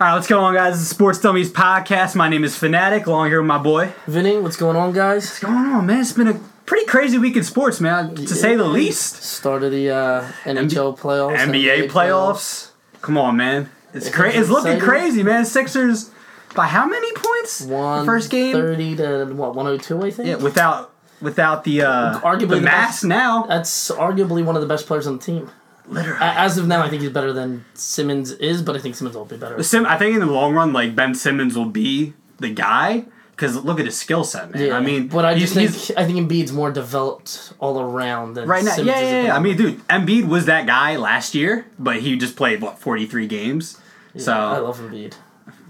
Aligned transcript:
All 0.00 0.06
right, 0.06 0.14
what's 0.14 0.28
going 0.28 0.44
on, 0.44 0.54
guys? 0.54 0.74
This 0.74 0.82
is 0.82 0.88
Sports 0.90 1.20
Dummies 1.20 1.50
Podcast. 1.50 2.14
My 2.14 2.28
name 2.28 2.44
is 2.44 2.56
Fanatic, 2.56 3.06
along 3.06 3.28
here 3.28 3.40
with 3.40 3.48
my 3.48 3.58
boy. 3.58 3.92
Vinny, 4.06 4.38
what's 4.38 4.56
going 4.56 4.76
on, 4.76 4.92
guys? 4.92 5.24
What's 5.24 5.40
going 5.40 5.56
on, 5.56 5.86
man? 5.86 6.00
It's 6.00 6.12
been 6.12 6.28
a 6.28 6.34
pretty 6.66 6.86
crazy 6.86 7.18
week 7.18 7.36
in 7.36 7.42
sports, 7.42 7.80
man, 7.80 8.14
to 8.14 8.28
say 8.28 8.54
the 8.54 8.64
least. 8.64 9.22
Start 9.24 9.64
of 9.64 9.72
the 9.72 9.90
uh, 9.90 10.22
NHL 10.44 10.96
playoffs, 10.96 11.36
NBA 11.38 11.88
playoffs. 11.90 12.70
Come 13.02 13.18
on, 13.18 13.36
man. 13.36 13.70
It's 13.92 14.06
It 14.06 14.12
cra- 14.14 14.30
It's 14.32 14.48
looking 14.48 14.78
crazy, 14.78 15.24
man. 15.24 15.44
Sixers 15.44 16.10
by 16.54 16.66
how 16.68 16.86
many 16.86 17.12
points? 17.14 17.62
One 17.62 18.06
First 18.06 18.30
game. 18.30 18.52
thirty 18.52 18.94
to 18.96 19.24
what 19.34 19.56
one 19.56 19.66
hundred 19.66 19.82
two, 19.82 20.00
I 20.04 20.10
think. 20.12 20.28
Yeah, 20.28 20.36
without 20.36 20.92
without 21.20 21.64
the 21.64 21.82
uh, 21.82 22.20
Arguably 22.20 22.48
the 22.50 22.54
the 22.56 22.60
best- 22.62 23.04
now. 23.04 23.46
That's 23.48 23.90
arguably 23.90 24.44
one 24.44 24.54
of 24.54 24.62
the 24.62 24.68
best 24.68 24.86
players 24.86 25.08
on 25.08 25.18
the 25.18 25.24
team. 25.24 25.50
Literally. 25.88 26.18
As 26.20 26.58
of 26.58 26.66
now, 26.66 26.82
I 26.82 26.90
think 26.90 27.02
he's 27.02 27.10
better 27.10 27.32
than 27.32 27.64
Simmons 27.74 28.32
is, 28.32 28.62
but 28.62 28.76
I 28.76 28.78
think 28.78 28.94
Simmons 28.94 29.16
will 29.16 29.24
be 29.24 29.36
better. 29.36 29.62
Sim, 29.62 29.86
I 29.86 29.96
think 29.96 30.14
in 30.14 30.20
the 30.20 30.26
long 30.26 30.54
run, 30.54 30.72
like 30.72 30.94
Ben 30.94 31.14
Simmons 31.14 31.56
will 31.56 31.66
be 31.66 32.14
the 32.38 32.50
guy 32.50 33.06
because 33.38 33.56
look 33.64 33.78
at 33.78 33.86
his 33.86 33.96
skill 33.96 34.24
set, 34.24 34.50
man. 34.50 34.66
Yeah, 34.66 34.76
I 34.76 34.80
mean, 34.80 35.08
but 35.08 35.24
I 35.24 35.38
just 35.38 35.54
think 35.54 35.70
I 35.96 36.04
think 36.04 36.18
Embiid's 36.18 36.52
more 36.52 36.70
developed 36.70 37.52
all 37.58 37.80
around 37.80 38.34
than 38.34 38.48
Right 38.48 38.64
now, 38.64 38.72
Simmons 38.72 38.96
yeah, 38.96 39.00
yeah, 39.00 39.22
yeah. 39.24 39.36
I 39.36 39.38
mean, 39.38 39.56
dude, 39.56 39.86
Embiid 39.88 40.26
was 40.26 40.46
that 40.46 40.66
guy 40.66 40.96
last 40.96 41.34
year, 41.34 41.66
but 41.78 42.00
he 42.00 42.16
just 42.16 42.36
played 42.36 42.60
what 42.60 42.78
forty 42.78 43.06
three 43.06 43.26
games. 43.26 43.78
so 44.16 44.32
I 44.32 44.58
love 44.58 44.78
Embiid. 44.80 45.14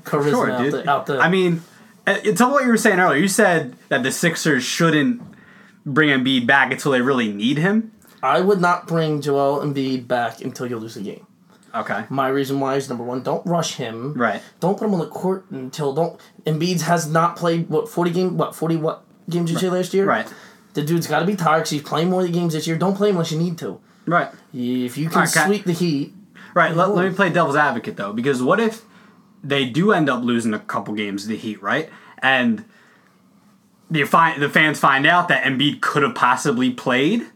Charisma 0.04 0.30
sure, 0.30 0.50
out, 0.50 0.62
dude. 0.62 0.72
the, 0.72 0.90
out 0.90 1.06
the. 1.06 1.18
I 1.18 1.28
mean, 1.28 1.62
uh, 2.06 2.18
it's 2.24 2.40
all 2.40 2.52
what 2.52 2.64
you 2.64 2.70
were 2.70 2.78
saying 2.78 2.98
earlier. 2.98 3.20
You 3.20 3.28
said 3.28 3.76
that 3.88 4.02
the 4.02 4.10
Sixers 4.10 4.64
shouldn't 4.64 5.20
bring 5.84 6.08
Embiid 6.08 6.46
back 6.46 6.72
until 6.72 6.92
they 6.92 7.02
really 7.02 7.32
need 7.32 7.58
him. 7.58 7.92
I 8.22 8.40
would 8.40 8.60
not 8.60 8.86
bring 8.86 9.20
Joel 9.20 9.60
Embiid 9.60 10.08
back 10.08 10.40
until 10.40 10.66
you 10.66 10.76
lose 10.78 10.96
a 10.96 11.02
game. 11.02 11.26
Okay, 11.74 12.04
My 12.08 12.28
reason 12.28 12.58
why 12.60 12.76
is 12.76 12.88
number 12.88 13.04
one, 13.04 13.22
don't 13.22 13.44
rush 13.46 13.74
him. 13.74 14.14
right. 14.14 14.40
Don't 14.58 14.78
put 14.78 14.86
him 14.86 14.94
on 14.94 15.00
the 15.00 15.06
court 15.06 15.44
until 15.50 15.92
don't. 15.92 16.18
Embiid 16.46 16.80
has 16.80 17.06
not 17.06 17.36
played 17.36 17.68
what 17.68 17.88
forty 17.90 18.10
game 18.10 18.36
what 18.38 18.54
forty 18.54 18.76
what 18.76 19.04
games 19.28 19.50
did 19.50 19.54
you 19.62 19.68
say 19.68 19.70
last 19.70 19.92
year? 19.92 20.06
Right. 20.06 20.26
The 20.72 20.82
dude's 20.82 21.06
got 21.06 21.20
to 21.20 21.26
be 21.26 21.36
tired 21.36 21.58
because 21.60 21.70
he's 21.70 21.82
playing 21.82 22.08
more 22.08 22.26
games 22.26 22.54
this 22.54 22.66
year. 22.66 22.78
Don't 22.78 22.94
play 22.96 23.10
him 23.10 23.16
unless 23.16 23.32
you 23.32 23.38
need 23.38 23.58
to. 23.58 23.80
Right. 24.06 24.28
If 24.54 24.96
you 24.96 25.10
can 25.10 25.22
Okay. 25.24 25.44
sweep 25.44 25.64
the 25.64 25.72
Heat, 25.72 26.14
Right. 26.54 26.74
Let, 26.74 26.90
let 26.94 27.06
me 27.10 27.14
play 27.14 27.28
devil's 27.30 27.54
advocate 27.56 27.96
though, 27.98 28.14
because 28.14 28.42
what 28.42 28.58
if 28.60 28.82
they 29.44 29.66
do 29.66 29.92
end 29.92 30.08
up 30.08 30.22
losing 30.24 30.54
a 30.54 30.58
couple 30.58 30.94
games 30.94 31.22
to 31.22 31.28
the 31.28 31.36
Heat, 31.36 31.62
right? 31.62 31.90
And 32.20 32.64
the 33.90 34.04
find 34.04 34.40
the 34.40 34.48
fans 34.48 34.80
find 34.80 35.06
out 35.06 35.28
that 35.28 35.44
Embiid 35.44 35.82
could 35.82 36.02
have 36.02 36.14
possibly 36.14 36.70
played. 36.70 37.26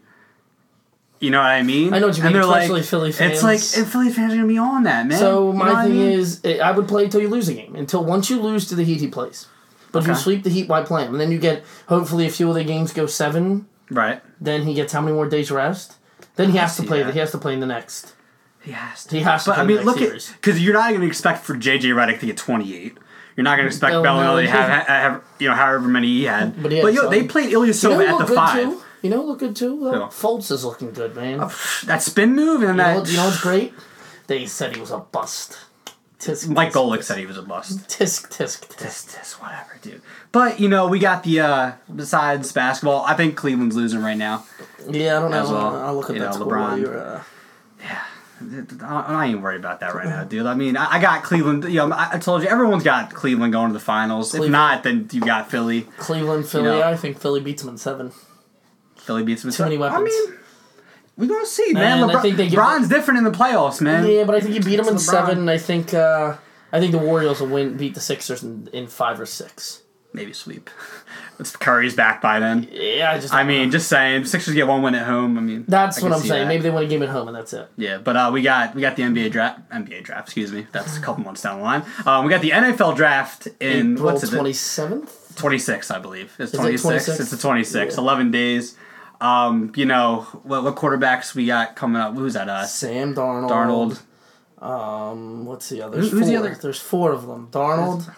You 1.23 1.29
know 1.29 1.37
what 1.37 1.45
I 1.51 1.63
mean? 1.63 1.93
I 1.93 1.99
know 1.99 2.07
what 2.07 2.17
you 2.17 2.23
And 2.25 2.33
mean, 2.33 2.41
they're 2.41 2.51
especially 2.51 2.81
Philly 2.83 3.09
It's 3.11 3.43
like 3.43 3.61
and 3.77 3.89
Philly 3.89 4.09
fans 4.11 4.33
are 4.33 4.35
gonna 4.35 4.47
be 4.49 4.57
on 4.57 4.83
that, 4.83 5.07
man. 5.07 5.17
so 5.17 5.53
You 5.53 5.57
know 5.57 5.63
my 5.63 5.71
I 5.71 5.83
thing 5.85 5.93
mean? 5.93 6.09
is, 6.19 6.43
I 6.43 6.71
would 6.71 6.85
play 6.85 7.05
until 7.05 7.21
you 7.21 7.29
lose 7.29 7.47
a 7.47 7.53
game. 7.53 7.75
Until 7.75 8.03
once 8.03 8.29
you 8.29 8.41
lose 8.41 8.67
to 8.67 8.75
the 8.75 8.83
Heat, 8.83 8.99
he 8.99 9.07
plays. 9.07 9.47
But 9.93 9.99
if 10.03 10.09
you 10.09 10.15
sweep 10.15 10.43
the 10.43 10.49
Heat, 10.49 10.67
why 10.67 10.81
play 10.83 11.03
him? 11.05 11.13
And 11.13 11.21
then 11.21 11.31
you 11.31 11.39
get 11.39 11.63
hopefully 11.87 12.25
a 12.27 12.29
few 12.29 12.49
of 12.49 12.55
the 12.55 12.65
games 12.65 12.91
go 12.91 13.05
seven. 13.05 13.67
right. 13.89 14.21
Then 14.41 14.63
he 14.63 14.73
gets 14.73 14.91
how 14.91 14.99
many 14.99 15.13
more 15.13 15.29
days 15.29 15.49
rest? 15.49 15.93
Then 16.35 16.51
he 16.51 16.57
has 16.57 16.75
to 16.75 16.83
play. 16.83 17.01
that. 17.03 17.13
He 17.13 17.19
has 17.19 17.31
to 17.31 17.37
play 17.37 17.53
in 17.53 17.61
the 17.61 17.67
next. 17.67 18.15
He 18.61 18.73
has 18.73 19.05
to. 19.05 19.15
He 19.15 19.21
has 19.21 19.45
to. 19.45 19.51
But 19.51 19.53
play 19.55 19.63
I 19.63 19.65
mean, 19.67 19.85
look 19.85 20.01
next 20.01 20.29
at 20.31 20.35
because 20.41 20.61
you're 20.61 20.73
not 20.73 20.89
going 20.89 20.99
to 21.01 21.07
expect 21.07 21.45
for 21.45 21.55
JJ 21.55 21.83
Redick 21.95 22.19
to 22.19 22.25
get 22.25 22.35
28. 22.35 22.97
You're 23.37 23.43
not 23.45 23.55
going 23.55 23.63
to 23.63 23.67
expect 23.67 23.93
Belinelli. 23.95 24.43
To 24.43 24.49
have, 24.51 24.87
have 24.87 25.23
you 25.39 25.47
know 25.47 25.55
however 25.55 25.87
many 25.87 26.07
he 26.07 26.23
had. 26.25 26.61
But 26.61 26.71
But, 26.81 26.93
yo, 26.93 27.09
they 27.09 27.23
played 27.23 27.49
You 27.51 27.65
know 27.65 28.19
at 28.19 28.27
the 28.27 28.35
five. 28.35 28.61
too? 28.61 28.82
You 29.03 29.09
know 29.11 29.21
who 29.21 29.27
look 29.27 29.39
good 29.39 29.55
too? 29.55 29.79
Though? 29.83 30.05
Who? 30.05 30.11
Fultz 30.11 30.49
is 30.49 30.63
looking 30.65 30.91
good, 30.93 31.15
man. 31.15 31.37
That 31.85 32.01
spin 32.01 32.33
move 32.35 32.61
and 32.63 32.71
You 32.71 32.77
know, 32.77 32.83
that. 32.83 32.95
what- 32.97 33.09
you 33.11 33.17
know 33.17 33.25
what's 33.25 33.41
great? 33.49 33.73
They 34.27 34.45
said 34.47 34.73
he 34.73 34.81
was 34.81 34.89
a 34.91 34.99
bust. 34.99 35.59
Tisk, 36.19 36.47
Mike 36.47 36.69
tisk, 36.71 36.75
Golic 36.75 37.03
said 37.03 37.17
he 37.17 37.25
was 37.25 37.37
a 37.37 37.41
bust. 37.41 37.79
Tisk, 37.89 38.29
tisk, 38.29 38.65
tisk. 38.69 38.77
This, 38.77 39.01
this, 39.03 39.33
whatever, 39.41 39.77
dude. 39.81 40.01
But 40.31 40.57
you 40.61 40.69
know, 40.69 40.87
we 40.87 40.97
got 40.99 41.23
the 41.23 41.41
uh 41.41 41.71
besides 41.93 42.53
basketball. 42.53 43.03
I 43.05 43.13
think 43.13 43.35
Cleveland's 43.35 43.75
losing 43.75 44.01
right 44.01 44.17
now. 44.17 44.45
Yeah, 44.89 45.17
I 45.17 45.21
don't 45.21 45.31
know. 45.31 45.43
As 45.43 45.49
well. 45.49 45.75
I'll 45.75 45.95
look 45.95 46.09
at 46.09 46.15
You 46.15 46.21
that 46.21 46.27
know, 46.31 46.45
score 46.45 46.53
LeBron. 46.53 46.79
you're, 46.79 46.97
uh, 46.97 47.23
I'm 48.41 49.13
not 49.13 49.27
even 49.27 49.41
worried 49.41 49.59
about 49.59 49.79
that 49.81 49.93
right 49.95 50.07
now, 50.07 50.23
dude. 50.23 50.45
I 50.45 50.53
mean, 50.53 50.75
I, 50.77 50.93
I 50.95 51.01
got 51.01 51.23
Cleveland. 51.23 51.65
You 51.65 51.75
know, 51.87 51.91
I, 51.91 52.11
I 52.13 52.19
told 52.19 52.41
you 52.43 52.47
everyone's 52.49 52.83
got 52.83 53.13
Cleveland 53.13 53.51
going 53.53 53.67
to 53.69 53.73
the 53.73 53.79
finals. 53.83 54.33
If 54.33 54.49
not, 54.49 54.83
then 54.83 55.09
you 55.11 55.19
got 55.21 55.49
Philly. 55.51 55.81
Cleveland, 55.97 56.47
Philly. 56.47 56.63
know. 56.65 56.83
I 56.83 56.95
think 56.95 57.19
Philly 57.19 57.41
beats 57.41 57.61
them 57.63 57.69
in 57.71 57.77
seven. 57.77 58.11
Philly 59.03 59.23
beats 59.23 59.41
them. 59.43 59.51
Too 59.51 59.63
many 59.63 59.77
I 59.77 59.79
weapons. 59.79 60.09
mean, 60.09 60.37
we're 61.17 61.27
gonna 61.27 61.45
see, 61.45 61.73
man. 61.73 62.03
And 62.03 62.11
I 62.11 62.21
think 62.21 62.37
they 62.37 62.47
give- 62.49 62.59
LeBron's 62.59 62.87
different 62.87 63.19
in 63.19 63.23
the 63.23 63.31
playoffs, 63.31 63.81
man. 63.81 64.07
Yeah, 64.07 64.23
but 64.23 64.35
I 64.35 64.39
think 64.39 64.55
you 64.55 64.61
beat 64.61 64.77
them 64.77 64.87
in 64.87 64.95
LeBron. 64.95 64.99
seven. 64.99 65.49
I 65.49 65.57
think. 65.57 65.93
Uh, 65.93 66.35
I 66.71 66.79
think 66.79 66.91
the 66.91 66.97
Warriors 66.97 67.39
will 67.39 67.49
win, 67.49 67.77
beat 67.77 67.93
the 67.93 67.99
Sixers 68.01 68.41
in, 68.41 68.67
in 68.73 68.87
five 68.87 69.19
or 69.19 69.27
six. 69.27 69.83
Maybe 70.11 70.33
sweep. 70.33 70.69
It's 71.39 71.55
Curry's 71.55 71.95
back 71.95 72.21
by 72.21 72.39
then. 72.39 72.67
Yeah, 72.71 73.11
I 73.11 73.19
just. 73.19 73.33
I 73.33 73.43
mean, 73.43 73.71
just 73.71 73.89
saying, 73.89 74.25
Sixers 74.25 74.53
get 74.53 74.67
one 74.67 74.83
win 74.83 74.93
at 74.93 75.05
home. 75.07 75.35
I 75.35 75.41
mean, 75.41 75.65
that's 75.67 75.97
I 75.99 76.03
what 76.03 76.13
I'm 76.13 76.19
saying. 76.19 76.43
that. 76.43 76.47
Maybe 76.47 76.61
they 76.61 76.69
win 76.69 76.83
a 76.83 76.87
game 76.87 77.01
at 77.01 77.09
home, 77.09 77.27
and 77.27 77.35
that's 77.35 77.53
it. 77.53 77.67
Yeah, 77.75 77.97
but 77.97 78.15
uh, 78.15 78.29
we 78.31 78.43
got 78.43 78.75
we 78.75 78.81
got 78.81 78.95
the 78.95 79.01
NBA 79.01 79.31
draft, 79.31 79.67
NBA 79.71 80.03
draft. 80.03 80.27
Excuse 80.27 80.51
me, 80.53 80.67
that's 80.71 80.95
a 80.95 81.01
couple 81.01 81.23
months 81.23 81.41
down 81.41 81.57
the 81.57 81.63
line. 81.63 81.83
Um, 82.05 82.23
we 82.23 82.29
got 82.29 82.41
the 82.43 82.51
NFL 82.51 82.95
draft 82.95 83.47
in 83.59 83.93
April 83.93 84.13
what's 84.13 84.23
it? 84.23 84.29
twenty 84.29 84.53
seventh. 84.53 85.35
Twenty 85.35 85.57
six, 85.57 85.89
I 85.89 85.97
believe. 85.97 86.31
It's 86.37 86.53
it 86.53 86.57
twenty 86.57 86.73
six. 86.77 86.83
26? 86.83 87.19
It's 87.19 87.31
the 87.31 87.37
twenty 87.37 87.63
six. 87.63 87.95
Yeah. 87.95 88.01
Eleven 88.01 88.29
days. 88.29 88.77
Um, 89.23 89.71
you 89.75 89.85
know 89.85 90.21
what, 90.43 90.63
what 90.63 90.75
quarterbacks 90.75 91.33
we 91.33 91.45
got 91.45 91.75
coming 91.75 92.01
up? 92.01 92.13
Who's 92.15 92.33
that? 92.33 92.49
Uh, 92.49 92.65
Sam 92.65 93.15
Darnold. 93.15 93.49
Darnold. 93.49 94.63
Um, 94.63 95.45
what's 95.45 95.69
the 95.69 95.81
other? 95.81 95.97
There's 95.97 96.11
who's 96.11 96.21
four. 96.21 96.29
the 96.29 96.35
other- 96.37 96.55
There's 96.61 96.79
four 96.79 97.11
of 97.11 97.27
them. 97.27 97.47
Darnold. 97.51 98.13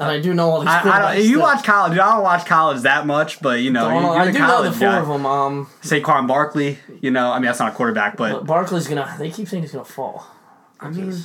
And 0.00 0.08
I 0.12 0.20
do 0.20 0.32
know 0.32 0.48
all 0.50 0.60
these. 0.60 0.68
I, 0.68 0.80
I 1.10 1.14
don't, 1.16 1.24
you 1.26 1.40
watch 1.40 1.64
college. 1.64 1.98
I 1.98 2.12
don't 2.14 2.22
watch 2.22 2.46
college 2.46 2.82
that 2.82 3.04
much, 3.04 3.40
but 3.42 3.60
you 3.60 3.72
know, 3.72 3.86
Darnold, 3.88 4.14
you're 4.14 4.22
I 4.22 4.30
do 4.30 4.38
know 4.38 4.62
the 4.62 4.70
four 4.70 4.88
guy. 4.90 4.98
of 4.98 5.08
them. 5.08 5.26
Um, 5.26 5.66
Saquon 5.82 6.28
Barkley. 6.28 6.78
You 7.00 7.10
know, 7.10 7.32
I 7.32 7.38
mean 7.38 7.46
that's 7.46 7.58
not 7.58 7.72
a 7.72 7.74
quarterback, 7.74 8.16
but 8.16 8.32
but 8.32 8.46
Barkley's 8.46 8.86
gonna. 8.86 9.12
They 9.18 9.30
keep 9.30 9.48
saying 9.48 9.64
he's 9.64 9.72
gonna 9.72 9.84
fall. 9.84 10.24
I 10.78 10.90
mean, 10.90 11.16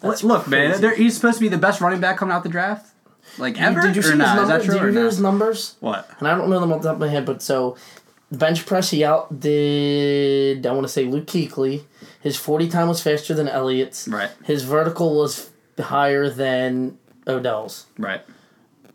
That's 0.00 0.22
look, 0.22 0.46
man, 0.46 0.68
crazy. 0.70 0.80
they're- 0.82 0.94
he's 0.94 1.16
supposed 1.16 1.38
to 1.38 1.40
be 1.40 1.48
the 1.48 1.58
best 1.58 1.80
running 1.80 2.00
back 2.00 2.16
coming 2.18 2.32
out 2.32 2.44
the 2.44 2.48
draft, 2.48 2.94
like 3.38 3.60
ever. 3.60 3.80
Did 3.80 3.96
you 3.96 4.02
see 4.02 4.10
his 4.10 4.18
numbers? 4.18 4.66
Did 4.66 4.72
you 4.74 4.78
hear 4.78 5.04
his 5.06 5.20
numbers? 5.20 5.74
What? 5.80 6.08
And 6.20 6.28
I 6.28 6.36
don't 6.36 6.48
know 6.48 6.60
them 6.60 6.72
off 6.72 6.82
the 6.82 6.88
top 6.90 6.94
of 6.94 7.00
my 7.00 7.08
head, 7.08 7.26
but 7.26 7.42
so 7.42 7.76
bench 8.32 8.66
press 8.66 8.90
he 8.90 9.04
outdid. 9.04 10.66
I 10.66 10.72
want 10.72 10.84
to 10.84 10.92
say 10.92 11.04
Luke 11.04 11.26
Kuechly. 11.26 11.84
His 12.20 12.36
forty 12.36 12.68
time 12.68 12.88
was 12.88 13.02
faster 13.02 13.34
than 13.34 13.48
Elliott's. 13.48 14.06
Right. 14.08 14.30
His 14.44 14.62
vertical 14.64 15.16
was 15.18 15.50
higher 15.78 16.28
than 16.28 16.98
Odell's. 17.26 17.86
Right. 17.98 18.22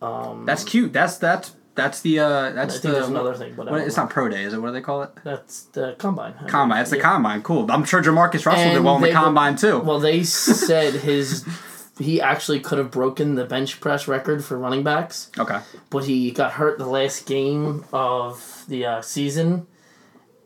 Um, 0.01 0.46
that's 0.46 0.63
cute. 0.63 0.94
That's 0.94 1.18
that's 1.18 1.56
that's 1.73 2.01
the 2.01 2.19
uh 2.19 2.51
that's 2.51 2.79
the 2.81 3.06
another 3.06 3.34
thing, 3.34 3.53
but 3.56 3.69
what, 3.69 3.81
it's 3.81 3.97
not 3.97 4.09
pro 4.09 4.29
day, 4.29 4.44
is 4.44 4.53
it? 4.53 4.62
What 4.62 4.68
do 4.68 4.73
they 4.73 4.81
call 4.81 5.01
it? 5.03 5.09
That's 5.23 5.63
the 5.63 5.96
combine. 5.97 6.34
Combine. 6.47 6.81
It's 6.81 6.91
the 6.91 7.00
combine. 7.00 7.41
Cool. 7.41 7.69
I'm 7.72 7.84
sure 7.84 8.02
JaMarcus 8.02 8.46
Russell 8.46 8.63
did 8.66 8.75
And 8.75 8.85
well 8.85 8.96
in 8.97 9.02
the 9.02 9.07
they 9.07 9.13
were- 9.13 9.19
combine 9.19 9.56
too. 9.56 9.79
Well, 9.79 10.00
they 10.00 10.23
said 10.23 10.94
his 10.94 11.44
he 12.00 12.19
actually 12.22 12.59
could 12.59 12.78
have 12.78 12.91
broken 12.91 13.35
the 13.35 13.45
bench 13.45 13.79
press 13.79 14.07
record 14.07 14.44
for 14.44 14.57
running 14.57 14.83
backs, 14.83 15.31
okay. 15.38 15.59
but 15.89 16.03
he 16.06 16.31
got 16.31 16.53
hurt 16.53 16.78
the 16.78 16.85
last 16.88 17.25
game 17.25 17.85
of 17.94 18.63
the 18.67 18.85
uh, 18.85 19.01
season, 19.01 19.66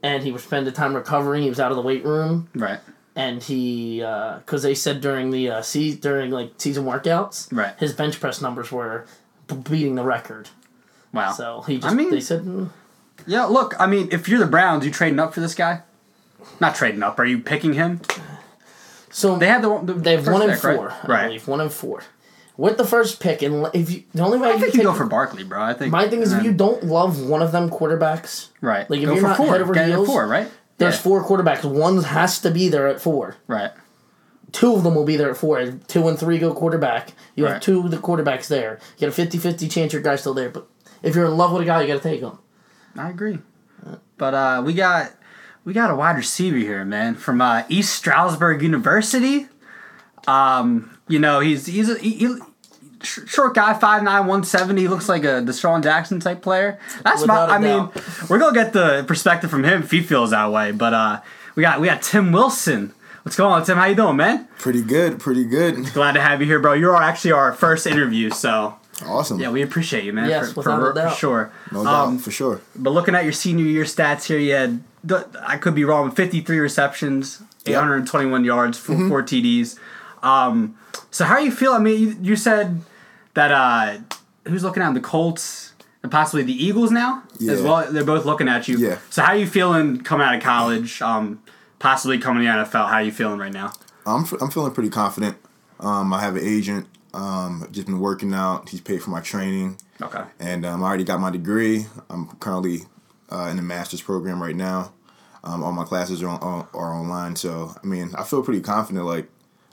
and 0.04 0.24
he 0.24 0.32
was 0.32 0.44
spending 0.44 0.74
time 0.74 0.96
recovering. 0.96 1.44
He 1.44 1.50
was 1.50 1.60
out 1.60 1.72
of 1.72 1.76
the 1.76 1.82
weight 1.84 2.06
room, 2.06 2.50
Right. 2.54 2.80
and 3.16 3.42
he 3.42 4.00
because 4.00 4.62
they 4.64 4.76
said 4.76 5.02
during 5.02 5.32
the 5.32 5.50
uh, 5.50 5.62
se- 5.62 5.96
during 5.96 6.32
like 6.32 6.54
season 6.58 6.86
workouts, 6.86 7.52
Right. 7.52 7.74
his 7.80 7.94
bench 7.94 8.20
press 8.20 8.42
numbers 8.42 8.72
were 8.72 9.06
b- 9.48 9.56
beating 9.56 9.96
the 9.96 10.04
record. 10.04 10.50
Wow. 11.12 11.32
So 11.32 11.62
he 11.62 11.78
just 11.78 11.88
I 11.92 11.96
mean- 11.96 12.12
they 12.12 12.22
said 12.22 12.44
mm, 12.44 12.70
Yeah. 13.26 13.46
Look, 13.46 13.74
I 13.80 13.88
mean, 13.88 14.10
if 14.12 14.30
you're 14.30 14.38
the 14.40 14.46
Browns, 14.46 14.86
you 14.86 14.92
trading 14.92 15.20
up 15.20 15.34
for 15.34 15.40
this 15.40 15.56
guy? 15.56 15.82
Not 16.60 16.76
trading 16.76 17.02
up. 17.04 17.18
Are 17.20 17.26
you 17.26 17.40
picking 17.40 17.74
him? 17.74 18.02
So 19.12 19.38
They 19.38 19.48
had 19.48 19.62
the, 19.62 19.80
the 19.82 19.94
they 19.94 20.12
have 20.16 20.26
first 20.26 20.34
one 20.34 20.42
and 20.44 20.52
pick, 20.54 20.64
right? 20.64 20.76
four, 20.78 20.92
I 20.92 21.08
Right. 21.08 21.26
believe 21.28 21.48
one 21.48 21.62
and 21.62 21.72
four. 21.72 22.04
With 22.58 22.78
the 22.78 22.86
first 22.86 23.20
pick, 23.22 23.42
and 23.42 23.68
if 23.74 23.90
you 23.90 24.04
the 24.14 24.22
only 24.22 24.38
way 24.38 24.50
I 24.50 24.54
you 24.54 24.60
think 24.60 24.74
take 24.74 24.82
you 24.82 24.84
go 24.90 24.94
for 24.94 25.06
Barkley, 25.06 25.44
bro. 25.46 25.62
I 25.62 25.74
think. 25.74 25.92
My 25.94 26.10
thing 26.10 26.22
is, 26.22 26.34
and 26.34 26.42
if 26.42 26.46
you 26.46 26.52
don't 26.54 26.84
love 26.84 27.22
one 27.26 27.42
of 27.42 27.54
them 27.54 27.70
quarterbacks, 27.70 28.50
right, 28.60 28.90
like, 28.90 29.00
if 29.00 29.06
go 29.06 29.14
you're 29.14 29.22
for 29.22 29.28
not 29.30 29.38
four. 29.38 29.46
head 29.48 29.62
over 29.62 29.74
Get 29.74 29.88
heels, 29.88 30.08
four, 30.08 30.28
right? 30.28 30.50
there's 30.78 30.96
Yeah. 30.96 31.02
four 31.02 31.24
quarterbacks. 31.24 31.64
One 31.64 32.04
has 32.04 32.40
to 32.42 32.52
be 32.52 32.68
there 32.68 32.88
at 32.88 33.00
four. 33.00 33.38
Right. 33.48 33.72
Two 34.52 34.74
of 34.76 34.84
them 34.84 34.96
will 34.96 35.06
be 35.06 35.16
there 35.16 35.30
at 35.30 35.38
four. 35.38 35.64
Two 35.88 36.08
and 36.10 36.20
three 36.20 36.38
go 36.38 36.54
quarterback. 36.54 37.14
You 37.36 37.46
have 37.46 37.62
two 37.62 37.80
of 37.80 37.92
the 37.92 37.98
quarterbacks 37.98 38.48
there. 38.48 38.80
You 38.98 39.08
got 39.08 39.18
a 39.18 39.22
50-50 39.22 39.70
chance 39.72 39.94
your 39.94 40.02
guy's 40.02 40.20
still 40.22 40.34
there. 40.34 40.50
But 40.50 40.68
if 41.04 41.16
you're 41.16 41.26
in 41.28 41.38
love 41.38 41.54
with 41.54 41.62
a 41.62 41.66
guy, 41.66 41.82
you 41.82 41.88
got 41.88 42.02
to 42.02 42.10
take 42.10 42.20
him. 42.22 42.40
I 42.98 43.10
agree. 43.10 43.38
But 44.18 44.34
uh, 44.34 44.64
we 44.66 44.74
got 44.74 45.12
we 45.70 45.74
got 45.76 45.92
a 45.92 45.96
wide 45.96 46.18
receiver 46.18 46.58
here, 46.58 46.84
man, 46.84 47.14
from 47.14 47.42
uh, 47.42 47.62
East 47.70 47.94
Stroudsburg 47.96 48.64
University. 48.64 49.46
Um, 50.28 50.98
you 51.08 51.20
know, 51.20 51.42
he's 51.42 51.68
he's 51.68 51.88
a 51.92 52.00
he, 52.00 52.10
he- 52.16 52.40
short 53.04 53.54
guy, 53.54 53.74
5'9", 53.76 54.04
170. 54.04 54.82
He 54.82 54.88
looks 54.88 55.08
like 55.08 55.24
a 55.24 55.44
DeSean 55.44 55.84
Jackson 55.84 56.20
type 56.20 56.42
player. 56.42 56.80
That's 57.04 57.24
my. 57.24 57.44
Without 57.46 57.50
a 57.50 57.54
I 57.54 57.60
mean, 57.60 57.90
we're 58.28 58.40
gonna 58.40 58.56
get 58.56 58.74
the 58.74 59.06
perspective 59.08 59.52
from 59.52 59.64
him 59.64 59.84
if 59.84 59.92
he 59.92 60.02
feels 60.02 60.32
that 60.32 60.52
way. 60.52 60.72
But 60.72 60.96
uh, 60.96 61.22
we 61.54 61.62
got 61.62 61.80
we 61.80 61.86
got 61.88 62.02
Tim 62.02 62.32
Wilson. 62.32 62.92
What's 63.22 63.36
going 63.38 63.54
on, 63.54 63.64
Tim? 63.64 63.78
How 63.78 63.86
you 63.86 63.96
doing, 63.96 64.16
man? 64.16 64.48
Pretty 64.58 64.82
good, 64.82 65.20
pretty 65.20 65.46
good. 65.46 65.86
Glad 65.94 66.14
to 66.14 66.22
have 66.22 66.42
you 66.42 66.48
here, 66.48 66.60
bro. 66.60 66.74
You're 66.74 66.96
actually 66.96 67.34
our 67.34 67.54
first 67.54 67.86
interview, 67.86 68.32
so 68.32 68.76
Awesome. 69.06 69.40
yeah, 69.40 69.52
we 69.52 69.62
appreciate 69.62 70.04
you, 70.04 70.14
man. 70.14 70.30
Yes, 70.30 70.52
for, 70.52 70.62
without 70.62 70.80
for, 70.80 70.92
a 70.92 70.96
doubt. 70.96 71.12
for 71.14 71.18
sure. 71.20 71.52
no 71.72 71.84
doubt, 71.84 72.08
Um, 72.08 72.18
for 72.18 72.32
sure. 72.32 72.62
But 72.76 72.90
looking 72.90 73.14
at 73.14 73.24
your 73.26 73.34
senior 73.34 73.66
year 73.66 73.84
stats 73.84 74.24
here, 74.26 74.40
you 74.40 74.54
had 74.54 74.82
I 75.48 75.58
could 75.58 75.76
be 75.76 75.84
wrong, 75.86 76.12
53 76.12 76.60
receptions, 76.60 77.42
Yep. 77.66 77.76
Mm-hmm. 77.76 77.92
821 77.92 78.46
yards, 78.46 78.78
four, 78.78 78.96
four 79.10 79.22
TDs. 79.24 79.78
Um, 80.24 80.78
so 81.12 81.26
how 81.26 81.38
you 81.38 81.52
feel? 81.52 81.74
I 81.74 81.80
mean, 81.80 82.00
you, 82.02 82.18
you 82.22 82.36
said 82.36 82.82
that 83.34 83.52
uh, 83.52 83.98
who's 84.48 84.64
looking 84.64 84.82
at 84.84 84.94
the 84.94 85.00
Colts 85.02 85.74
and 86.02 86.12
possibly 86.12 86.44
the 86.44 86.54
Eagles 86.54 86.92
now 86.92 87.24
as 87.50 87.62
well. 87.62 87.92
They're 87.92 88.04
both 88.06 88.26
looking 88.26 88.48
at 88.48 88.68
you. 88.68 88.78
Yeah. 88.78 89.00
So 89.10 89.22
how 89.22 89.34
you 89.34 89.46
feeling 89.48 90.02
coming 90.02 90.26
out 90.26 90.36
of 90.36 90.42
college? 90.42 91.02
Um, 91.02 91.42
possibly 91.80 92.18
coming 92.18 92.44
to 92.44 92.50
the 92.52 92.58
NFL. 92.66 92.90
How 92.90 93.00
you 93.00 93.12
feeling 93.12 93.40
right 93.40 93.52
now? 93.54 93.74
I'm, 94.06 94.24
f- 94.24 94.42
I'm 94.42 94.50
feeling 94.50 94.72
pretty 94.74 94.90
confident. 94.90 95.38
Um, 95.80 96.12
I 96.14 96.22
have 96.22 96.36
an 96.36 96.44
agent. 96.46 96.88
Um, 97.14 97.68
just 97.72 97.88
been 97.88 98.00
working 98.00 98.34
out. 98.34 98.70
He's 98.70 98.82
paid 98.82 99.02
for 99.02 99.10
my 99.10 99.20
training, 99.20 99.78
Okay. 100.02 100.24
and 100.40 100.64
um, 100.66 100.84
I 100.84 100.88
already 100.88 101.04
got 101.04 101.20
my 101.20 101.32
degree. 101.32 101.88
I'm 102.10 102.28
currently 102.38 102.82
uh, 103.32 103.48
in 103.50 103.58
the 103.58 103.64
master's 103.64 104.02
program 104.02 104.42
right 104.42 104.56
now. 104.56 104.94
Um, 105.44 105.64
all 105.64 105.72
my 105.72 105.86
classes 105.86 106.22
are, 106.22 106.28
on, 106.28 106.68
are 106.74 106.94
online, 106.94 107.36
so 107.38 107.74
I 107.82 107.88
mean, 107.88 108.12
I 108.18 108.24
feel 108.24 108.44
pretty 108.44 108.60
confident. 108.62 109.06
Like 109.06 109.30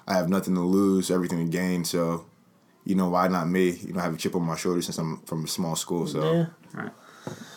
I 0.06 0.14
have 0.14 0.28
nothing 0.28 0.54
to 0.54 0.60
lose, 0.60 1.10
everything 1.10 1.44
to 1.44 1.50
gain. 1.50 1.84
So, 1.84 2.26
you 2.84 2.94
know, 2.94 3.08
why 3.08 3.26
not 3.28 3.48
me? 3.48 3.70
You 3.70 3.92
know, 3.92 3.98
I 4.00 4.04
have 4.04 4.14
a 4.14 4.16
chip 4.16 4.36
on 4.36 4.42
my 4.42 4.56
shoulder 4.56 4.80
since 4.82 4.96
I'm 4.98 5.18
from 5.22 5.44
a 5.44 5.48
small 5.48 5.74
school. 5.74 6.06
So, 6.06 6.32
Yeah. 6.32 6.46
Right. 6.72 6.92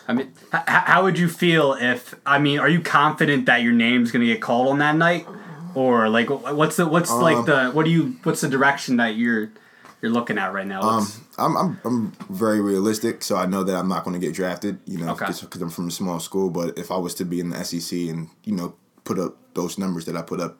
I 0.08 0.14
mean, 0.14 0.34
h- 0.52 0.64
how 0.66 1.04
would 1.04 1.20
you 1.20 1.30
feel 1.30 1.74
if? 1.74 2.16
I 2.26 2.40
mean, 2.40 2.58
are 2.58 2.68
you 2.70 2.82
confident 2.82 3.46
that 3.46 3.62
your 3.62 3.74
name's 3.74 4.12
gonna 4.12 4.26
get 4.26 4.42
called 4.42 4.68
on 4.70 4.80
that 4.80 4.96
night, 4.96 5.28
or 5.76 6.10
like, 6.10 6.30
what's 6.32 6.78
the 6.78 6.88
what's 6.88 7.12
Um, 7.12 7.22
like 7.22 7.46
the 7.46 7.70
what 7.70 7.86
do 7.86 7.92
you 7.92 8.16
what's 8.24 8.42
the 8.42 8.50
direction 8.50 8.98
that 8.98 9.16
you're 9.18 9.52
you're 10.02 10.12
looking 10.12 10.38
at 10.38 10.54
right 10.54 10.68
now? 10.68 10.82
Um, 10.82 11.08
I'm, 11.38 11.56
I'm 11.58 11.80
I'm 11.86 12.12
very 12.30 12.62
realistic, 12.62 13.24
so 13.24 13.36
I 13.36 13.46
know 13.46 13.64
that 13.64 13.76
I'm 13.76 13.88
not 13.88 14.04
going 14.04 14.20
to 14.20 14.26
get 14.26 14.34
drafted. 14.36 14.80
You 14.86 15.00
know, 15.00 15.12
Okay. 15.12 15.26
because 15.28 15.62
I'm 15.62 15.70
from 15.70 15.88
a 15.88 15.92
small 15.92 16.20
school. 16.20 16.50
But 16.50 16.78
if 16.78 16.92
I 16.92 16.98
was 16.98 17.14
to 17.16 17.26
be 17.26 17.40
in 17.40 17.50
the 17.50 17.64
SEC 17.64 17.98
and 18.10 18.30
you 18.44 18.56
know 18.56 18.76
put 19.04 19.20
up 19.20 19.36
those 19.54 19.78
numbers 19.78 20.06
that 20.06 20.16
I 20.16 20.22
put 20.22 20.40
up 20.40 20.58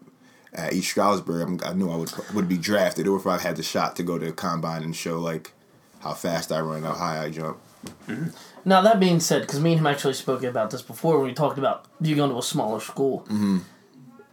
at 0.54 0.74
East 0.74 0.90
Stroudsburg, 0.92 1.48
I'm, 1.48 1.60
I 1.64 1.74
knew 1.74 1.90
I 1.92 1.96
would 1.96 2.12
would 2.34 2.50
be 2.50 2.58
drafted, 2.58 3.08
or 3.08 3.18
if 3.18 3.28
I 3.28 3.38
had 3.38 3.56
the 3.56 3.64
shot 3.64 3.96
to 3.98 4.04
go 4.04 4.18
to 4.18 4.26
the 4.26 4.32
combine 4.34 4.84
and 4.84 4.96
show 4.96 5.20
like 5.20 5.54
how 6.00 6.14
fast 6.14 6.52
I 6.52 6.60
run, 6.62 6.84
how 6.84 6.94
high 6.94 7.24
I 7.24 7.30
jump. 7.30 7.60
Now 8.66 8.82
that 8.82 9.00
being 9.00 9.20
said, 9.20 9.42
because 9.44 9.60
me 9.62 9.72
and 9.72 9.80
him 9.80 9.88
actually 9.88 10.14
spoke 10.14 10.44
about 10.44 10.70
this 10.72 10.82
before 10.82 11.18
when 11.20 11.28
we 11.28 11.34
talked 11.34 11.58
about 11.58 11.86
you 12.02 12.16
going 12.16 12.30
to 12.32 12.38
a 12.38 12.44
smaller 12.44 12.80
school. 12.80 13.22
Mm-hmm. 13.22 13.60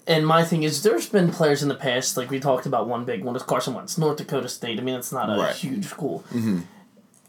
And 0.06 0.24
my 0.26 0.44
thing 0.44 0.62
is, 0.62 0.82
there's 0.82 1.08
been 1.08 1.30
players 1.32 1.62
in 1.62 1.68
the 1.68 1.74
past, 1.74 2.16
like 2.16 2.30
we 2.30 2.38
talked 2.38 2.64
about 2.66 2.86
one 2.88 3.04
big 3.04 3.24
one 3.24 3.34
is 3.34 3.42
Carson 3.42 3.74
Wentz, 3.74 3.98
North 3.98 4.18
Dakota 4.18 4.48
State. 4.48 4.78
I 4.78 4.82
mean, 4.82 4.94
it's 4.94 5.10
not 5.12 5.28
a 5.28 5.40
Right. 5.40 5.54
huge 5.54 5.86
school. 5.86 6.22
Mm-hmm. 6.32 6.60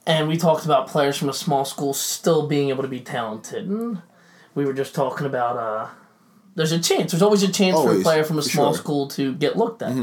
And 0.06 0.28
we 0.28 0.38
talked 0.38 0.64
about 0.64 0.88
players 0.88 1.18
from 1.18 1.28
a 1.30 1.34
small 1.34 1.66
school 1.66 1.94
still 1.94 2.48
being 2.48 2.70
able 2.70 2.84
to 2.84 2.88
be 2.90 3.00
talented. 3.00 3.68
And 3.68 4.02
we 4.56 4.66
were 4.66 4.74
just 4.74 4.94
talking 4.96 5.26
about 5.26 5.58
uh, 5.58 5.88
there's 6.56 6.72
a 6.72 6.80
chance. 6.80 7.12
There's 7.12 7.22
always 7.24 7.44
a 7.44 7.52
chance 7.52 7.76
for 7.76 7.98
a 7.98 8.02
player 8.02 8.24
from 8.24 8.38
a 8.38 8.42
small 8.44 8.74
sure. 8.74 8.78
school 8.84 9.08
to 9.10 9.34
get 9.34 9.58
looked 9.58 9.82
at. 9.82 9.94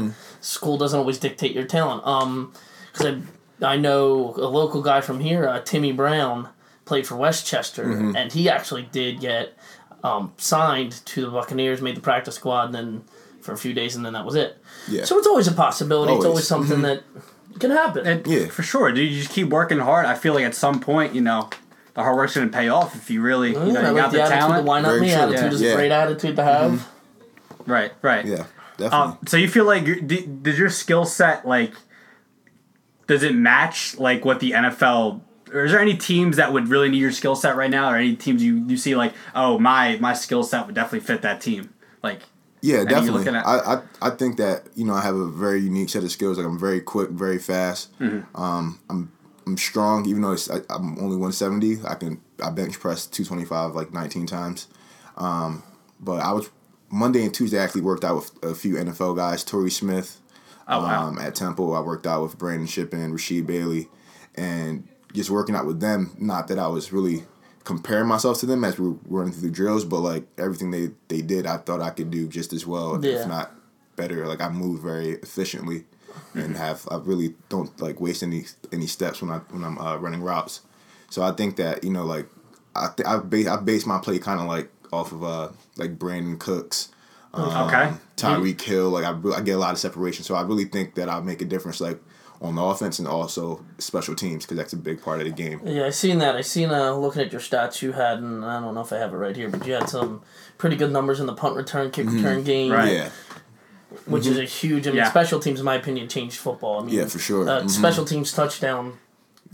School 0.41 0.77
doesn't 0.77 0.99
always 0.99 1.17
dictate 1.17 1.53
your 1.53 1.65
talent. 1.65 2.05
Um, 2.05 2.53
because 2.91 3.21
I, 3.61 3.65
I 3.73 3.77
know 3.77 4.35
a 4.37 4.47
local 4.47 4.81
guy 4.81 5.01
from 5.01 5.21
here, 5.21 5.47
uh, 5.47 5.59
Timmy 5.61 5.91
Brown, 5.91 6.49
played 6.85 7.07
for 7.07 7.15
Westchester, 7.15 7.85
Mm-hmm. 7.85 8.15
and 8.15 8.31
he 8.31 8.47
actually 8.49 8.83
did 8.91 9.19
get 9.19 9.57
um, 10.05 10.33
signed 10.37 10.91
to 11.05 11.21
the 11.25 11.31
Buccaneers, 11.31 11.81
made 11.81 11.95
the 11.97 12.01
practice 12.01 12.35
squad, 12.35 12.65
and 12.65 12.75
then 12.75 13.03
for 13.41 13.53
a 13.53 13.57
few 13.57 13.73
days, 13.73 13.95
and 13.95 14.05
then 14.05 14.13
that 14.13 14.25
was 14.25 14.35
it. 14.35 14.57
Yeah. 14.89 15.03
So 15.05 15.17
it's 15.17 15.27
always 15.27 15.47
a 15.47 15.51
possibility. 15.53 16.13
It's 16.13 16.25
always 16.25 16.51
Always. 16.51 16.69
Mm-hmm. 16.69 16.81
something 16.81 17.03
that 17.53 17.59
can 17.59 17.71
happen. 17.71 18.05
it, 18.07 18.27
Yeah. 18.27 18.47
for 18.47 18.63
sure. 18.63 18.91
Dude, 18.91 19.11
you 19.11 19.19
just 19.19 19.31
keep 19.31 19.49
working 19.49 19.79
hard. 19.79 20.05
I 20.05 20.15
feel 20.15 20.33
like 20.33 20.43
at 20.45 20.55
some 20.55 20.79
point, 20.79 21.13
you 21.15 21.21
know, 21.21 21.49
the 21.93 22.01
hard 22.03 22.15
work's 22.17 22.35
gonna 22.35 22.47
pay 22.49 22.67
off 22.69 22.95
if 22.95 23.09
you 23.09 23.21
really, 23.21 23.49
you 23.49 23.55
know, 23.55 23.65
you 23.65 23.73
like 23.73 23.95
got 23.95 24.11
the, 24.11 24.21
attitude, 24.21 24.39
talent. 24.39 24.63
The 24.65 24.67
why 24.69 24.81
not 24.81 24.89
Very 24.89 25.01
me 25.01 25.07
true. 25.09 25.17
attitude 25.21 25.53
is 25.53 25.61
Yeah. 25.61 25.71
a 25.71 25.75
great 25.75 25.91
attitude 25.91 26.35
to 26.35 26.43
have. 26.43 26.87
Right, 27.65 27.91
right. 28.01 28.25
Yeah, 28.25 28.45
definitely. 28.77 28.89
Um, 28.97 29.17
so 29.27 29.37
you 29.37 29.47
feel 29.47 29.65
like 29.65 29.85
did, 29.85 30.43
did 30.43 30.57
your 30.57 30.69
skill 30.69 31.05
set 31.05 31.47
like 31.47 31.73
does 33.07 33.23
it 33.23 33.33
match 33.35 33.97
like 33.97 34.25
what 34.25 34.39
the 34.39 34.51
NFL 34.51 35.21
or 35.53 35.65
is 35.65 35.71
there 35.71 35.79
any 35.79 35.95
teams 35.95 36.37
that 36.37 36.51
would 36.53 36.67
really 36.67 36.89
need 36.89 36.99
your 36.99 37.11
skill 37.11 37.35
set 37.35 37.55
right 37.55 37.69
now 37.69 37.91
or 37.91 37.95
any 37.95 38.15
teams 38.15 38.41
you, 38.43 38.65
you 38.67 38.77
see 38.77 38.95
like 38.95 39.13
oh 39.33 39.59
my 39.59 39.97
my 39.99 40.13
skill 40.13 40.43
set 40.43 40.65
would 40.65 40.75
definitely 40.75 41.05
fit 41.05 41.21
that 41.21 41.41
team 41.41 41.73
like 42.03 42.21
Yeah, 42.61 42.83
definitely. 42.83 43.27
at- 43.27 43.45
I, 43.45 43.57
I 43.75 43.81
I 44.01 44.09
think 44.11 44.37
that 44.37 44.67
you 44.75 44.85
know 44.85 44.93
I 44.93 45.01
have 45.01 45.15
a 45.15 45.27
very 45.27 45.59
unique 45.61 45.89
set 45.89 46.03
of 46.03 46.11
skills. 46.11 46.37
Like 46.37 46.47
I'm 46.47 46.57
very 46.59 46.81
quick, 46.81 47.09
very 47.11 47.37
fast. 47.39 47.97
Mm-hmm. 47.99 48.35
Um, 48.41 48.79
I'm 48.89 49.11
I'm 49.45 49.57
strong. 49.57 50.07
Even 50.07 50.21
though 50.23 50.31
it's, 50.31 50.49
I, 50.49 50.57
I'm 50.69 50.97
only 50.97 51.17
170, 51.17 51.85
I 51.87 51.95
can 51.95 52.21
I 52.43 52.49
bench 52.49 52.79
press 52.79 53.05
225 53.05 53.75
like 53.75 53.93
19 53.93 54.25
times. 54.25 54.67
Um, 55.17 55.61
but 55.99 56.21
I 56.21 56.31
was 56.31 56.49
Monday 56.89 57.23
and 57.23 57.33
Tuesday 57.33 57.59
I 57.59 57.63
actually 57.63 57.81
worked 57.81 58.03
out 58.03 58.15
with 58.15 58.31
a 58.43 58.55
few 58.55 58.75
NFL 58.75 59.15
guys. 59.15 59.43
Torrey 59.43 59.69
Smith 59.71 60.19
oh 60.67 60.79
wow 60.79 61.07
um, 61.07 61.19
at 61.19 61.35
Temple. 61.35 61.75
I 61.75 61.81
worked 61.81 62.07
out 62.07 62.23
with 62.23 62.37
Brandon 62.37 62.67
Shippen 62.67 63.13
Rasheed 63.13 63.45
Bailey, 63.45 63.89
and 64.33 64.87
just 65.15 65.29
working 65.29 65.55
out 65.55 65.65
with 65.65 65.79
them. 65.79 66.15
Not 66.19 66.47
that 66.49 66.59
I 66.59 66.67
was 66.67 66.91
really 66.93 67.23
comparing 67.63 68.07
myself 68.07 68.39
to 68.39 68.45
them 68.45 68.63
as 68.63 68.77
we 68.77 68.89
were 68.89 68.95
running 69.07 69.33
through 69.33 69.49
the 69.49 69.55
drills, 69.55 69.83
but 69.85 70.01
like 70.01 70.25
everything 70.37 70.71
they 70.71 70.91
they 71.07 71.21
did, 71.21 71.45
I 71.47 71.57
thought 71.57 71.81
I 71.81 71.89
could 71.89 72.11
do 72.11 72.27
just 72.27 72.53
as 72.53 72.65
well, 72.67 73.03
Yeah. 73.03 73.21
if 73.21 73.27
not 73.27 73.51
better. 73.95 74.27
Like 74.27 74.41
I 74.41 74.49
move 74.49 74.81
very 74.81 75.11
efficiently, 75.13 75.85
and 76.33 76.55
have 76.57 76.87
I 76.91 76.97
really 76.97 77.35
don't 77.49 77.79
like 77.81 77.99
waste 77.99 78.21
any 78.23 78.45
any 78.71 78.87
steps 78.87 79.21
when 79.21 79.31
I 79.31 79.39
when 79.49 79.63
I'm 79.63 79.77
uh, 79.79 79.97
running 79.97 80.21
routes. 80.21 80.61
So 81.09 81.23
I 81.23 81.31
think 81.31 81.55
that 81.55 81.83
you 81.83 81.89
know 81.91 82.05
like 82.05 82.27
I 82.75 82.89
th- 82.95 83.07
I 83.07 83.17
base 83.19 83.47
I 83.47 83.55
base 83.57 83.85
my 83.85 83.99
play 83.99 84.19
kind 84.19 84.39
of 84.39 84.47
like 84.47 84.69
off 84.93 85.11
of 85.11 85.23
uh 85.23 85.49
like 85.77 85.97
Brandin 85.97 86.37
Cooks. 86.37 86.89
Um, 87.33 87.49
okay 87.67 87.91
Tyreek 88.15 88.61
Hill. 88.61 88.89
Like 88.91 89.03
I, 89.03 89.09
re- 89.11 89.33
I 89.35 89.41
get 89.41 89.53
a 89.55 89.57
lot 89.57 89.73
of 89.73 89.79
separation, 89.79 90.23
so 90.23 90.35
I 90.35 90.41
really 90.43 90.63
think 90.65 90.95
that 90.95 91.09
I'll 91.09 91.21
make 91.21 91.41
a 91.41 91.45
difference, 91.45 91.81
like 91.81 91.99
on 92.41 92.55
the 92.55 92.61
offense 92.61 92.99
and 92.99 93.07
also 93.07 93.63
special 93.79 94.15
teams, 94.15 94.43
because 94.45 94.57
that's 94.57 94.73
a 94.73 94.77
big 94.77 95.01
part 95.01 95.19
of 95.19 95.25
the 95.25 95.31
game. 95.31 95.61
Yeah, 95.65 95.85
I 95.85 95.89
seen 95.89 96.19
that. 96.19 96.35
I 96.35 96.41
seen 96.41 96.69
uh, 96.69 96.93
looking 96.93 97.21
at 97.21 97.31
your 97.31 97.41
stats 97.41 97.81
you 97.81 97.93
had, 97.93 98.19
and 98.19 98.43
I 98.45 98.59
don't 98.59 98.75
know 98.75 98.81
if 98.81 98.91
I 98.93 98.97
have 98.97 99.13
it 99.13 99.17
right 99.17 99.35
here, 99.35 99.49
but 99.49 99.65
you 99.65 99.73
had 99.73 99.89
some 99.89 100.21
pretty 100.57 100.75
good 100.75 100.91
numbers 100.91 101.19
in 101.19 101.25
the 101.27 101.33
punt 101.33 101.55
return, 101.55 101.91
kick 101.91 102.07
return 102.09 102.43
game, 102.43 102.71
Right. 102.71 102.91
Yeah, 102.93 103.09
which 104.05 104.27
is 104.27 104.37
a 104.37 104.43
huge. 104.43 104.85
I 104.87 104.91
mean, 104.91 104.97
Yeah. 104.97 105.09
special 105.09 105.39
teams, 105.39 105.59
in 105.59 105.65
my 105.65 105.75
opinion, 105.75 106.07
changed 106.07 106.37
football. 106.37 106.81
I 106.81 106.85
mean, 106.85 106.95
Yeah, 106.95 107.05
for 107.05 107.19
sure. 107.19 107.47
Uh, 107.49 107.61
Mhm. 107.61 107.69
Special 107.69 108.05
teams 108.05 108.31
touchdown 108.31 108.93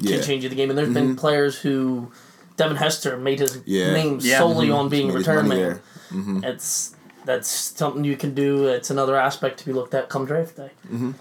can 0.04 0.22
change 0.24 0.48
the 0.48 0.56
game, 0.56 0.70
and 0.70 0.78
there's 0.78 0.94
been 0.94 1.16
players 1.16 1.60
who 1.60 2.12
Devin 2.58 2.78
Hester 2.78 3.18
made 3.18 3.40
his 3.40 3.60
Yeah. 3.66 3.94
name 3.94 4.20
Yeah. 4.22 4.40
solely 4.40 4.72
on 4.72 4.90
being 4.90 5.06
a 5.10 5.14
Made 5.14 5.18
his 5.20 5.28
return 5.28 5.48
money 5.48 5.62
man. 6.12 6.44
It's 6.44 6.96
that's 7.24 7.48
something 7.48 8.04
you 8.04 8.18
can 8.18 8.34
do. 8.34 8.66
It's 8.68 8.90
another 8.90 9.16
aspect 9.16 9.60
to 9.60 9.66
be 9.66 9.72
looked 9.74 9.94
at 9.94 10.10
come 10.10 10.26
draft 10.26 10.58
day. 10.58 10.72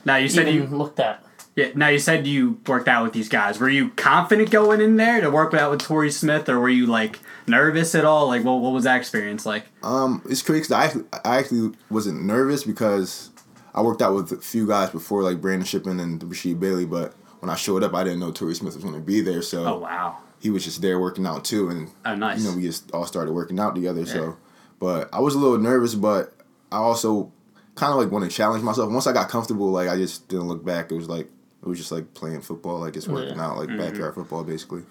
now 0.05 0.17
you 0.17 0.29
said 0.29 0.49
Even 0.49 0.71
you 0.73 0.77
looked 0.79 0.99
at. 0.99 1.23
Yeah 1.61 1.71
now 1.75 1.89
you 1.89 1.99
said 1.99 2.27
you 2.27 2.59
worked 2.67 2.89
out 2.89 3.05
with 3.05 3.13
these 3.13 3.29
guys 3.29 3.59
were 3.61 3.69
you 3.69 3.91
confident 3.91 4.51
going 4.51 4.81
in 4.81 4.97
there 4.97 5.21
to 5.21 5.31
work 5.31 5.53
out 5.55 5.71
with 5.71 5.81
Torrey 5.81 6.11
Smith 6.11 6.49
or 6.49 6.59
were 6.59 6.69
you 6.69 6.87
like 6.87 7.19
nervous 7.47 7.95
at 7.95 8.05
all 8.05 8.27
like 8.29 8.45
what, 8.45 8.61
what 8.61 8.73
was 8.73 8.85
that 8.85 8.97
experience 8.97 9.45
like 9.47 9.65
Um, 9.83 10.23
it's 10.29 10.43
crazy. 10.43 10.63
'cause 10.63 10.73
I 10.73 10.85
actually, 10.87 11.05
I 11.25 11.37
actually 11.39 11.73
wasn't 11.91 12.25
nervous 12.25 12.65
because 12.65 13.31
I 13.75 13.83
worked 13.83 14.03
out 14.03 14.15
with 14.15 14.33
a 14.33 14.37
few 14.39 14.67
guys 14.67 14.91
before, 14.91 15.23
like 15.23 15.41
Brandon 15.41 15.65
Shippen 15.65 16.01
and 16.01 16.21
Rasheed 16.23 16.59
Bailey. 16.59 16.87
But 16.87 17.15
when 17.39 17.49
I 17.51 17.55
showed 17.55 17.85
up, 17.85 17.95
I 17.95 18.03
didn't 18.03 18.19
know 18.19 18.33
Torrey 18.33 18.55
Smith 18.57 18.75
was 18.75 18.83
going 18.83 18.95
to 18.97 19.01
be 19.01 19.21
there, 19.21 19.43
so 19.43 19.65
oh 19.65 19.79
wow 19.79 20.17
he 20.41 20.49
was 20.51 20.65
just 20.65 20.81
there 20.81 20.99
working 20.99 21.27
out 21.27 21.45
too, 21.45 21.69
and 21.69 21.91
oh 22.07 22.15
nice 22.15 22.43
you 22.43 22.49
know 22.51 22.57
we 22.57 22.63
just 22.63 22.91
all 22.93 23.05
started 23.07 23.33
working 23.33 23.61
out 23.61 23.75
together. 23.75 24.05
So, 24.07 24.37
but 24.81 25.09
I 25.13 25.21
was 25.21 25.35
a 25.35 25.39
little 25.39 25.59
nervous, 25.59 25.95
but 25.95 26.33
I 26.73 26.79
also 26.79 27.31
kind 27.75 27.93
of 27.93 27.99
like 27.99 28.11
want 28.11 28.25
to 28.29 28.31
challenge 28.35 28.63
myself. 28.65 28.91
Once 28.91 29.07
I 29.07 29.13
got 29.13 29.29
comfortable, 29.29 29.71
like 29.71 29.89
I 29.89 29.97
just 29.97 30.29
didn't 30.29 30.49
look 30.49 30.65
back. 30.65 30.91
It 30.91 30.95
was 30.95 31.09
like 31.09 31.29
it 31.63 31.69
was 31.69 31.79
just 31.79 31.93
like 31.93 32.15
playing 32.15 32.41
football, 32.41 32.81
like 32.81 32.95
just 32.95 33.09
working 33.09 33.37
Yeah. 33.37 33.47
out, 33.47 33.57
like 33.59 33.69
backyard 33.77 34.15
football, 34.15 34.45
basically. 34.45 34.83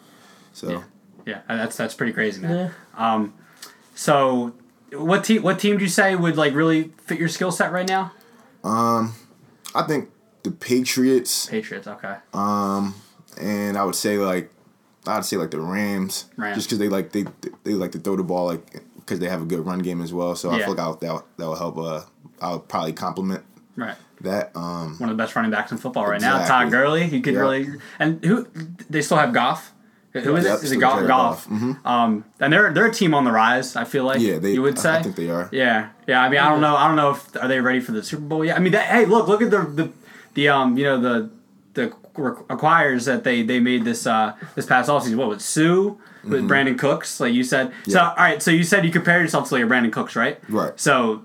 So 0.54 0.84
yeah 1.26 1.42
that's 1.48 1.78
that's 1.78 1.94
pretty 1.94 2.14
crazy 2.14 2.42
man 2.42 2.72
Yeah. 2.98 3.14
Um, 3.14 3.34
so 3.96 4.54
what 4.94 5.24
team 5.24 5.44
what 5.44 5.60
team 5.60 5.78
do 5.78 5.84
you 5.84 5.90
say 5.90 6.16
would 6.16 6.38
like 6.38 6.54
really 6.54 6.92
fit 7.06 7.20
your 7.20 7.30
skill 7.30 7.52
set 7.52 7.72
right 7.72 7.88
now? 7.88 8.12
I 8.64 9.84
think 9.88 10.10
the 10.44 10.52
Patriots, 10.52 11.46
Patriots, 11.48 11.88
okay. 11.88 12.16
and 12.34 13.78
I 13.78 13.84
would 13.84 13.96
say 13.96 14.18
like 14.18 14.52
I'd 15.08 15.26
say 15.26 15.38
like 15.38 15.52
the 15.52 15.60
Rams, 15.62 16.26
Rams. 16.38 16.56
just 16.58 16.68
because 16.68 16.80
they 16.80 16.90
like 16.90 17.12
they 17.12 17.26
they 17.64 17.74
like 17.74 17.92
to 17.94 18.00
throw 18.00 18.16
the 18.16 18.24
ball 18.24 18.48
like 18.48 18.84
because 18.96 19.20
they 19.20 19.30
have 19.30 19.42
a 19.42 19.46
good 19.46 19.66
run 19.66 19.80
game 19.80 20.02
as 20.02 20.14
well. 20.14 20.36
So 20.36 20.50
I 20.50 20.58
Yeah. 20.58 20.66
feel 20.66 20.76
like 20.76 20.84
I'll, 20.84 20.96
that 20.96 21.24
that 21.38 21.46
will 21.46 21.56
help. 21.56 21.78
Uh, 21.78 22.02
I'll 22.42 22.60
probably 22.60 22.94
complement 22.94 23.44
Right. 23.76 23.96
That. 24.22 24.52
Um, 24.56 24.96
One 25.00 25.10
of 25.10 25.18
the 25.18 25.22
best 25.24 25.36
running 25.36 25.52
backs 25.52 25.72
in 25.72 25.78
football 25.78 26.06
right 26.06 26.20
now. 26.22 26.40
Exactly. 26.42 26.66
Todd 26.66 26.72
Gurley. 26.72 27.04
He 27.08 27.22
could 27.22 27.34
Yeah. 27.36 27.40
really 27.40 27.68
and 28.00 28.24
who 28.24 28.48
they 28.90 29.02
still 29.02 29.18
have 29.18 29.34
Goff. 29.34 29.74
Who 30.14 30.36
is 30.36 30.44
Yep, 30.46 30.54
it? 30.54 30.56
Is 30.58 30.64
it 30.64 30.68
still 30.68 30.80
Goff? 30.82 30.94
Jared 30.96 31.08
golf. 31.08 31.48
Goff. 31.50 31.60
Mhm. 31.60 31.86
Um, 31.86 32.24
and 32.40 32.52
they're 32.52 32.74
they're 32.74 32.88
a 32.88 32.94
team 32.94 33.14
on 33.14 33.26
the 33.26 33.32
rise. 33.32 33.76
I 33.76 33.84
feel 33.84 34.04
like. 34.06 34.20
Yeah, 34.20 34.40
they. 34.40 34.54
You 34.54 34.62
would 34.64 34.80
say. 34.80 34.98
I 34.98 35.04
think 35.04 35.16
they 35.16 35.30
are. 35.30 35.48
Yeah, 35.52 35.90
yeah. 36.08 36.22
I 36.24 36.30
mean, 36.30 36.40
I 36.40 36.50
don't 36.50 36.62
know. 36.62 36.76
I 36.76 36.88
don't 36.88 36.96
know 36.96 37.12
if 37.12 37.28
are 37.42 37.48
they 37.48 37.60
ready 37.62 37.80
for 37.80 37.92
the 37.92 38.02
Super 38.04 38.24
Bowl 38.24 38.44
yet. 38.44 38.58
I 38.58 38.60
mean, 38.60 38.74
that, 38.74 38.88
hey, 38.88 39.06
look, 39.06 39.28
look 39.28 39.42
at 39.42 39.52
the 39.52 39.60
the 39.60 39.90
the 40.34 40.50
um, 40.50 40.78
you 40.78 40.84
know 40.86 41.00
the 41.00 41.30
the 41.76 41.94
acquires 42.50 43.06
that 43.06 43.24
they 43.24 43.44
they 43.44 43.60
made 43.60 43.86
this 43.86 44.06
uh 44.08 44.34
this 44.56 44.66
past 44.66 44.90
offseason. 44.90 45.16
What 45.16 45.30
with 45.30 45.42
Sue 45.42 45.98
with 46.24 46.42
Brandin 46.50 46.78
Cooks, 46.78 47.20
like 47.20 47.34
you 47.34 47.44
said. 47.44 47.72
So 47.88 48.00
all 48.00 48.14
right, 48.18 48.42
so 48.42 48.52
you 48.52 48.64
said 48.64 48.84
you 48.86 48.92
compared 48.92 49.22
yourself 49.22 49.48
to 49.50 49.56
like 49.56 49.64
a 49.64 49.68
Brandin 49.68 49.92
Cooks, 49.92 50.16
right? 50.16 50.40
Right. 50.50 50.74
So 50.76 51.22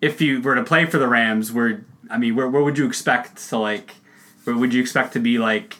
if 0.00 0.20
you 0.20 0.40
were 0.40 0.54
to 0.54 0.64
play 0.64 0.86
for 0.86 0.98
the 0.98 1.06
Rams, 1.08 1.52
where 1.52 1.84
I 2.10 2.18
mean, 2.18 2.34
where 2.36 2.48
where 2.48 2.62
would 2.62 2.78
you 2.78 2.86
expect 2.86 3.48
to 3.50 3.58
like? 3.58 3.94
Where 4.44 4.56
would 4.56 4.72
you 4.74 4.80
expect 4.80 5.12
to 5.14 5.20
be 5.20 5.38
like? 5.38 5.76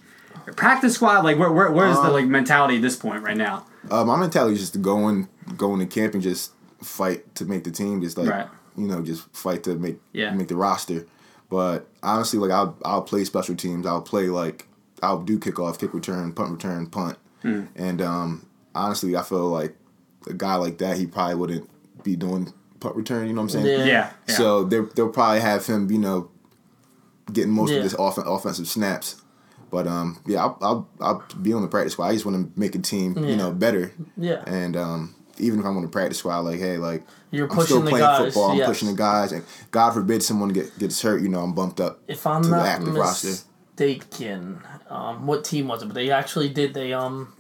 Practice 0.55 0.95
squad, 0.95 1.25
like 1.25 1.39
where, 1.39 1.51
where 1.51 1.71
where's 1.73 1.97
the 1.97 2.03
Um, 2.05 2.13
like 2.13 2.27
mentality 2.27 2.77
at 2.77 2.83
this 2.83 2.95
point 2.97 3.23
right 3.23 3.37
now? 3.37 3.67
Uh, 3.91 4.05
my 4.05 4.17
mentality 4.17 4.55
is 4.55 4.61
just 4.61 4.73
to 4.75 4.79
go 4.79 5.09
in, 5.09 5.29
go 5.57 5.73
into 5.75 5.87
camp 5.87 6.15
and 6.15 6.23
just 6.23 6.53
fight 6.83 7.35
to 7.35 7.45
make 7.45 7.65
the 7.65 7.71
team. 7.73 8.01
Just 8.01 8.17
like 8.17 8.29
Right. 8.29 8.47
you 8.77 8.87
know, 8.87 9.03
just 9.03 9.23
fight 9.35 9.65
to 9.65 9.75
make 9.77 9.99
Yeah. 10.13 10.33
make 10.35 10.47
the 10.49 10.55
roster. 10.57 11.05
But 11.51 11.89
honestly, 12.03 12.39
like 12.39 12.51
I'll 12.53 12.77
I'll 12.85 13.03
play 13.03 13.25
special 13.25 13.57
teams. 13.57 13.87
I'll 13.87 14.03
play 14.03 14.29
like 14.29 14.69
I'll 15.03 15.21
do 15.23 15.39
kickoff, 15.39 15.79
kick 15.79 15.93
return, 15.95 16.33
punt 16.33 16.51
return, 16.53 16.87
punt. 16.87 17.19
Hmm. 17.43 17.63
And 17.75 18.01
um, 18.01 18.47
honestly, 18.75 19.17
I 19.17 19.23
feel 19.23 19.49
like 19.49 19.75
a 20.29 20.33
guy 20.35 20.55
like 20.57 20.79
that, 20.79 20.97
he 20.97 21.07
probably 21.07 21.35
wouldn't 21.35 21.71
be 22.05 22.15
doing 22.17 22.53
punt 22.81 22.97
return. 22.97 23.27
You 23.27 23.33
know 23.35 23.43
what 23.43 23.55
I'm 23.55 23.63
saying? 23.63 23.67
Yeah. 23.67 23.85
Yeah. 23.85 24.13
yeah. 24.29 24.35
So 24.35 24.65
they 24.65 24.81
they'll 24.95 25.09
probably 25.11 25.41
have 25.41 25.67
him, 25.67 25.91
you 25.91 25.99
know, 25.99 26.31
getting 27.33 27.51
most 27.53 27.71
Yeah. 27.71 27.79
of 27.79 27.83
this 27.85 27.95
off- 27.95 28.19
offensive 28.19 28.69
snaps. 28.69 29.23
But 29.71 29.87
um, 29.87 30.21
yeah, 30.27 30.45
I'll, 30.45 30.59
I'll 30.63 30.89
I'll 31.01 31.25
be 31.43 31.53
on 31.53 31.63
the 31.63 31.69
practice 31.69 31.95
squad. 31.95 32.07
I 32.09 32.13
just 32.13 32.25
want 32.25 32.55
to 32.55 32.61
make 32.61 32.75
a 32.75 32.79
team, 32.79 33.17
Yeah. 33.19 33.27
you 33.31 33.37
know, 33.37 33.51
better. 33.51 33.93
Yeah. 34.17 34.43
And 34.47 34.77
um, 34.77 35.15
even 35.39 35.59
if 35.59 35.67
I'm 35.67 35.77
on 35.77 35.83
the 35.83 35.89
practice 35.89 36.19
squad, 36.19 36.39
like, 36.41 36.61
hey, 36.61 36.79
like 36.79 37.03
You're 37.33 37.47
I'm 37.53 37.61
still 37.63 37.79
pushing 37.81 37.85
the 37.85 37.91
playing 37.91 38.05
guys, 38.07 38.25
football. 38.27 38.51
I'm 38.53 38.59
yes. 38.59 38.69
pushing 38.69 38.89
the 38.89 38.95
guys, 38.95 39.33
and 39.33 39.45
God 39.73 39.91
forbid 39.93 40.23
someone 40.23 40.51
get, 40.51 40.79
gets 40.79 41.03
hurt. 41.03 41.21
You 41.21 41.29
know, 41.29 41.41
I'm 41.41 41.53
bumped 41.53 41.81
up. 41.81 42.01
if 42.07 42.27
I'm 42.27 42.43
to 42.45 42.49
the 42.49 42.57
not 42.57 42.67
active 42.67 42.95
roster. 42.95 43.29
mistaken, 43.29 44.61
um, 44.89 45.27
what 45.27 45.45
team 45.45 45.67
was 45.69 45.83
it? 45.83 45.87
But 45.87 45.95
they 45.95 46.11
actually 46.11 46.49
did. 46.49 46.73
They 46.73 46.93
um, 46.93 47.33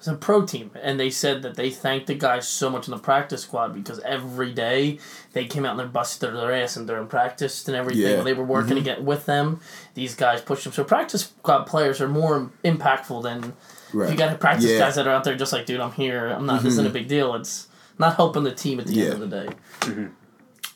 it 0.00 0.06
was 0.06 0.08
a 0.08 0.14
pro 0.16 0.46
team, 0.46 0.70
and 0.80 0.98
they 1.00 1.10
said 1.10 1.42
that 1.42 1.56
they 1.56 1.70
thanked 1.70 2.06
the 2.06 2.14
guys 2.14 2.46
so 2.46 2.70
much 2.70 2.86
in 2.86 2.92
the 2.92 3.00
practice 3.00 3.42
squad 3.42 3.74
because 3.74 3.98
every 4.00 4.52
day 4.52 4.98
they 5.32 5.44
came 5.44 5.64
out 5.66 5.72
and 5.72 5.80
they 5.80 5.92
busted 5.92 6.32
their 6.34 6.52
ass 6.52 6.76
and 6.76 6.88
they're 6.88 7.00
in 7.00 7.08
practice 7.08 7.66
and 7.66 7.76
everything. 7.76 8.02
Yeah. 8.02 8.22
They 8.22 8.32
were 8.32 8.44
working 8.44 8.76
Mm-hmm. 8.76 8.78
again 8.78 9.04
with 9.04 9.26
them, 9.26 9.60
these 9.94 10.14
guys 10.14 10.40
pushed 10.40 10.62
them. 10.64 10.72
So 10.72 10.84
practice 10.84 11.22
squad 11.22 11.64
players 11.64 12.00
are 12.00 12.06
more 12.08 12.50
impactful 12.64 13.22
than 13.24 13.54
Right. 13.92 14.10
you 14.10 14.16
got 14.16 14.30
to 14.30 14.36
practice 14.38 14.66
Yeah. 14.66 14.72
Mm-hmm. 14.72 14.80
guys 14.80 14.94
that 14.94 15.06
are 15.08 15.14
out 15.14 15.24
there 15.24 15.34
just 15.34 15.52
like, 15.52 15.66
dude, 15.66 15.80
I'm 15.80 15.92
here. 15.92 16.28
I'm 16.28 16.46
not. 16.46 16.62
This 16.62 16.74
isn't 16.74 16.86
a 16.86 16.90
big 16.90 17.08
deal. 17.08 17.34
It's 17.34 17.66
not 17.98 18.14
helping 18.16 18.44
the 18.44 18.52
team 18.54 18.78
at 18.78 18.86
the 18.86 18.92
Yeah. 18.94 19.04
end 19.06 19.22
of 19.22 19.30
the 19.30 19.40
day. 19.46 20.08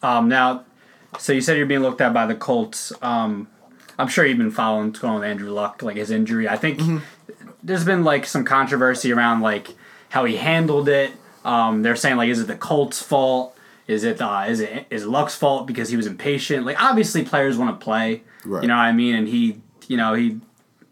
Um, 0.02 0.28
now, 0.28 0.64
so 1.18 1.32
you 1.32 1.40
said 1.40 1.56
you're 1.56 1.66
being 1.66 1.82
looked 1.82 2.00
at 2.00 2.12
by 2.12 2.26
the 2.26 2.34
Colts. 2.34 2.92
Um, 3.02 3.46
I'm 3.98 4.08
sure 4.08 4.24
you've 4.26 4.38
been 4.38 4.50
following 4.50 4.88
what's 4.88 4.98
going 4.98 5.14
on 5.14 5.20
with 5.20 5.28
Andrew 5.28 5.50
Luck, 5.50 5.82
like 5.82 5.96
his 5.96 6.10
injury. 6.10 6.48
I 6.48 6.56
think 6.56 6.80
there's 7.62 7.84
been 7.84 8.04
like 8.04 8.26
some 8.26 8.44
controversy 8.44 9.12
around 9.12 9.40
like 9.40 9.68
how 10.10 10.24
he 10.24 10.36
handled 10.36 10.88
it. 10.88 11.12
Um, 11.44 11.82
they're 11.82 11.96
saying 11.96 12.16
like, 12.16 12.28
is 12.28 12.40
it 12.40 12.46
the 12.46 12.56
Colts' 12.56 13.02
fault? 13.02 13.56
Is 13.88 14.04
it 14.04 14.20
uh, 14.20 14.44
is 14.48 14.60
it 14.60 14.86
is 14.90 15.06
Luck's 15.06 15.34
fault 15.34 15.66
because 15.66 15.88
he 15.88 15.96
was 15.96 16.06
impatient? 16.06 16.64
Like 16.64 16.80
obviously 16.82 17.24
players 17.24 17.58
want 17.58 17.78
to 17.78 17.82
play, 17.84 18.22
Right. 18.44 18.62
you 18.62 18.68
know 18.68 18.76
what 18.76 18.82
I 18.82 18.92
mean, 18.92 19.14
and 19.14 19.28
he 19.28 19.60
you 19.88 19.96
know 19.96 20.14
he 20.14 20.40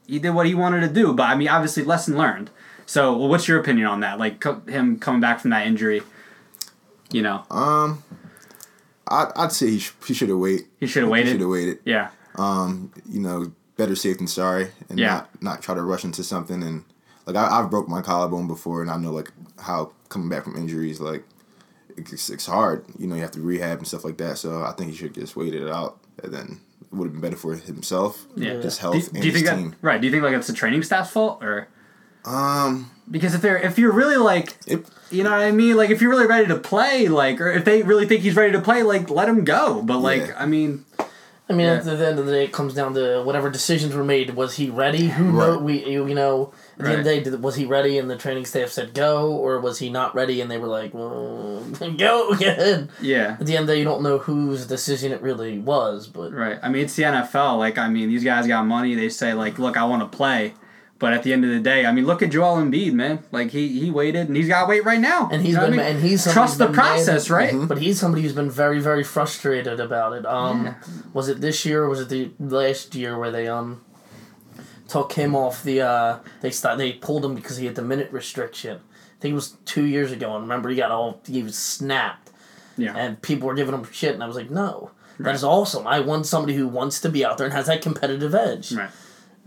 he 0.07 0.19
did 0.19 0.31
what 0.31 0.47
he 0.47 0.55
wanted 0.55 0.81
to 0.81 0.89
do, 0.89 1.13
but 1.13 1.25
I 1.25 1.37
mean 1.37 1.49
obviously 1.49 1.85
lesson 1.85 2.17
learned. 2.17 2.51
So, 2.87 3.17
well, 3.17 3.29
what's 3.29 3.47
your 3.47 3.61
opinion 3.61 3.87
on 3.87 4.01
that? 4.01 4.19
Like 4.19 4.41
co- 4.41 4.63
him 4.67 4.99
coming 4.99 5.21
back 5.21 5.39
from 5.39 5.51
that 5.51 5.65
injury, 5.69 6.03
you 7.13 7.23
know, 7.23 7.45
Um, 7.49 8.03
I, 9.09 9.27
I'd 9.37 9.53
say 9.53 9.71
he, 9.71 9.79
sh- 9.79 9.93
he 10.07 10.15
should 10.15 10.29
have 10.29 10.39
waited. 10.39 10.67
he 10.81 10.87
should 10.89 11.03
have 11.05 11.09
He 11.09 11.13
waited. 11.13 11.31
should 11.31 11.41
have 11.41 11.51
waited. 11.51 11.79
Yeah. 11.85 12.11
Um, 12.37 12.93
you 13.09 13.21
know, 13.21 13.53
better 13.81 13.97
safe 13.97 14.19
than 14.19 14.27
sorry, 14.27 14.69
and 14.89 14.99
Yeah. 14.99 15.09
not 15.15 15.43
not 15.43 15.63
try 15.63 15.75
to 15.75 15.83
rush 15.83 16.05
into 16.05 16.23
something. 16.23 16.63
And 16.63 16.85
like 17.27 17.37
I, 17.37 17.45
I've 17.59 17.71
broke 17.71 17.89
my 17.89 18.03
collarbone 18.03 18.47
before, 18.47 18.83
and 18.83 18.91
I 18.91 18.97
know 18.97 19.13
like 19.13 19.31
how 19.59 19.93
coming 20.09 20.29
back 20.29 20.45
from 20.45 20.57
injuries 20.57 21.01
like 21.01 21.25
it's, 21.97 22.31
it's 22.31 22.47
hard. 22.47 22.85
You 22.99 23.07
know, 23.07 23.15
you 23.17 23.23
have 23.23 23.31
to 23.33 23.41
rehab 23.41 23.79
and 23.79 23.87
stuff 23.87 24.05
like 24.05 24.17
that. 24.19 24.39
So 24.39 24.63
I 24.63 24.73
think 24.73 24.91
he 24.91 24.97
should 24.97 25.15
just 25.15 25.37
wait 25.37 25.55
it 25.55 25.69
out, 25.69 25.99
and 26.23 26.33
then 26.33 26.61
it 26.91 26.95
would 26.97 27.05
have 27.07 27.13
been 27.13 27.21
better 27.21 27.37
for 27.37 27.55
himself, 27.57 28.27
Yeah. 28.37 28.55
his 28.61 28.77
Do, 28.77 28.81
health, 28.83 29.05
do 29.13 29.17
and 29.17 29.25
you 29.25 29.33
his 29.33 29.43
think 29.43 29.57
team. 29.59 29.71
that 29.71 29.77
right? 29.83 30.01
Do 30.01 30.07
you 30.07 30.11
think 30.13 30.23
like 30.25 30.35
it's 30.35 30.47
the 30.47 30.53
training 30.63 30.83
staff's 30.83 31.11
fault 31.11 31.43
or 31.43 31.69
Um, 32.25 32.91
because 33.11 33.35
if 33.35 33.41
they're 33.43 33.59
if 33.59 33.79
you're 33.79 33.93
really 33.93 34.17
like 34.17 34.57
it, 34.67 34.85
you 35.11 35.25
know 35.25 35.31
what 35.31 35.41
I 35.41 35.53
mean 35.53 35.77
like 35.77 35.91
if 35.91 36.01
you're 36.03 36.11
really 36.11 36.27
ready 36.27 36.47
to 36.49 36.57
play 36.59 37.09
like 37.09 37.41
or 37.41 37.51
if 37.51 37.65
they 37.65 37.83
really 37.83 38.07
think 38.07 38.21
he's 38.23 38.37
ready 38.37 38.53
to 38.53 38.61
play 38.61 38.83
like 38.83 39.09
let 39.11 39.29
him 39.29 39.45
go. 39.45 39.83
But 39.83 39.99
like 39.99 40.27
Yeah. 40.29 40.35
I 40.39 40.47
mean 40.47 40.85
I 41.51 41.53
mean, 41.53 41.67
Yeah. 41.67 41.73
at 41.75 41.85
the 41.85 42.07
end 42.07 42.19
of 42.19 42.27
the 42.27 42.33
day, 42.33 42.45
it 42.45 42.53
comes 42.53 42.73
down 42.75 42.95
to 42.95 43.23
whatever 43.25 43.51
decisions 43.51 43.95
were 43.95 44.05
made. 44.05 44.31
Was 44.37 44.55
he 44.55 44.71
ready? 44.71 45.09
Who 45.09 45.25
Right. 45.31 45.49
know? 45.49 45.59
We 45.59 45.85
you 45.85 46.07
you 46.07 46.15
know, 46.15 46.53
at 46.79 46.85
the 46.85 46.91
end 46.93 46.99
of 47.01 47.05
the 47.25 47.31
day, 47.33 47.37
was 47.37 47.57
he 47.57 47.65
ready? 47.67 47.99
And 47.99 48.09
the 48.09 48.17
training 48.17 48.45
staff 48.47 48.69
said 48.71 48.95
go, 48.95 49.33
or 49.33 49.59
was 49.61 49.79
he 49.81 49.91
not 49.91 50.15
ready? 50.15 50.41
And 50.41 50.51
they 50.51 50.59
were 50.59 50.69
like, 50.69 50.95
well, 50.95 51.63
go 51.99 52.31
again. 52.31 52.89
yeah. 53.03 53.37
At 53.41 53.47
the 53.47 53.57
end 53.57 53.63
of 53.63 53.67
the 53.67 53.73
day, 53.75 53.79
you 53.81 53.85
don't 53.85 54.03
know 54.03 54.19
whose 54.19 54.67
decision 54.67 55.13
it 55.13 55.21
really 55.23 55.59
was, 55.59 56.07
but 56.07 56.33
Right. 56.33 56.59
I 56.63 56.69
mean, 56.69 56.85
it's 56.85 56.95
the 56.95 57.03
NFL. 57.05 57.59
Like, 57.59 57.77
I 57.79 57.89
mean, 57.89 58.09
these 58.09 58.25
guys 58.25 58.47
got 58.47 58.65
money. 58.67 58.95
They 58.95 59.09
say, 59.09 59.35
like, 59.35 59.59
look, 59.59 59.77
I 59.77 59.85
want 59.85 60.03
to 60.11 60.17
play. 60.17 60.55
But 61.01 61.13
at 61.15 61.23
the 61.25 61.33
end 61.33 61.45
of 61.47 61.51
the 61.51 61.59
day, 61.61 61.87
I 61.87 61.93
mean, 61.93 62.07
look 62.07 62.21
at 62.23 62.31
Joel 62.31 62.59
Embiid, 62.59 62.93
man. 62.93 63.25
Like, 63.33 63.51
he 63.51 63.81
he 63.81 63.91
waited, 63.91 64.29
and 64.29 64.37
he's 64.37 64.47
got 64.49 64.61
to 64.63 64.67
wait 64.69 64.85
right 64.85 65.01
now. 65.01 65.29
and 65.33 65.41
he's 65.43 65.55
You 65.55 65.61
know 65.61 65.71
been 65.71 65.81
I 65.81 65.83
mean? 65.85 65.97
and 65.97 66.03
he's 66.05 66.31
trust 66.31 66.59
the 66.59 66.69
process, 66.69 67.29
mad- 67.31 67.35
right? 67.55 67.69
But 67.69 67.79
he's 67.79 67.99
somebody 67.99 68.23
who's 68.23 68.35
been 68.35 68.51
very 68.51 68.81
very 68.81 69.03
frustrated 69.03 69.81
about 69.81 70.13
it. 70.13 70.25
Um, 70.27 70.67
Yeah. 70.67 70.75
was 71.15 71.29
it 71.29 71.41
this 71.41 71.65
year 71.65 71.85
or 71.85 71.89
was 71.89 72.01
it 72.03 72.09
the 72.11 72.31
last 72.39 72.95
year 72.95 73.19
where 73.19 73.31
they 73.31 73.49
um 73.49 73.81
took 74.89 75.13
him 75.13 75.35
off 75.37 75.63
the 75.63 75.81
uh 75.81 76.19
they 76.43 76.51
start 76.51 76.77
they 76.79 76.93
pulled 76.93 77.25
him 77.25 77.35
because 77.35 77.57
he 77.57 77.67
had 77.67 77.75
the 77.77 77.83
minute 77.83 78.11
restriction. 78.13 78.77
I 78.77 79.21
think 79.21 79.33
it 79.33 79.35
was 79.35 79.57
two 79.65 79.85
years 79.85 80.13
ago, 80.13 80.35
and 80.35 80.43
remember 80.43 80.69
he 80.69 80.77
got 80.77 80.91
all 80.91 81.21
he 81.27 81.43
was 81.43 81.57
snapped. 81.57 82.31
Yeah. 82.77 82.95
and 82.97 83.21
people 83.21 83.47
were 83.49 83.55
giving 83.55 83.75
him 83.75 83.87
shit, 83.93 84.15
and 84.15 84.23
I 84.23 84.27
was 84.27 84.37
like, 84.37 84.51
no, 84.51 84.91
that 85.19 85.35
is 85.35 85.45
awesome. 85.45 85.87
I 85.87 86.01
want 86.01 86.25
somebody 86.27 86.55
who 86.57 86.67
wants 86.67 86.99
to 87.03 87.11
be 87.11 87.25
out 87.27 87.37
there 87.37 87.45
and 87.47 87.53
has 87.55 87.67
that 87.67 87.83
competitive 87.83 88.35
edge. 88.35 88.73
Right. 88.73 88.89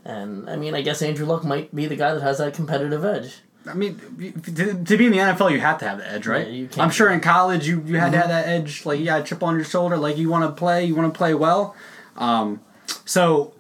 And 0.05 0.50
I 0.50 0.55
mean, 0.57 0.75
I 0.75 0.81
guess 0.81 1.01
Andrew 1.01 1.25
Luck 1.25 1.43
might 1.43 1.74
be 1.74 1.86
the 1.86 1.95
guy 1.95 2.13
that 2.13 2.22
has 2.22 2.38
that 2.39 2.53
competitive 2.53 3.05
edge. 3.05 3.36
I 3.65 3.74
mean, 3.74 3.98
to, 4.43 4.83
to 4.83 4.98
be 4.98 5.05
in 5.05 5.13
the 5.13 5.19
NFL, 5.19 5.51
you 5.51 5.62
have 5.62 5.77
to 5.77 5.88
have 5.88 5.98
the 6.00 6.12
edge, 6.12 6.27
right? 6.27 6.45
Yeah, 6.48 6.53
you 6.53 6.67
can't- 6.67 6.79
I'm 6.79 6.89
sure 6.91 7.10
in 7.10 7.22
college 7.22 7.65
you, 7.65 7.81
you 7.86 7.98
had 7.98 8.12
to 8.12 8.17
have 8.17 8.27
that 8.27 8.45
edge. 8.48 8.86
Like 8.86 9.00
you 9.00 9.05
got 9.05 9.22
a 9.22 9.24
chip 9.24 9.41
on 9.41 9.55
your 9.55 9.63
shoulder. 9.63 9.95
Like 9.95 10.17
you 10.17 10.29
want 10.29 10.43
to 10.43 10.51
play, 10.60 10.83
you 10.83 10.95
want 10.95 11.13
to 11.13 11.17
play 11.17 11.33
well. 11.33 11.74
Um, 12.17 12.60
so, 13.05 13.53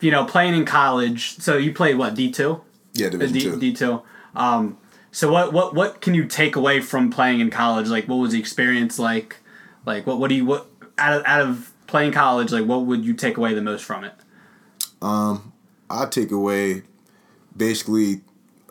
you 0.00 0.10
know, 0.10 0.24
playing 0.24 0.54
in 0.54 0.64
college. 0.64 1.38
So 1.38 1.56
you 1.56 1.72
played 1.72 1.96
what 1.98 2.14
D 2.14 2.30
two? 2.32 2.62
yeah, 2.94 3.08
division 3.08 3.34
D 3.34 3.40
two. 3.42 3.60
D 3.60 3.72
two. 3.72 4.02
Um, 4.34 4.78
so 5.12 5.30
what 5.30 5.52
what 5.52 5.74
what 5.74 6.00
can 6.00 6.14
you 6.14 6.24
take 6.26 6.56
away 6.56 6.80
from 6.80 7.10
playing 7.10 7.38
in 7.38 7.50
college? 7.50 7.88
Like, 7.88 8.06
what 8.08 8.16
was 8.16 8.32
the 8.32 8.40
experience 8.40 8.98
like? 8.98 9.36
Like, 9.86 10.06
what 10.06 10.18
what 10.18 10.28
do 10.28 10.34
you 10.34 10.44
what 10.44 10.66
out 10.98 11.12
of 11.20 11.22
out 11.26 11.40
of 11.40 11.72
playing 11.86 12.12
college? 12.12 12.50
Like, 12.50 12.64
what 12.64 12.86
would 12.86 13.04
you 13.04 13.14
take 13.14 13.36
away 13.36 13.54
the 13.54 13.62
most 13.62 13.84
from 13.84 14.02
it? 14.04 14.14
I 15.02 16.06
take 16.10 16.30
away 16.30 16.82
basically 17.56 18.20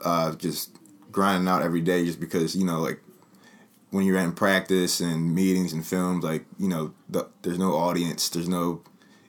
uh, 0.04 0.36
just 0.36 0.78
grinding 1.12 1.48
out 1.48 1.62
every 1.62 1.82
day 1.82 2.06
just 2.06 2.20
because, 2.20 2.56
you 2.56 2.66
know, 2.66 2.80
like 2.80 3.02
when 3.92 4.06
you're 4.06 4.20
in 4.20 4.34
practice 4.34 5.00
and 5.00 5.34
meetings 5.34 5.74
and 5.74 5.86
films, 5.86 6.24
like, 6.24 6.46
you 6.58 6.68
know, 6.68 6.94
the, 7.10 7.28
there's 7.42 7.60
no 7.60 7.74
audience, 7.74 8.30
there's 8.30 8.48
no, 8.50 8.82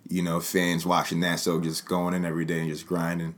you 0.09 0.23
know, 0.23 0.40
fans 0.40 0.85
watching 0.85 1.21
that. 1.21 1.40
So 1.40 1.61
just 1.61 1.87
going 1.87 2.14
in 2.14 2.25
every 2.25 2.45
day 2.45 2.61
and 2.61 2.69
just 2.69 2.87
grinding. 2.87 3.35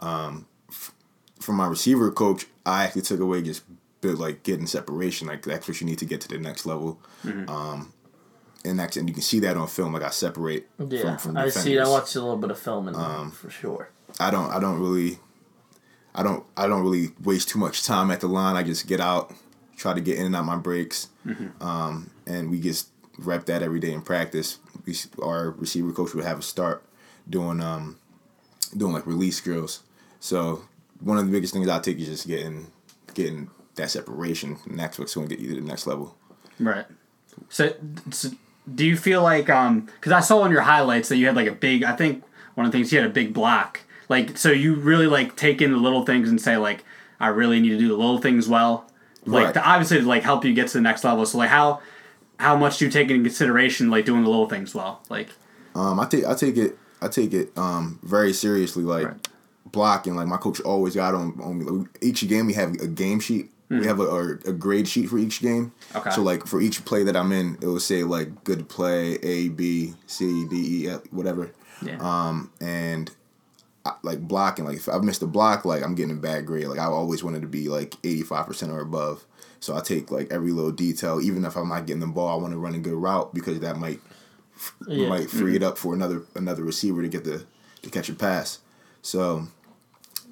Um, 0.00 0.46
f- 0.68 0.92
from 1.40 1.56
my 1.56 1.66
receiver 1.66 2.10
coach, 2.10 2.46
I 2.64 2.84
actually 2.84 3.02
took 3.02 3.20
away 3.20 3.42
just 3.42 3.62
like 4.02 4.42
getting 4.44 4.66
separation. 4.66 5.26
Like 5.26 5.42
that's 5.42 5.66
what 5.66 5.80
you 5.80 5.86
need 5.86 5.98
to 5.98 6.04
get 6.04 6.20
to 6.20 6.28
the 6.28 6.38
next 6.38 6.66
level. 6.66 7.00
Um, 7.48 7.92
and 8.66 8.80
and 8.80 9.08
you 9.08 9.14
can 9.14 9.22
see 9.22 9.40
that 9.40 9.56
on 9.56 9.66
film. 9.68 9.92
Like 9.92 10.02
I 10.02 10.10
separate 10.10 10.66
Yeah, 10.78 11.00
from, 11.02 11.18
from 11.18 11.36
I 11.36 11.48
see. 11.48 11.78
I 11.78 11.88
watched 11.88 12.16
a 12.16 12.20
little 12.20 12.36
bit 12.36 12.50
of 12.50 12.58
film 12.58 12.88
and 12.88 12.96
Um, 12.96 13.30
for 13.30 13.50
sure. 13.50 13.90
I 14.20 14.30
don't 14.30 14.50
I 14.50 14.58
don't 14.60 14.80
really 14.80 15.18
I 16.14 16.22
don't 16.22 16.44
I 16.56 16.66
don't 16.66 16.82
really 16.82 17.10
waste 17.22 17.48
too 17.48 17.58
much 17.58 17.84
time 17.84 18.10
at 18.10 18.20
the 18.20 18.28
line. 18.28 18.56
I 18.56 18.62
just 18.62 18.86
get 18.86 19.00
out, 19.00 19.32
try 19.76 19.94
to 19.94 20.00
get 20.00 20.18
in 20.18 20.26
and 20.26 20.36
out 20.36 20.44
my 20.44 20.56
breaks, 20.56 21.08
um, 21.60 22.10
and 22.26 22.50
we 22.50 22.60
just 22.60 22.88
rep 23.18 23.46
that 23.46 23.62
every 23.62 23.80
day 23.80 23.92
in 23.92 24.02
practice. 24.02 24.58
We 24.86 24.94
our 25.22 25.50
receiver 25.50 25.92
coach 25.92 26.14
would 26.14 26.24
have 26.24 26.38
us 26.38 26.46
start 26.46 26.82
doing 27.28 27.60
um 27.60 27.98
doing 28.76 28.92
like 28.92 29.06
release 29.06 29.40
drills. 29.40 29.82
So 30.20 30.62
one 31.00 31.18
of 31.18 31.26
the 31.26 31.32
biggest 31.32 31.52
things 31.52 31.68
I 31.68 31.78
take 31.80 31.98
is 31.98 32.06
just 32.06 32.26
getting 32.26 32.68
getting 33.14 33.50
that 33.74 33.90
separation, 33.90 34.58
and 34.66 34.78
that's 34.78 34.98
what's 34.98 35.14
going 35.14 35.28
to 35.28 35.34
get 35.34 35.42
you 35.42 35.54
to 35.54 35.60
the 35.60 35.66
next 35.66 35.86
level. 35.86 36.16
Right. 36.58 36.86
So, 37.50 37.74
so 38.10 38.30
do 38.72 38.84
you 38.84 38.96
feel 38.96 39.22
like 39.22 39.48
um 39.48 39.82
because 40.00 40.12
I 40.12 40.20
saw 40.20 40.44
in 40.44 40.52
your 40.52 40.62
highlights 40.62 41.08
that 41.08 41.16
you 41.16 41.26
had 41.26 41.36
like 41.36 41.48
a 41.48 41.52
big 41.52 41.84
I 41.84 41.94
think 41.94 42.24
one 42.54 42.66
of 42.66 42.72
the 42.72 42.78
things 42.78 42.92
you 42.92 42.98
had 43.00 43.08
a 43.08 43.12
big 43.12 43.32
block 43.32 43.80
Like, 44.08 44.36
so 44.38 44.50
you 44.50 44.74
really 44.74 45.06
like 45.06 45.36
take 45.36 45.60
in 45.62 45.72
the 45.72 45.78
little 45.78 46.04
things 46.04 46.28
and 46.28 46.40
say 46.40 46.56
like, 46.56 46.84
I 47.20 47.28
really 47.28 47.60
need 47.60 47.70
to 47.70 47.78
do 47.78 47.88
the 47.88 47.96
little 47.96 48.18
things 48.18 48.48
well, 48.48 48.90
like 49.26 49.44
Right. 49.46 49.54
to 49.54 49.68
obviously 49.68 50.00
like 50.02 50.22
help 50.22 50.44
you 50.44 50.54
get 50.54 50.68
to 50.68 50.74
the 50.74 50.80
next 50.80 51.04
level. 51.04 51.26
So 51.26 51.38
like 51.38 51.50
how 51.50 51.80
how 52.38 52.56
much 52.56 52.78
do 52.78 52.84
you 52.84 52.90
take 52.90 53.10
into 53.10 53.22
consideration 53.24 53.90
like 53.90 54.04
doing 54.04 54.22
the 54.22 54.30
little 54.30 54.48
things 54.48 54.74
well? 54.74 55.00
Like, 55.08 55.28
Um, 55.74 55.98
I 56.00 56.06
take 56.06 56.24
I 56.26 56.34
take 56.34 56.56
it 56.56 56.78
I 57.02 57.08
take 57.08 57.32
it 57.34 57.56
um 57.58 57.98
very 58.02 58.32
seriously. 58.32 58.82
Like 58.84 59.06
Right. 59.06 59.28
blocking, 59.72 60.14
like 60.16 60.26
my 60.28 60.36
coach 60.38 60.60
always 60.60 60.94
got 60.94 61.14
on 61.14 61.38
on 61.42 61.58
me. 61.58 61.86
Each 62.00 62.26
game 62.28 62.46
we 62.46 62.54
have 62.54 62.72
a 62.74 62.86
game 62.86 63.20
sheet. 63.20 63.50
We 63.68 63.84
have 63.86 63.98
a, 63.98 64.04
a, 64.04 64.28
a 64.46 64.52
grade 64.52 64.86
sheet 64.86 65.08
for 65.08 65.18
each 65.18 65.40
game. 65.40 65.72
Hmm. 65.92 65.98
Okay. 65.98 66.10
So 66.10 66.22
like 66.22 66.46
for 66.46 66.60
each 66.60 66.84
play 66.84 67.02
that 67.02 67.16
I'm 67.16 67.32
in, 67.32 67.58
it 67.60 67.66
will 67.66 67.80
say 67.80 68.04
like 68.04 68.44
good 68.44 68.68
play 68.68 69.14
A 69.22 69.48
B 69.48 69.94
C 70.06 70.46
D 70.48 70.84
E 70.84 70.88
F 70.88 71.00
whatever. 71.10 71.50
yeah, 71.82 71.96
Um 72.00 72.52
and 72.60 73.10
I, 73.84 73.94
like 74.02 74.20
blocking, 74.20 74.64
like 74.64 74.76
if 74.76 74.88
I 74.88 74.98
missed 74.98 75.22
a 75.22 75.26
block, 75.26 75.64
like 75.64 75.82
I'm 75.82 75.94
getting 75.96 76.16
a 76.16 76.20
bad 76.20 76.46
grade. 76.46 76.66
Like 76.68 76.78
I 76.78 76.84
always 76.86 77.24
wanted 77.24 77.42
to 77.42 77.48
be 77.48 77.68
like 77.68 77.94
85 78.04 78.46
percent 78.46 78.72
or 78.72 78.80
above. 78.80 79.24
So 79.58 79.76
I 79.76 79.80
take 79.80 80.10
like 80.12 80.30
every 80.32 80.52
little 80.52 80.70
detail, 80.72 81.20
even 81.20 81.44
if 81.44 81.56
I'm 81.56 81.68
not 81.68 81.86
getting 81.86 82.00
the 82.00 82.06
ball, 82.06 82.28
I 82.38 82.40
want 82.40 82.52
to 82.52 82.58
run 82.58 82.74
a 82.74 82.78
good 82.78 82.94
route 82.94 83.34
because 83.34 83.58
that 83.60 83.76
might 83.78 84.00
Yeah. 84.86 85.08
might 85.08 85.28
free 85.30 85.54
Mm-hmm. 85.54 85.56
it 85.56 85.62
up 85.64 85.76
for 85.78 85.92
another 85.92 86.22
another 86.36 86.62
receiver 86.62 87.02
to 87.02 87.08
get 87.08 87.24
the 87.24 87.44
to 87.82 87.90
catch 87.90 88.08
a 88.08 88.14
pass. 88.14 88.60
So 89.02 89.48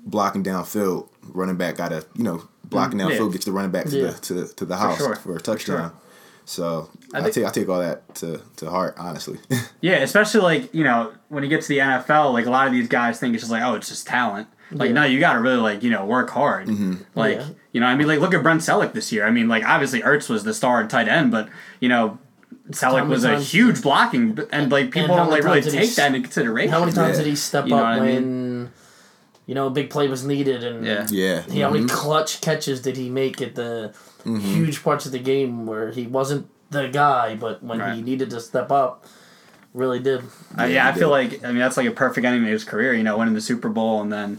blocking 0.07 0.45
downfield, 0.45 1.09
running 1.23 1.57
back 1.57 1.77
got 1.77 1.89
to 1.89 2.07
you 2.17 2.23
know 2.25 2.49
blocking 2.75 2.99
Mm, 2.99 3.11
yeah. 3.11 3.17
downfield 3.19 3.33
gets 3.33 3.45
the 3.47 3.53
running 3.53 3.71
back 3.71 3.87
to 3.87 3.97
Yeah. 3.97 4.11
the 4.11 4.19
to, 4.21 4.47
to 4.55 4.65
the 4.65 4.77
house 4.77 4.99
sure. 4.99 5.17
for 5.17 5.37
a 5.37 5.41
touchdown. 5.41 5.93
So 6.47 6.91
I 7.15 7.25
I, 7.25 7.31
take 7.31 7.45
I 7.47 7.51
take 7.51 7.69
all 7.71 7.81
that 7.81 8.15
to, 8.17 8.41
to 8.57 8.69
heart, 8.69 8.95
honestly. 8.99 9.39
yeah. 9.81 9.95
Especially 9.97 10.41
like 10.43 10.75
you 10.75 10.85
know 10.85 11.13
when 11.29 11.43
you 11.43 11.49
get 11.49 11.63
to 11.63 11.69
the 11.69 11.79
NFL, 11.79 12.33
like 12.35 12.45
a 12.47 12.51
lot 12.51 12.67
of 12.67 12.73
these 12.75 12.87
guys 12.89 13.19
think 13.19 13.35
it's 13.35 13.43
just 13.43 13.51
like 13.53 13.63
oh 13.63 13.75
it's 13.77 13.89
just 13.89 14.07
talent. 14.07 14.49
Like 14.71 14.89
Yeah. 14.89 14.95
no, 14.95 15.05
you 15.05 15.21
got 15.21 15.35
to 15.35 15.41
really 15.41 15.57
like 15.57 15.83
you 15.83 15.91
know 15.91 16.05
work 16.05 16.31
hard. 16.31 16.67
Mm-hmm. 16.69 16.95
Like 17.15 17.37
Yeah. 17.39 17.47
you 17.73 17.81
know 17.81 17.87
I 17.87 17.95
mean 17.97 18.09
like 18.09 18.21
look 18.21 18.35
at 18.35 18.43
Brent 18.43 18.61
Celek 18.61 18.93
this 18.93 19.11
year. 19.11 19.27
I 19.27 19.31
mean 19.31 19.49
like 19.49 19.65
obviously 19.65 20.03
Ertz 20.03 20.29
was 20.29 20.45
the 20.45 20.53
star 20.53 20.81
and 20.81 20.91
tight 20.91 21.09
end, 21.09 21.31
but 21.31 21.49
you 21.81 21.89
know. 21.89 22.19
Selleck 22.71 23.09
was 23.09 23.25
a 23.25 23.39
huge 23.39 23.83
blocking, 23.83 24.39
and 24.51 24.73
like 24.73 24.91
people 24.91 25.09
how 25.09 25.17
don't 25.25 25.31
like 25.31 25.45
really 25.45 25.61
times 25.61 25.73
did 25.75 25.81
he 25.83 25.87
take 25.87 25.97
that 25.97 26.07
into 26.15 26.21
consideration. 26.23 26.73
How 26.73 26.81
many 26.81 26.93
times 26.93 27.19
Yeah. 27.19 27.25
did 27.25 27.29
he 27.31 27.37
step 27.37 27.65
You 27.67 27.71
know 27.73 27.77
up 27.77 27.83
what 27.83 27.93
I 27.93 28.01
when 28.01 28.44
you 29.47 29.55
know 29.55 29.67
a 29.67 29.71
big 29.71 29.91
play 29.91 30.09
was 30.09 30.25
needed 30.25 30.65
and 30.65 30.87
Yeah. 30.87 31.07
yeah. 31.11 31.43
He, 31.43 31.61
how 31.61 31.71
many 31.71 31.85
Mhm. 31.85 31.91
clutch 31.91 32.41
catches 32.41 32.81
did 32.81 32.97
he 32.97 33.11
make 33.11 33.41
at 33.43 33.55
the 33.55 33.93
Mm-hmm. 34.25 34.39
huge 34.41 34.83
parts 34.83 35.05
of 35.05 35.13
the 35.13 35.19
game 35.19 35.67
where 35.67 35.91
he 35.91 36.07
wasn't 36.07 36.47
the 36.71 36.89
guy, 36.89 37.35
but 37.37 37.63
when 37.63 37.95
he 37.95 38.01
needed 38.01 38.31
to 38.31 38.41
step 38.41 38.73
up, 38.73 39.05
really 39.75 39.99
did. 40.01 40.21
Uh, 40.59 40.63
yeah, 40.63 40.67
Yeah, 40.67 40.89
I 40.89 40.93
he 40.93 40.99
feel 40.99 41.11
like 41.11 41.45
I 41.45 41.49
mean 41.49 41.59
that's 41.59 41.77
like 41.77 41.87
a 41.87 41.91
perfect 41.91 42.25
ending 42.25 42.45
to 42.45 42.51
his 42.51 42.65
career. 42.65 42.95
You 42.95 43.03
know, 43.03 43.19
winning 43.19 43.35
the 43.35 43.41
Super 43.43 43.69
Bowl 43.69 44.01
and 44.01 44.11
then, 44.13 44.39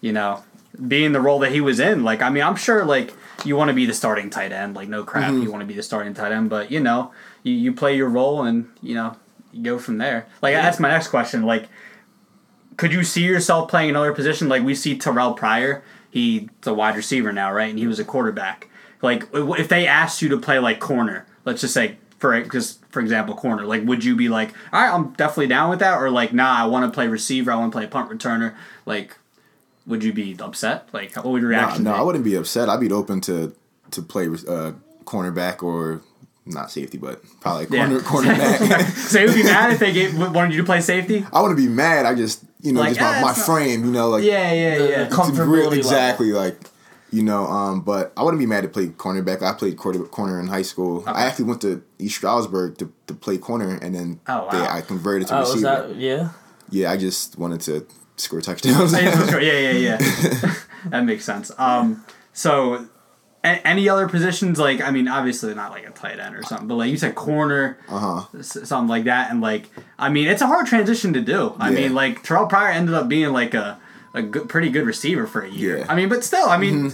you 0.00 0.12
know, 0.12 0.44
being 0.86 1.12
the 1.12 1.20
role 1.20 1.38
that 1.40 1.50
he 1.52 1.60
was 1.60 1.80
in. 1.80 2.04
Like, 2.04 2.22
I 2.22 2.30
mean, 2.30 2.42
I'm 2.44 2.54
sure 2.56 2.84
like 2.84 3.12
you 3.44 3.56
want 3.56 3.68
to 3.70 3.74
be 3.74 3.86
the 3.86 3.92
starting 3.92 4.30
tight 4.30 4.52
end. 4.52 4.74
Like, 4.76 4.88
no 4.88 5.02
crap, 5.02 5.32
Mm-hmm. 5.32 5.42
you 5.42 5.50
want 5.50 5.62
to 5.62 5.66
be 5.66 5.74
the 5.74 5.82
starting 5.82 6.14
tight 6.14 6.30
end. 6.32 6.48
But 6.48 6.70
you 6.70 6.78
know, 6.80 7.10
you, 7.42 7.52
you 7.54 7.72
play 7.72 7.96
your 7.96 8.08
role 8.08 8.44
and 8.44 8.68
you 8.82 8.94
know 8.94 9.16
you 9.52 9.62
go 9.64 9.78
from 9.78 9.98
there. 9.98 10.26
Like, 10.42 10.54
that's 10.54 10.78
my 10.78 10.88
next 10.90 11.08
question. 11.08 11.42
Like, 11.44 11.68
could 12.76 12.92
you 12.92 13.04
see 13.04 13.24
yourself 13.24 13.68
playing 13.68 13.90
another 13.90 14.12
position? 14.12 14.48
Like 14.48 14.62
we 14.62 14.74
see 14.74 14.98
Terrelle 14.98 15.36
Pryor. 15.36 15.82
He's 16.10 16.48
a 16.64 16.72
wide 16.72 16.96
receiver 16.96 17.32
now, 17.32 17.52
right? 17.52 17.70
And 17.70 17.78
he 17.78 17.86
was 17.86 17.98
a 17.98 18.04
quarterback. 18.04 18.68
Like, 19.02 19.28
if 19.32 19.68
they 19.68 19.86
asked 19.86 20.22
you 20.22 20.28
to 20.30 20.38
play 20.38 20.58
like 20.58 20.80
corner, 20.80 21.26
let's 21.44 21.60
just 21.60 21.74
say 21.74 21.98
for 22.18 22.40
just 22.44 22.84
for 22.86 23.00
example, 23.00 23.34
corner. 23.34 23.66
Like, 23.66 23.84
would 23.84 24.02
you 24.02 24.16
be 24.16 24.28
like, 24.28 24.50
all 24.72 24.80
right, 24.80 24.94
I'm 24.94 25.12
definitely 25.12 25.48
down 25.48 25.68
with 25.68 25.80
that, 25.80 26.00
or 26.00 26.10
like, 26.10 26.32
nah, 26.32 26.56
I 26.56 26.66
want 26.66 26.90
to 26.90 26.94
play 26.94 27.06
receiver. 27.06 27.52
I 27.52 27.56
want 27.56 27.72
to 27.72 27.78
play 27.78 27.86
punt 27.86 28.10
returner. 28.10 28.54
Like, 28.86 29.18
would 29.86 30.02
you 30.02 30.12
be 30.12 30.34
upset? 30.40 30.88
Like, 30.92 31.14
what 31.16 31.26
would 31.26 31.42
your 31.42 31.50
reaction 31.50 31.84
no, 31.84 31.92
be? 31.92 31.98
I 31.98 32.02
wouldn't 32.02 32.24
be 32.24 32.34
upset. 32.34 32.70
I'd 32.70 32.80
be 32.80 32.90
open 32.90 33.20
to 33.22 33.54
to 33.90 34.02
play 34.02 34.26
uh, 34.26 34.72
cornerback 35.04 35.62
or 35.62 36.00
not 36.46 36.70
safety, 36.70 36.98
but 36.98 37.22
probably 37.40 37.66
Yeah. 37.76 37.86
corner 38.00 38.00
cornerback. 38.34 38.86
so 38.96 39.18
you 39.20 39.26
would 39.26 39.34
be 39.34 39.42
mad 39.44 39.72
if 39.72 39.78
they 39.78 39.92
gave, 39.92 40.18
wanted 40.18 40.52
you 40.54 40.60
to 40.60 40.66
play 40.66 40.80
safety? 40.80 41.24
I 41.32 41.40
wouldn't 41.40 41.58
be 41.58 41.68
mad. 41.68 42.06
I 42.06 42.14
just 42.14 42.44
you 42.60 42.72
know 42.72 42.80
Like, 42.80 42.90
just 42.90 43.00
my, 43.00 43.16
eh, 43.18 43.20
my 43.22 43.30
it's 43.30 43.38
not- 43.38 43.46
frame. 43.46 43.84
You 43.84 43.90
know, 43.92 44.08
like 44.10 44.24
Yeah, 44.24 44.52
yeah, 44.52 44.76
yeah. 44.84 45.08
com- 45.08 45.30
Comfortability 45.32 45.46
real- 45.48 45.62
level. 45.64 45.72
exactly 45.78 46.32
like 46.32 46.58
you 47.10 47.22
know. 47.22 47.46
Um, 47.46 47.80
but 47.80 48.12
I 48.16 48.22
wouldn't 48.22 48.40
be 48.40 48.46
mad 48.46 48.62
to 48.62 48.68
play 48.68 48.88
cornerback. 48.88 49.42
I 49.42 49.52
played 49.52 49.76
quarter, 49.76 50.00
corner 50.00 50.38
in 50.40 50.46
high 50.48 50.62
school. 50.62 51.02
I 51.06 51.24
actually 51.24 51.44
went 51.46 51.60
to 51.62 51.82
East 51.98 52.16
Stroudsburg 52.16 52.76
to, 52.78 52.92
to 53.06 53.14
play 53.14 53.38
corner, 53.38 53.78
and 53.80 53.94
then 53.94 54.20
Oh, 54.26 54.48
they. 54.50 54.58
I 54.66 54.80
converted 54.82 55.28
to 55.28 55.36
Oh, 55.36 55.40
was 55.40 55.50
receiver. 55.54 55.88
that 55.88 55.96
yeah? 55.96 56.28
Yeah, 56.70 56.90
I 56.90 56.96
just 56.96 57.38
wanted 57.38 57.60
to 57.62 57.86
score 58.16 58.40
touchdowns. 58.40 58.92
yeah, 58.94 59.38
yeah, 59.38 59.70
yeah, 59.70 59.98
yeah. 60.00 60.54
that 60.86 61.04
makes 61.04 61.24
sense. 61.24 61.52
Um, 61.58 62.04
so, 62.32 62.86
a- 63.44 63.66
any 63.66 63.88
other 63.88 64.08
positions? 64.08 64.58
Like, 64.58 64.80
I 64.80 64.90
mean, 64.90 65.06
obviously 65.06 65.54
not 65.54 65.70
like 65.70 65.86
a 65.86 65.90
tight 65.90 66.18
end 66.18 66.34
or 66.34 66.42
something, 66.42 66.66
but 66.66 66.74
like 66.76 66.90
you 66.90 66.96
said, 66.96 67.14
corner, 67.14 67.78
uh 67.88 67.98
huh. 67.98 68.38
s- 68.38 68.58
something 68.68 68.88
like 68.88 69.04
that. 69.04 69.30
And 69.30 69.40
like, 69.40 69.70
I 69.98 70.08
mean, 70.08 70.26
it's 70.28 70.42
a 70.42 70.46
hard 70.46 70.66
transition 70.66 71.12
to 71.12 71.20
do. 71.20 71.54
I 71.58 71.70
Yeah. 71.70 71.76
mean, 71.80 71.94
like 71.94 72.22
Terrelle 72.24 72.48
Pryor 72.48 72.72
ended 72.72 72.94
up 72.94 73.08
being 73.08 73.32
like 73.32 73.54
a 73.54 73.78
a 74.14 74.22
good, 74.22 74.48
pretty 74.48 74.68
good 74.70 74.86
receiver 74.86 75.26
for 75.26 75.42
a 75.42 75.50
year. 75.50 75.78
Yeah. 75.78 75.86
I 75.88 75.94
mean, 75.96 76.08
but 76.08 76.22
still, 76.24 76.48
I 76.48 76.56
mean, 76.56 76.92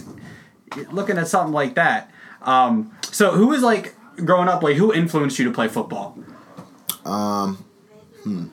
looking 0.91 1.19
at 1.19 1.29
something 1.29 1.53
like 1.53 1.75
that. 1.75 2.11
Um, 2.43 2.93
so 3.11 3.33
who 3.33 3.49
was 3.49 3.63
like 3.63 3.95
growing 4.25 4.49
up? 4.49 4.63
Like, 4.63 4.77
who 4.77 4.93
influenced 4.93 5.39
you 5.39 5.45
to 5.45 5.51
play 5.53 5.69
football? 5.69 6.19
Um, 7.05 7.65
hmm. 8.25 8.47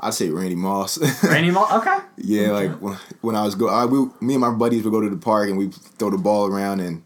I'd 0.00 0.14
say 0.14 0.28
Randy 0.30 0.54
Moss. 0.54 0.98
Randy 1.24 1.50
Moss. 1.50 1.72
Okay. 1.80 1.98
Yeah, 2.18 2.50
like 2.50 2.70
when, 2.72 2.96
when 3.20 3.34
I 3.36 3.44
was 3.44 3.54
go, 3.54 3.68
I, 3.68 3.84
we, 3.86 3.98
me 4.20 4.34
and 4.34 4.40
my 4.40 4.50
buddies 4.50 4.84
would 4.84 4.90
go 4.90 5.00
to 5.00 5.10
the 5.10 5.16
park 5.16 5.48
and 5.48 5.58
we 5.58 5.68
throw 5.70 6.10
the 6.10 6.18
ball 6.18 6.46
around 6.46 6.80
and 6.80 7.02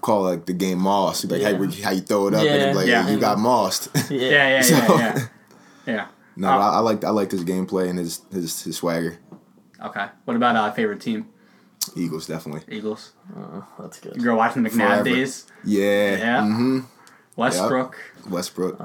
call 0.00 0.22
like 0.24 0.46
the 0.46 0.52
game 0.52 0.78
moss. 0.78 1.24
Like 1.24 1.42
how, 1.42 1.48
Yeah. 1.50 1.60
you- 1.62 1.82
how 1.84 1.90
you 1.90 2.00
throw 2.00 2.28
it 2.28 2.34
up 2.34 2.44
Yeah. 2.44 2.52
and 2.54 2.76
like 2.76 2.86
Yeah. 2.86 3.08
you 3.08 3.18
got 3.18 3.38
mossed. 3.38 3.88
Yeah. 3.94 4.02
Yeah, 4.10 4.28
yeah, 4.30 4.48
yeah, 4.48 4.62
So- 4.62 4.98
yeah. 4.98 5.18
Yeah. 5.86 6.06
no, 6.36 6.48
Oh. 6.48 6.52
but 6.58 6.60
I, 6.60 6.68
I 6.74 6.78
liked 6.80 7.04
I 7.04 7.10
like 7.10 7.30
his 7.30 7.44
gameplay 7.44 7.88
and 7.90 7.98
his 7.98 8.20
his 8.32 8.62
his 8.62 8.76
swagger. 8.76 9.18
Okay. 9.82 10.06
What 10.24 10.36
about 10.36 10.56
uh, 10.56 10.72
favorite 10.72 11.00
team? 11.00 11.28
Eagles 11.96 12.26
definitely. 12.26 12.62
Eagles. 12.76 13.12
Oh, 13.36 13.64
that's 13.78 13.98
good. 14.00 14.16
You 14.16 14.22
grew 14.22 14.32
up 14.32 14.38
watching 14.38 14.62
the 14.62 14.70
McNabb 14.70 14.76
Forever. 15.04 15.04
days. 15.04 15.46
Yeah. 15.64 16.16
Yeah. 16.16 16.40
Mm-hmm. 16.42 16.80
Westbrook. 17.36 17.96
Westbrook. 18.28 18.78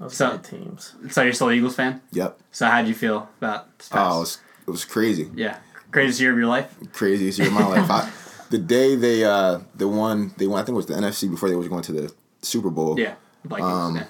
Those 0.00 0.16
So- 0.16 0.38
teams. 0.38 0.94
So 1.10 1.22
you're 1.22 1.32
still 1.34 1.48
an 1.48 1.56
Eagles 1.56 1.76
fan? 1.76 2.00
yep. 2.10 2.40
So 2.50 2.66
how'd 2.66 2.88
you 2.88 2.94
feel 2.94 3.28
about 3.38 3.78
this 3.78 3.88
past? 3.88 4.10
Oh, 4.12 4.16
it 4.16 4.20
was, 4.20 4.38
it 4.66 4.70
was 4.70 4.84
crazy. 4.84 5.30
yeah, 5.34 5.58
Craziest 5.92 6.20
year 6.20 6.32
of 6.32 6.38
your 6.38 6.46
life. 6.46 6.74
Craziest 6.92 7.38
year 7.38 7.48
of 7.48 7.54
my 7.54 7.66
life. 7.66 7.90
I, 7.90 8.10
the 8.50 8.58
day 8.58 8.96
they 8.96 9.24
uh 9.24 9.60
the 9.74 9.88
one 9.88 10.34
they 10.36 10.46
won 10.46 10.60
I 10.60 10.64
think 10.64 10.74
it 10.74 10.76
was 10.76 10.86
the 10.86 10.94
NFC 10.94 11.30
before 11.30 11.48
they 11.48 11.56
was 11.56 11.68
going 11.68 11.82
to 11.84 11.92
the 11.92 12.14
Super 12.42 12.70
Bowl. 12.70 12.98
Yeah, 12.98 13.14
Vikings. 13.44 13.70
Um, 13.70 13.96
yeah. 13.96 14.04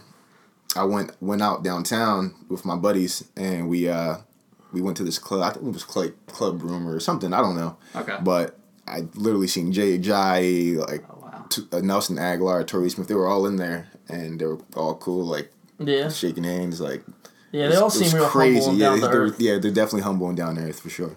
I 0.76 0.84
went 0.84 1.12
went 1.20 1.42
out 1.42 1.62
downtown 1.62 2.34
with 2.48 2.64
my 2.64 2.76
buddies 2.76 3.24
and 3.36 3.68
we 3.68 3.88
uh 3.88 4.16
we 4.72 4.80
went 4.80 4.96
to 4.98 5.04
this 5.04 5.18
club. 5.18 5.42
I 5.42 5.50
think 5.52 5.66
it 5.66 5.72
was 5.72 5.84
Club 5.84 6.12
Club 6.28 6.62
Room 6.62 6.86
or 6.88 7.00
something. 7.00 7.32
I 7.32 7.40
don't 7.40 7.56
know. 7.56 7.76
Okay. 7.96 8.16
But 8.22 8.56
I 8.86 9.06
literally 9.14 9.48
seen 9.48 9.72
Jay 9.72 9.98
Ajayi, 9.98 10.76
like 10.76 11.04
Oh 11.10 11.18
wow. 11.22 11.46
t- 11.48 11.66
uh, 11.72 11.80
Nelson 11.80 12.16
Agholor, 12.16 12.64
Torrey 12.66 12.88
Smith. 12.90 13.08
They 13.08 13.14
were 13.14 13.26
all 13.28 13.46
in 13.46 13.56
there 13.56 13.88
and 14.08 14.40
they 14.40 14.46
were 14.46 14.58
all 14.76 14.94
cool, 14.94 15.24
like 15.24 15.50
Yeah. 15.78 16.08
shaking 16.08 16.44
hands, 16.44 16.80
like 16.80 17.02
Yeah, 17.52 17.68
they 17.68 17.74
all 17.76 17.90
seem 17.90 18.12
real 18.14 18.28
humble 18.28 18.68
and 18.70 18.78
Yeah, 18.78 18.90
down 18.90 19.00
to 19.00 19.08
they 19.08 19.08
were- 19.18 19.24
earth. 19.26 19.40
yeah, 19.40 19.58
they're 19.58 19.70
definitely 19.72 20.02
humble 20.02 20.28
and 20.28 20.36
down 20.36 20.54
to 20.54 20.62
earth 20.62 20.78
for 20.80 20.88
sure. 20.90 21.16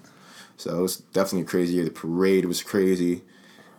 So 0.64 0.80
it 0.80 0.82
was 0.82 0.98
definitely 0.98 1.42
a 1.42 1.46
crazy 1.46 1.74
year. 1.76 1.84
The 1.84 1.92
parade 1.92 2.46
was 2.46 2.64
crazy, 2.64 3.22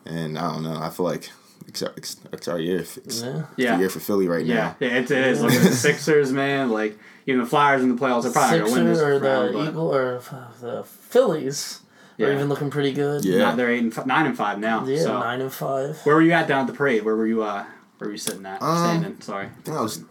and 0.05 0.38
I 0.38 0.53
don't 0.53 0.62
know. 0.62 0.77
I 0.77 0.90
feel 0.90 1.07
like 1.07 1.31
it's, 1.66 1.83
our- 1.83 1.94
it's, 1.97 2.16
it's 2.31 2.47
our 2.47 2.59
year. 2.61 2.81
It's, 2.81 2.99
it's 2.99 3.23
Yeah. 3.23 3.42
Yeah. 3.57 3.73
the 3.77 3.81
year 3.81 3.88
for 3.88 4.01
Philly 4.01 4.29
right 4.29 4.44
Yeah, 4.44 4.55
now. 4.55 4.77
yeah, 4.81 4.88
it, 4.99 5.11
it 5.11 5.27
is. 5.29 5.40
Look 5.42 5.53
at 5.53 5.62
the 5.62 5.73
Sixers, 5.88 6.31
man. 6.31 6.68
Like 6.70 6.99
even 7.27 7.40
the 7.40 7.47
Flyers 7.47 7.83
in 7.83 7.88
the 7.94 8.01
playoffs, 8.01 8.25
they're 8.25 8.33
probably 8.33 8.59
gonna 8.59 8.70
win 8.73 8.94
Sixers 8.94 8.99
this 8.99 9.07
or 9.07 9.18
the 9.18 9.27
round, 9.29 9.53
but 9.55 9.68
Eagle 9.68 9.94
or 9.94 10.20
the 10.61 10.85
Phillies 10.85 11.81
Yeah. 12.18 12.27
are 12.27 12.33
even 12.35 12.49
looking 12.51 12.68
pretty 12.70 12.92
good. 12.92 13.25
Yeah. 13.25 13.38
now 13.38 13.55
they're 13.55 13.70
eight 13.70 13.83
and 13.83 13.97
f- 13.97 14.05
nine 14.05 14.27
and 14.27 14.37
five 14.37 14.59
now. 14.59 14.85
Yeah, 14.85 14.99
so 15.01 15.20
nine 15.20 15.40
and 15.40 15.51
five. 15.53 15.99
where 16.05 16.16
were 16.16 16.23
you 16.23 16.33
at 16.33 16.47
down 16.49 16.61
at 16.62 16.66
the 16.66 16.75
parade? 16.75 17.03
Where 17.03 17.16
were 17.16 17.27
you? 17.27 17.42
Uh, 17.42 17.64
where 17.97 18.09
were 18.09 18.12
you 18.12 18.18
sitting 18.18 18.44
at? 18.44 18.61
Um, 18.61 18.77
Standing. 19.01 19.20
Sorry. 19.23 19.47
I 19.47 19.61
think 19.62 19.77
I 19.79 19.81
was. 19.81 20.05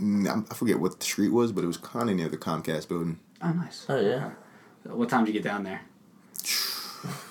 mm, 0.00 0.46
I 0.50 0.54
forget 0.54 0.80
what 0.80 0.98
the 1.00 1.04
street 1.04 1.32
was, 1.32 1.52
but 1.52 1.64
it 1.64 1.66
was 1.66 1.76
kind 1.76 2.08
of 2.08 2.16
near 2.16 2.28
the 2.30 2.38
Comcast 2.38 2.88
building. 2.88 3.18
Oh, 3.42 3.50
nice. 3.52 3.84
Oh 3.90 4.00
yeah. 4.00 4.30
What 4.84 5.10
time 5.10 5.24
did 5.26 5.34
you 5.34 5.40
get 5.42 5.46
down 5.50 5.64
there? 5.64 5.82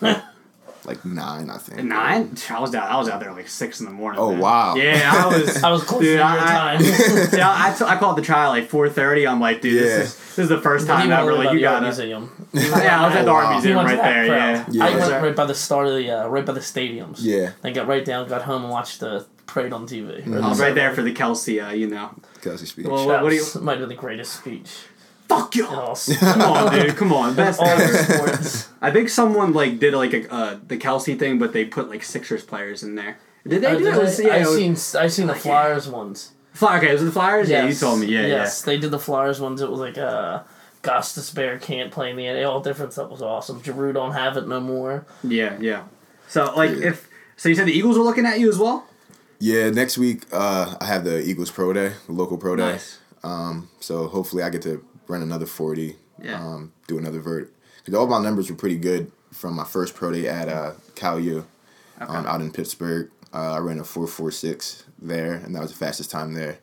Like 0.86 1.06
nine, 1.06 1.50
I 1.50 1.58
think. 1.60 1.82
Nine. 1.86 2.36
I 2.50 2.60
was 2.60 2.72
down. 2.72 2.84
I 2.92 2.98
was 2.98 3.08
out 3.08 3.22
there 3.22 3.32
like 3.32 3.48
six 3.48 3.80
in 3.80 3.86
the 3.86 3.92
morning. 3.94 4.20
Oh, 4.20 4.32
man. 4.32 4.40
wow. 4.42 4.76
Yeah, 4.76 5.12
I 5.14 5.28
was. 5.40 5.64
I 5.64 5.72
was 5.72 5.82
close 5.82 6.02
Dude, 6.02 6.10
to 6.10 6.14
your 6.16 6.24
I- 6.26 6.76
time. 6.76 6.82
yeah, 7.34 7.54
I, 7.58 7.74
t- 7.74 7.86
I 7.86 7.96
called 7.98 8.18
the 8.18 8.22
trial 8.22 8.50
like 8.50 8.68
four 8.68 8.90
thirty. 8.90 9.26
I'm 9.26 9.40
like, 9.40 9.62
dude, 9.62 9.76
Yeah. 9.76 9.82
this 10.00 10.10
is 10.10 10.16
this 10.36 10.40
is 10.40 10.50
the 10.50 10.60
first 10.60 10.86
time 10.86 11.08
went 11.08 11.22
ever. 11.22 11.32
over 11.32 11.42
Like, 11.42 11.54
you 11.54 11.60
the 11.60 11.64
gotta. 11.64 11.84
museum. 11.86 12.50
Yeah, 12.52 13.02
I 13.02 13.08
was 13.08 13.16
at 13.16 13.24
the 13.24 13.32
Oh, 13.32 13.34
art 13.34 13.46
wow. 13.46 13.52
museum 13.54 13.78
right 13.78 13.96
there. 13.98 14.28
crowd. 14.28 14.74
Yeah. 14.76 14.84
I 14.86 14.90
Yeah. 14.90 14.98
went 15.10 15.24
right 15.24 15.36
by 15.38 15.46
the 15.46 15.56
start 15.56 15.88
of 15.88 15.96
the 15.96 16.12
uh, 16.12 16.28
right 16.28 16.46
by 16.46 16.52
the 16.52 16.60
stadiums. 16.60 17.20
Yeah, 17.22 17.52
I 17.64 17.72
got 17.72 17.88
right 17.88 18.04
down, 18.04 18.28
got 18.28 18.42
home, 18.42 18.64
and 18.64 18.72
watched 18.72 19.00
the 19.00 19.26
parade 19.46 19.72
on 19.72 19.88
TV. 19.88 20.28
I 20.36 20.50
was 20.50 20.60
right 20.60 20.76
there 20.76 20.94
for 20.94 21.02
the 21.02 21.14
Kelce. 21.14 21.66
Uh, 21.66 21.72
you 21.72 21.88
know. 21.88 22.14
Kelce 22.42 22.68
speech. 22.68 22.88
Well, 22.88 23.08
That 23.08 23.24
what 23.24 23.30
do 23.30 23.36
you? 23.36 23.42
was- 23.42 23.56
might 23.56 23.80
be 23.80 23.86
the 23.86 23.96
greatest 23.96 24.34
speech. 24.36 24.70
Fuck 25.28 25.56
you. 25.56 25.68
in 25.68 25.74
all, 25.74 25.92
s- 25.92 26.18
Come 26.20 26.42
on, 26.42 26.74
dude. 26.80 26.96
Come 26.96 27.14
on. 27.14 27.36
That's, 27.36 27.58
all 27.60 27.78
sports. 27.80 28.70
I 28.82 28.92
think 28.92 29.10
someone 29.10 29.54
like 29.54 29.80
did 29.80 29.94
like 29.94 30.14
a 30.14 30.32
uh, 30.32 30.60
the 30.68 30.78
Kelce 30.78 31.18
thing, 31.18 31.40
but 31.40 31.54
they 31.54 31.66
put 31.66 31.90
like 31.90 32.04
Sixers 32.04 32.44
players 32.44 32.84
in 32.84 32.96
there. 32.96 33.18
Did 33.48 33.62
they 33.62 33.68
Uh, 33.68 33.78
do 33.78 33.84
did 33.86 33.94
it? 33.96 33.98
Was- 34.00 34.20
I, 34.20 34.24
yeah, 34.24 34.34
I 34.34 34.38
it 34.40 34.46
seen 34.78 35.02
I 35.02 35.08
seen 35.08 35.28
the 35.28 35.34
Like, 35.34 35.44
yeah. 35.46 35.52
Flyers 35.52 35.88
ones. 35.88 36.32
Fly- 36.54 36.78
okay, 36.78 36.92
was 36.94 37.02
it 37.02 37.06
the 37.06 37.12
Flyers? 37.12 37.50
Yeah, 37.50 37.66
you 37.68 37.74
told 37.74 38.00
me. 38.00 38.08
Yeah, 38.08 38.26
yes, 38.28 38.62
they 38.62 38.78
did 38.78 38.92
the 38.92 39.00
Flyers 39.00 39.40
ones. 39.42 39.62
It 39.62 39.70
was 39.72 39.80
like 39.80 39.98
uh, 39.98 40.44
Gostisbehere 40.84 41.60
can't 41.62 41.92
play 41.92 42.12
in 42.12 42.18
the 42.18 42.24
NBA. 42.24 42.48
All 42.50 42.60
different 42.62 42.94
stuff 42.94 43.10
was 43.10 43.22
awesome. 43.22 43.62
Giroux 43.64 43.94
don't 43.94 44.12
have 44.14 44.38
it 44.38 44.48
no 44.48 44.60
more. 44.60 45.06
yeah, 45.24 45.54
yeah, 45.54 45.58
yeah. 45.60 45.84
So 46.28 46.54
like 46.56 46.72
Yeah. 46.72 46.90
if 46.90 47.10
so, 47.38 47.50
you 47.50 47.56
said 47.56 47.66
the 47.68 47.72
Eagles 47.74 47.98
were 47.98 48.04
looking 48.04 48.26
at 48.26 48.40
you 48.40 48.50
as 48.50 48.58
well. 48.58 48.86
Yeah, 49.40 49.70
next 49.72 49.98
week 49.98 50.24
uh, 50.32 50.76
I 50.80 50.86
have 50.86 51.04
the 51.04 51.22
Eagles 51.28 51.50
Pro 51.52 51.74
Day, 51.74 51.94
local 52.08 52.38
Pro 52.38 52.56
Day. 52.56 52.74
Nice. 52.74 53.00
Um, 53.24 53.70
so 53.80 54.08
hopefully 54.08 54.44
I 54.44 54.50
get 54.50 54.62
to 54.64 54.86
run 55.08 55.22
another 55.22 55.46
forty. 55.46 55.98
Yeah. 56.22 56.44
Um, 56.46 56.72
do 56.88 56.98
another 56.98 57.20
vert 57.20 57.54
because 57.78 57.98
all 57.98 58.08
my 58.08 58.22
numbers 58.22 58.50
were 58.50 58.56
pretty 58.56 58.78
good 58.78 59.12
from 59.32 59.56
my 59.56 59.64
first 59.64 59.96
pro 59.96 60.12
day 60.12 60.28
at 60.28 60.48
uh, 60.48 60.74
Cal 60.96 61.20
U, 61.20 61.46
um, 62.00 62.26
out 62.26 62.42
in 62.42 62.52
Pittsburgh. 62.52 63.10
Uh, 63.34 63.54
I 63.54 63.58
ran 63.58 63.80
a 63.80 63.84
four 63.84 64.08
four 64.08 64.32
six 64.32 64.86
there, 65.02 65.34
and 65.34 65.56
that 65.56 65.62
was 65.62 65.72
the 65.72 65.78
fastest 65.78 66.12
time 66.12 66.34
there. 66.34 66.60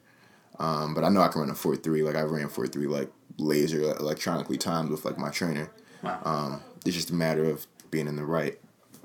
Um, 0.58 0.94
but 0.94 1.04
I 1.04 1.08
know 1.08 1.20
I 1.20 1.28
can 1.28 1.40
run 1.40 1.50
a 1.50 1.54
four 1.54 1.76
three. 1.76 2.02
Like 2.02 2.16
I 2.16 2.22
ran 2.22 2.48
four 2.48 2.66
three 2.66 2.86
like 2.86 3.10
laser 3.38 3.82
electronically 3.82 4.56
timed 4.56 4.90
with 4.90 5.04
like 5.04 5.18
my 5.18 5.30
trainer. 5.30 5.70
Wow. 6.02 6.20
Um, 6.24 6.62
it's 6.86 6.94
just 6.94 7.10
a 7.10 7.14
matter 7.14 7.44
of 7.44 7.66
being 7.90 8.06
in 8.06 8.16
the 8.16 8.24
right 8.24 8.58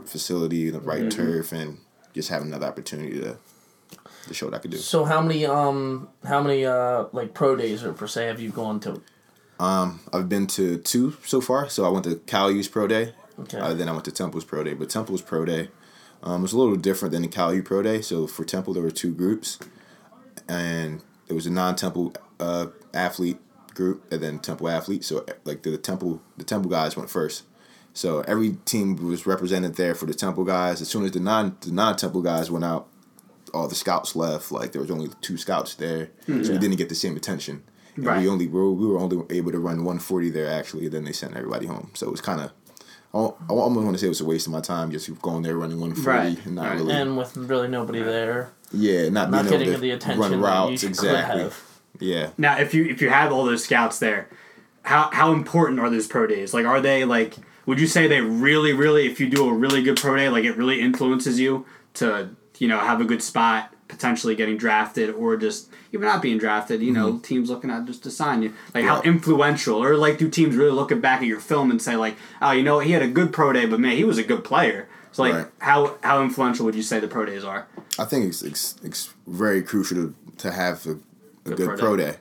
facility, 0.06 0.70
the 0.70 0.80
right 0.80 1.10
turf, 1.10 1.52
and 1.52 1.80
just 2.14 2.30
having 2.30 2.50
another 2.50 2.68
opportunity 2.68 3.20
to 3.20 3.38
to 4.28 4.34
show 4.34 4.48
what 4.48 4.56
I 4.56 4.60
could 4.60 4.72
do. 4.72 4.78
So 4.78 5.06
how 5.06 5.22
many 5.22 5.46
um 5.46 6.10
how 6.24 6.42
many 6.42 6.66
uh 6.66 7.06
like 7.12 7.34
pro 7.34 7.56
days 7.56 7.84
or 7.84 7.94
per 7.94 8.08
se 8.08 8.28
have 8.28 8.40
you 8.40 8.52
gone 8.52 8.80
to? 8.82 9.02
Um, 9.60 10.02
I've 10.12 10.28
been 10.30 10.48
to 10.48 10.78
two 10.78 11.18
so 11.26 11.42
far. 11.42 11.70
So 11.70 11.86
I 11.86 11.90
went 11.90 12.06
to 12.06 12.16
Cal 12.16 12.52
U's 12.52 12.68
Pro 12.68 12.88
Day. 12.88 13.14
Okay. 13.40 13.58
Uh, 13.58 13.74
then 13.74 13.90
I 13.90 13.92
went 13.92 14.06
to 14.06 14.12
Temple's 14.12 14.46
Pro 14.46 14.64
Day. 14.64 14.74
But 14.74 14.90
Temple's 14.90 15.22
Pro 15.22 15.46
Day 15.46 15.70
um, 16.24 16.42
was 16.42 16.54
a 16.54 16.58
little 16.58 16.76
different 16.76 17.12
than 17.12 17.22
the 17.22 17.28
Cal 17.28 17.54
U 17.54 17.64
Pro 17.64 17.82
Day. 17.82 18.02
So 18.02 18.28
for 18.28 18.44
Temple, 18.44 18.74
there 18.74 18.84
were 18.84 18.92
two 18.92 19.14
groups, 19.14 19.60
and 20.48 21.04
there 21.28 21.36
was 21.36 21.46
a 21.46 21.52
non-Temple 21.52 22.14
uh, 22.40 22.68
athlete 22.94 23.40
group, 23.74 24.12
and 24.12 24.22
then 24.22 24.40
Temple 24.40 24.70
athlete. 24.70 25.04
So 25.04 25.26
like 25.44 25.64
the, 25.64 25.78
Temple, 25.78 26.22
the 26.38 26.44
Temple 26.44 26.70
guys 26.70 26.96
went 26.96 27.10
first. 27.10 27.44
So 27.94 28.22
every 28.22 28.58
team 28.66 28.98
was 28.98 29.26
represented 29.26 29.76
there 29.76 29.96
for 29.96 30.06
the 30.06 30.14
Temple 30.14 30.44
guys. 30.44 30.82
As 30.82 30.90
soon 30.90 31.06
as 31.06 31.12
the 31.12 31.22
non 31.22 31.56
the 31.62 31.72
non 31.72 31.96
Temple 31.96 32.22
guys 32.22 32.52
went 32.52 32.66
out, 32.66 32.88
all 33.54 33.70
the 33.70 33.76
scouts 33.76 34.18
left. 34.18 34.52
Like 34.52 34.74
there 34.74 34.82
was 34.82 34.92
only 34.92 35.10
two 35.22 35.38
scouts 35.38 35.76
there, 35.76 36.10
so 36.28 36.34
we 36.34 36.58
didn't 36.58 36.76
get 36.76 36.90
the 36.90 36.96
same 36.96 37.16
attention. 37.16 37.64
And 37.96 38.06
Right. 38.06 38.22
we 38.22 38.28
only 38.28 38.48
we 38.48 38.60
were, 38.60 38.72
we 38.72 38.88
were 38.88 39.00
only 39.00 39.24
able 39.36 39.52
to 39.52 39.60
run 39.60 39.78
140 39.78 40.30
there 40.32 40.48
actually. 40.52 40.88
Then 40.90 41.04
they 41.06 41.12
sent 41.14 41.36
everybody 41.36 41.66
home. 41.68 41.92
So 41.94 42.08
it 42.08 42.12
was 42.12 42.22
kind 42.22 42.42
of 42.42 42.52
I 43.14 43.18
almost 43.48 43.86
want 43.86 43.96
to 43.96 43.98
say 44.00 44.08
it 44.08 44.10
was 44.10 44.20
a 44.20 44.26
waste 44.26 44.46
of 44.46 44.52
my 44.52 44.60
time 44.60 44.92
just 44.92 45.10
going 45.22 45.42
there 45.44 45.56
running 45.56 45.80
140 45.80 46.18
Right, 46.36 46.46
and 46.46 46.56
not 46.56 46.66
right. 46.68 46.76
really 46.76 46.94
And 46.94 47.18
with 47.18 47.38
really 47.38 47.70
nobody 47.70 48.02
there, 48.04 48.52
yeah 48.74 49.08
not, 49.08 49.32
not 49.32 49.48
being 49.48 49.60
getting 49.60 49.80
the 49.80 49.92
attention 49.92 50.20
run 50.20 50.32
that 50.32 50.38
routes 50.38 50.84
you 50.84 50.90
exactly 50.90 51.34
could 51.34 51.42
have. 51.44 51.64
yeah. 52.00 52.30
Now, 52.38 52.58
if 52.58 52.74
you 52.74 52.84
if 52.86 53.02
you 53.02 53.10
have 53.10 53.32
all 53.32 53.46
those 53.46 53.64
scouts 53.64 54.00
there, 54.00 54.28
how 54.82 55.10
how 55.14 55.32
important 55.32 55.80
are 55.80 55.90
those 55.90 56.08
pro 56.08 56.28
days? 56.28 56.54
Like, 56.54 56.66
are 56.66 56.82
they 56.82 57.06
like? 57.06 57.36
Would 57.66 57.80
you 57.80 57.88
say 57.88 58.06
they 58.08 58.20
really, 58.22 58.74
really, 58.74 59.08
if 59.08 59.20
you 59.22 59.28
do 59.30 59.48
a 59.50 59.54
really 59.54 59.82
good 59.82 59.98
pro 59.98 60.16
day, 60.18 60.28
like 60.30 60.44
it 60.44 60.56
really 60.58 60.82
influences 60.82 61.40
you 61.40 61.66
to 61.96 62.30
you 62.60 62.68
know 62.68 62.80
have 62.80 63.00
a 63.00 63.06
good 63.06 63.24
spot, 63.24 63.74
potentially 63.88 64.36
getting 64.36 64.58
drafted, 64.58 65.10
or 65.12 65.38
just 65.38 65.70
even 65.92 66.06
not 66.08 66.22
being 66.22 66.38
drafted? 66.38 66.82
You 66.82 66.92
know, 66.92 67.20
teams 67.20 67.50
looking 67.50 67.70
at 67.70 67.86
just 67.86 68.04
to 68.04 68.12
sign 68.12 68.42
you. 68.42 68.54
Like, 68.74 68.86
how 68.86 68.98
Mm-hmm. 69.00 69.10
Influential, 69.10 69.84
or 69.84 69.96
like 69.96 70.18
do 70.18 70.30
teams 70.30 70.56
really 70.56 70.72
look 70.72 70.90
back 71.02 71.22
at 71.22 71.28
your 71.28 71.40
film 71.40 71.70
and 71.72 71.82
say 71.82 71.96
like, 71.96 72.16
oh, 72.42 72.52
you 72.52 72.64
know, 72.64 72.80
he 72.80 72.92
had 72.92 73.02
a 73.02 73.08
good 73.08 73.32
pro 73.34 73.54
day, 73.54 73.66
but 73.66 73.80
man, 73.80 73.96
he 73.98 74.04
was 74.04 74.18
a 74.18 74.24
good 74.24 74.44
player. 74.44 74.88
So 75.12 75.24
like, 75.24 75.34
Right. 75.34 75.48
how 75.60 75.98
how 76.04 76.22
influential 76.24 76.66
would 76.66 76.76
you 76.76 76.84
say 76.84 77.00
the 77.00 77.08
pro 77.08 77.26
days 77.26 77.44
are? 77.44 77.68
I 77.98 78.06
think 78.06 78.26
it's, 78.26 78.42
it's, 78.42 78.76
it's 78.84 79.14
very 79.28 79.62
crucial 79.62 79.96
to, 79.98 80.16
to 80.40 80.52
have 80.52 80.86
a, 80.86 80.92
a 80.92 80.96
Good 81.46 81.58
good, 81.58 81.68
pro 81.68 81.78
pro 81.78 81.96
day. 81.98 82.16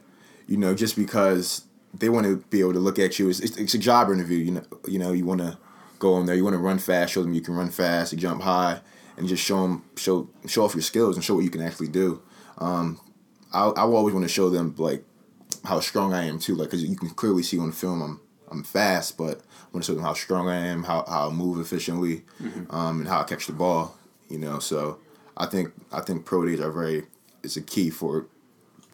You 0.47 0.59
know, 0.59 0.75
just 0.75 0.95
because 0.95 1.65
they 1.93 2.09
want 2.09 2.27
to 2.27 2.37
be 2.51 2.61
able 2.61 2.75
to 2.75 2.79
look 2.81 2.99
at 2.99 3.19
you. 3.19 3.29
It's, 3.31 3.41
it's, 3.41 3.57
it's 3.57 3.75
a 3.75 3.79
job 3.79 4.11
interview. 4.11 4.39
You 4.39 4.51
know, 4.53 4.63
you 4.87 4.99
know, 4.99 5.13
you 5.13 5.25
want 5.25 5.41
to 5.41 5.57
go 5.99 6.19
in 6.21 6.27
there. 6.27 6.37
You 6.37 6.45
want 6.45 6.55
to 6.55 6.59
run 6.63 6.79
fast. 6.79 7.15
Show 7.15 7.23
them 7.23 7.33
you 7.33 7.41
can 7.41 7.55
run 7.55 7.71
fast. 7.71 8.13
You 8.13 8.19
jump 8.19 8.43
high, 8.43 8.81
and 9.17 9.29
just 9.29 9.43
show 9.43 9.63
them 9.63 9.85
show 9.97 10.29
show 10.47 10.65
off 10.65 10.75
your 10.75 10.83
skills 10.83 11.17
and 11.17 11.25
show 11.25 11.35
what 11.35 11.45
you 11.45 11.51
can 11.51 11.63
actually 11.63 11.89
do. 11.89 12.23
Um, 12.59 13.01
I 13.53 13.67
I 13.67 13.83
always 13.83 14.15
want 14.15 14.25
to 14.25 14.33
show 14.33 14.51
them 14.51 14.75
like 14.79 15.05
how 15.65 15.81
strong 15.81 16.13
I 16.13 16.25
am 16.25 16.39
too. 16.39 16.55
Like, 16.55 16.71
cause 16.71 16.83
you 16.83 16.97
can 16.97 17.11
clearly 17.11 17.43
see 17.43 17.59
on 17.59 17.71
the 17.71 17.77
film 17.77 18.03
I'm 18.03 18.21
I'm 18.51 18.63
fast, 18.63 19.17
but 19.17 19.39
I 19.39 19.67
want 19.73 19.85
to 19.85 19.93
show 19.93 19.95
them 19.95 20.05
how 20.05 20.15
strong 20.15 20.49
I 20.49 20.67
am, 20.67 20.85
how 20.85 21.05
how 21.09 21.29
I 21.29 21.33
move 21.33 21.59
efficiently, 21.61 22.25
um, 22.71 23.01
and 23.01 23.09
how 23.09 23.21
I 23.21 23.25
catch 23.25 23.47
the 23.47 23.53
ball. 23.53 23.97
You 24.29 24.39
know, 24.39 24.59
so 24.59 24.99
I 25.37 25.47
think 25.47 25.73
I 25.93 26.01
think 26.01 26.25
pro 26.25 26.45
days 26.45 26.61
are 26.61 26.71
very 26.71 27.05
it's 27.43 27.57
a 27.57 27.63
key 27.63 27.91
for 27.91 28.27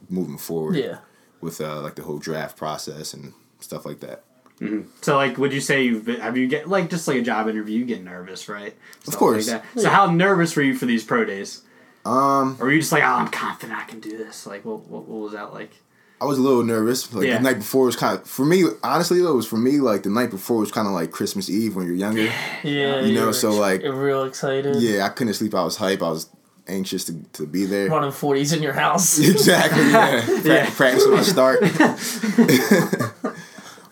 moving 0.09 0.38
forward. 0.38 0.76
Yeah. 0.76 0.98
With 1.40 1.61
uh, 1.61 1.80
like 1.80 1.94
the 1.94 2.02
whole 2.02 2.18
draft 2.18 2.56
process 2.56 3.14
and 3.14 3.33
stuff 3.61 3.87
like 3.87 4.00
that. 4.00 4.24
So 5.01 5.16
like, 5.16 5.38
would 5.38 5.53
you 5.55 5.61
say 5.61 5.85
you've 5.85 6.05
been, 6.05 6.20
have 6.20 6.37
you 6.37 6.46
get 6.46 6.68
like 6.68 6.90
just 6.90 7.09
like 7.09 7.16
a 7.16 7.23
job 7.23 7.49
interview? 7.49 7.79
You 7.79 7.85
get 7.87 8.03
nervous, 8.05 8.49
right? 8.49 8.75
Stuff 9.05 9.16
course. 9.16 9.49
Like 9.51 9.62
that. 9.75 9.81
So 9.81 9.88
how 9.88 10.07
nervous 10.11 10.55
were 10.55 10.62
you 10.62 10.75
for 10.75 10.85
these 10.87 11.03
pro 11.05 11.25
days? 11.25 11.62
Um, 12.05 12.57
Or 12.61 12.66
were 12.66 12.73
you 12.73 12.81
just 12.81 12.92
like, 12.92 13.03
oh, 13.03 13.07
I'm 13.07 13.29
confident 13.29 13.79
I 13.79 13.85
can 13.85 14.01
do 14.01 14.16
this? 14.18 14.46
Like, 14.46 14.64
what 14.64 14.81
what, 14.88 15.07
what 15.07 15.20
was 15.23 15.33
that 15.33 15.53
like? 15.55 15.73
I 16.20 16.27
was 16.27 16.37
a 16.37 16.42
little 16.42 16.62
nervous. 16.62 17.11
Like 17.14 17.27
Yeah. 17.27 17.38
the 17.38 17.42
night 17.44 17.57
before 17.59 17.87
was 17.87 17.96
kind 17.96 18.18
of 18.18 18.27
for 18.27 18.44
me. 18.44 18.64
Honestly, 18.85 19.23
though, 19.23 19.33
it 19.33 19.37
was 19.37 19.46
for 19.46 19.57
me 19.57 19.81
like 19.81 20.03
the 20.03 20.11
night 20.11 20.31
before 20.31 20.59
was 20.59 20.70
kind 20.70 20.87
of 20.87 20.92
like 20.92 21.11
Christmas 21.11 21.49
Eve 21.49 21.75
when 21.77 21.87
you're 21.87 21.94
younger. 21.94 22.31
Yeah. 22.62 23.01
You 23.01 23.14
know, 23.14 23.33
so, 23.33 23.51
like- 23.53 23.83
real 23.83 24.25
excited. 24.25 24.77
Yeah, 24.77 25.07
I 25.07 25.09
couldn't 25.09 25.33
sleep. 25.35 25.55
I 25.55 25.64
was 25.64 25.77
hype. 25.79 26.03
I 26.03 26.11
was 26.11 26.29
anxious 26.68 27.05
to, 27.07 27.14
to 27.33 27.46
be 27.46 27.64
there. 27.64 27.88
Running 27.88 28.12
forties 28.12 28.53
in 28.53 28.62
your 28.62 28.75
house. 28.75 29.18
exactly. 29.27 29.88
Yeah. 29.90 30.20
Pra- 30.27 30.40
Yeah. 30.44 30.70
Practicing 30.75 31.12
my 31.12 31.23
start. 31.23 31.61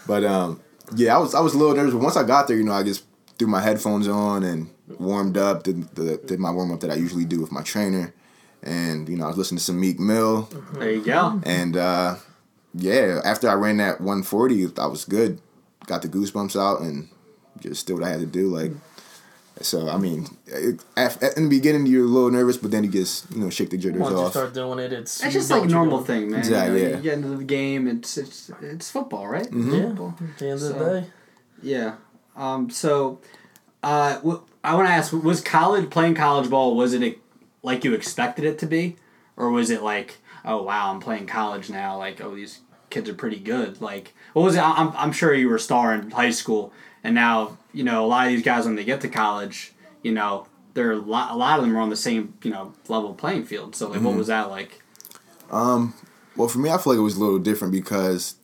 but 0.09 0.25
um, 0.25 0.61
yeah, 0.97 1.15
I 1.15 1.19
was 1.19 1.35
I 1.37 1.41
was 1.41 1.55
a 1.55 1.59
little 1.59 1.77
nervous. 1.77 1.93
But 1.95 2.03
once 2.03 2.17
I 2.17 2.25
got 2.25 2.49
there, 2.49 2.57
you 2.57 2.65
know, 2.65 2.73
I 2.73 2.83
just 2.83 3.05
threw 3.39 3.47
my 3.47 3.61
headphones 3.61 4.09
on 4.09 4.43
and 4.43 4.71
warmed 4.99 5.37
up. 5.37 5.63
Did 5.63 5.95
the 5.95 6.17
did 6.17 6.41
my 6.41 6.51
warm 6.51 6.73
up 6.73 6.81
that 6.81 6.91
I 6.91 6.95
usually 6.97 7.25
do 7.25 7.41
with 7.41 7.53
my 7.53 7.63
trainer, 7.63 8.13
and 8.65 9.09
you 9.09 9.17
know, 9.17 9.25
I 9.27 9.29
was 9.29 9.37
listening 9.39 9.59
to 9.59 9.65
some 9.65 9.79
Meek 9.79 10.01
Mill, 10.01 10.49
There 10.73 10.91
you 10.91 11.05
go. 11.05 11.41
and 11.45 11.77
uh, 11.77 12.17
yeah, 12.75 13.21
after 13.25 13.49
I 13.49 13.55
ran 13.55 13.77
that 13.77 14.01
140, 14.01 14.73
I 14.79 14.87
was 14.87 15.05
good. 15.05 15.41
Got 15.87 16.03
the 16.03 16.09
goosebumps 16.09 16.59
out 16.61 16.81
and 16.81 17.09
just 17.61 17.87
did 17.87 17.95
what 17.95 18.03
I 18.03 18.09
had 18.11 18.21
to 18.21 18.27
do. 18.27 18.49
Like. 18.49 18.73
So 19.61 19.89
I 19.89 19.97
mean, 19.97 20.27
it, 20.47 20.83
af- 20.97 21.23
in 21.37 21.45
the 21.45 21.49
beginning 21.51 21.87
you're 21.87 22.05
a 22.05 22.09
little 22.09 22.31
nervous, 22.31 22.57
but 22.57 22.71
then 22.71 22.85
you 22.85 22.91
just 22.91 23.31
you 23.33 23.39
know 23.41 23.51
shake 23.51 23.71
the 23.71 23.77
jitters 23.79 24.01
Once 24.01 24.13
you 24.13 24.19
off. 24.21 24.31
start 24.31 24.55
doing 24.55 24.79
it, 24.79 24.93
it's 24.93 25.23
It's 25.25 25.35
just 25.35 25.51
like 25.51 25.63
what 25.63 25.71
normal 25.71 26.03
thing, 26.05 26.31
man. 26.31 26.41
Exactly, 26.41 26.79
You, 26.81 26.85
know, 26.85 26.91
yeah. 26.91 26.97
you 26.97 27.03
get 27.03 27.15
into 27.15 27.29
the 27.37 27.45
game. 27.45 27.89
It's 27.89 28.17
it's 28.17 28.51
it's 28.63 28.91
football, 28.91 29.27
right? 29.27 29.47
Mm-hmm. 29.51 29.75
Yeah. 29.75 29.87
Football. 29.89 30.15
At 30.21 30.39
the 30.39 30.45
end 30.45 30.53
of 30.55 30.61
So- 30.61 30.73
the 30.73 31.01
day. 31.01 31.07
Yeah. 31.63 31.95
Um. 32.37 32.71
So, 32.71 33.19
uh, 33.83 34.19
wh- 34.21 34.43
I 34.63 34.75
want 34.75 34.87
to 34.89 34.93
ask: 34.93 35.13
Was 35.13 35.41
college 35.41 35.91
playing 35.91 36.15
college 36.15 36.49
ball? 36.49 36.77
Was 36.77 36.95
it 36.95 37.03
a, 37.03 37.19
like 37.63 37.85
you 37.85 37.95
expected 37.95 38.45
it 38.45 38.59
to 38.61 38.67
be, 38.67 38.97
or 39.37 39.51
was 39.51 39.71
it 39.71 39.83
like, 39.83 40.19
oh 40.45 40.63
wow, 40.63 40.93
I'm 40.93 41.01
playing 41.01 41.27
college 41.27 41.69
now? 41.69 41.99
Like, 41.99 42.21
oh, 42.23 42.35
these 42.37 42.61
kids 42.91 43.09
are 43.11 43.15
pretty 43.15 43.39
good. 43.41 43.81
Like, 43.81 44.15
what 44.35 44.43
was 44.43 44.55
it? 44.55 44.61
I- 44.61 44.75
I'm 44.77 44.93
I'm 44.97 45.11
sure 45.13 45.35
you 45.35 45.49
were 45.49 45.57
a 45.57 45.61
star 45.61 45.93
in 45.93 46.13
high 46.13 46.31
school, 46.31 46.73
and 47.05 47.15
now 47.15 47.59
you 47.73 47.85
know 47.85 48.05
a 48.05 48.07
lot 48.07 48.27
of 48.27 48.33
these 48.33 48.43
guys 48.43 48.65
when 48.67 48.77
they 48.77 48.85
get 48.85 49.01
to 49.03 49.09
college, 49.09 49.73
you 50.03 50.13
know, 50.13 50.47
they're 50.75 50.93
a 50.93 50.97
lot. 50.97 51.31
A 51.33 51.37
lot 51.37 51.59
of 51.59 51.65
them 51.65 51.77
are 51.77 51.81
on 51.81 51.91
the 51.91 51.97
same 51.97 52.35
you 52.43 52.51
know 52.51 52.73
level 52.89 53.15
playing 53.15 53.45
field. 53.45 53.75
So 53.77 53.89
like, 53.89 54.01
what 54.03 54.15
was 54.15 54.27
that 54.29 54.51
like? 54.51 54.83
Well, 55.51 56.47
for 56.49 56.59
me, 56.59 56.71
I 56.71 56.79
feel 56.79 56.93
like 56.93 56.99
it 56.99 57.03
was 57.03 57.17
a 57.17 57.21
little 57.21 57.39
different 57.39 57.73
because 57.73 58.37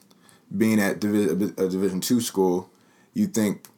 being 0.56 0.80
at 0.80 1.00
divi- 1.00 1.52
a 1.56 1.68
Division 1.68 2.00
two 2.00 2.20
school, 2.20 2.70
you 3.12 3.26
think, 3.26 3.68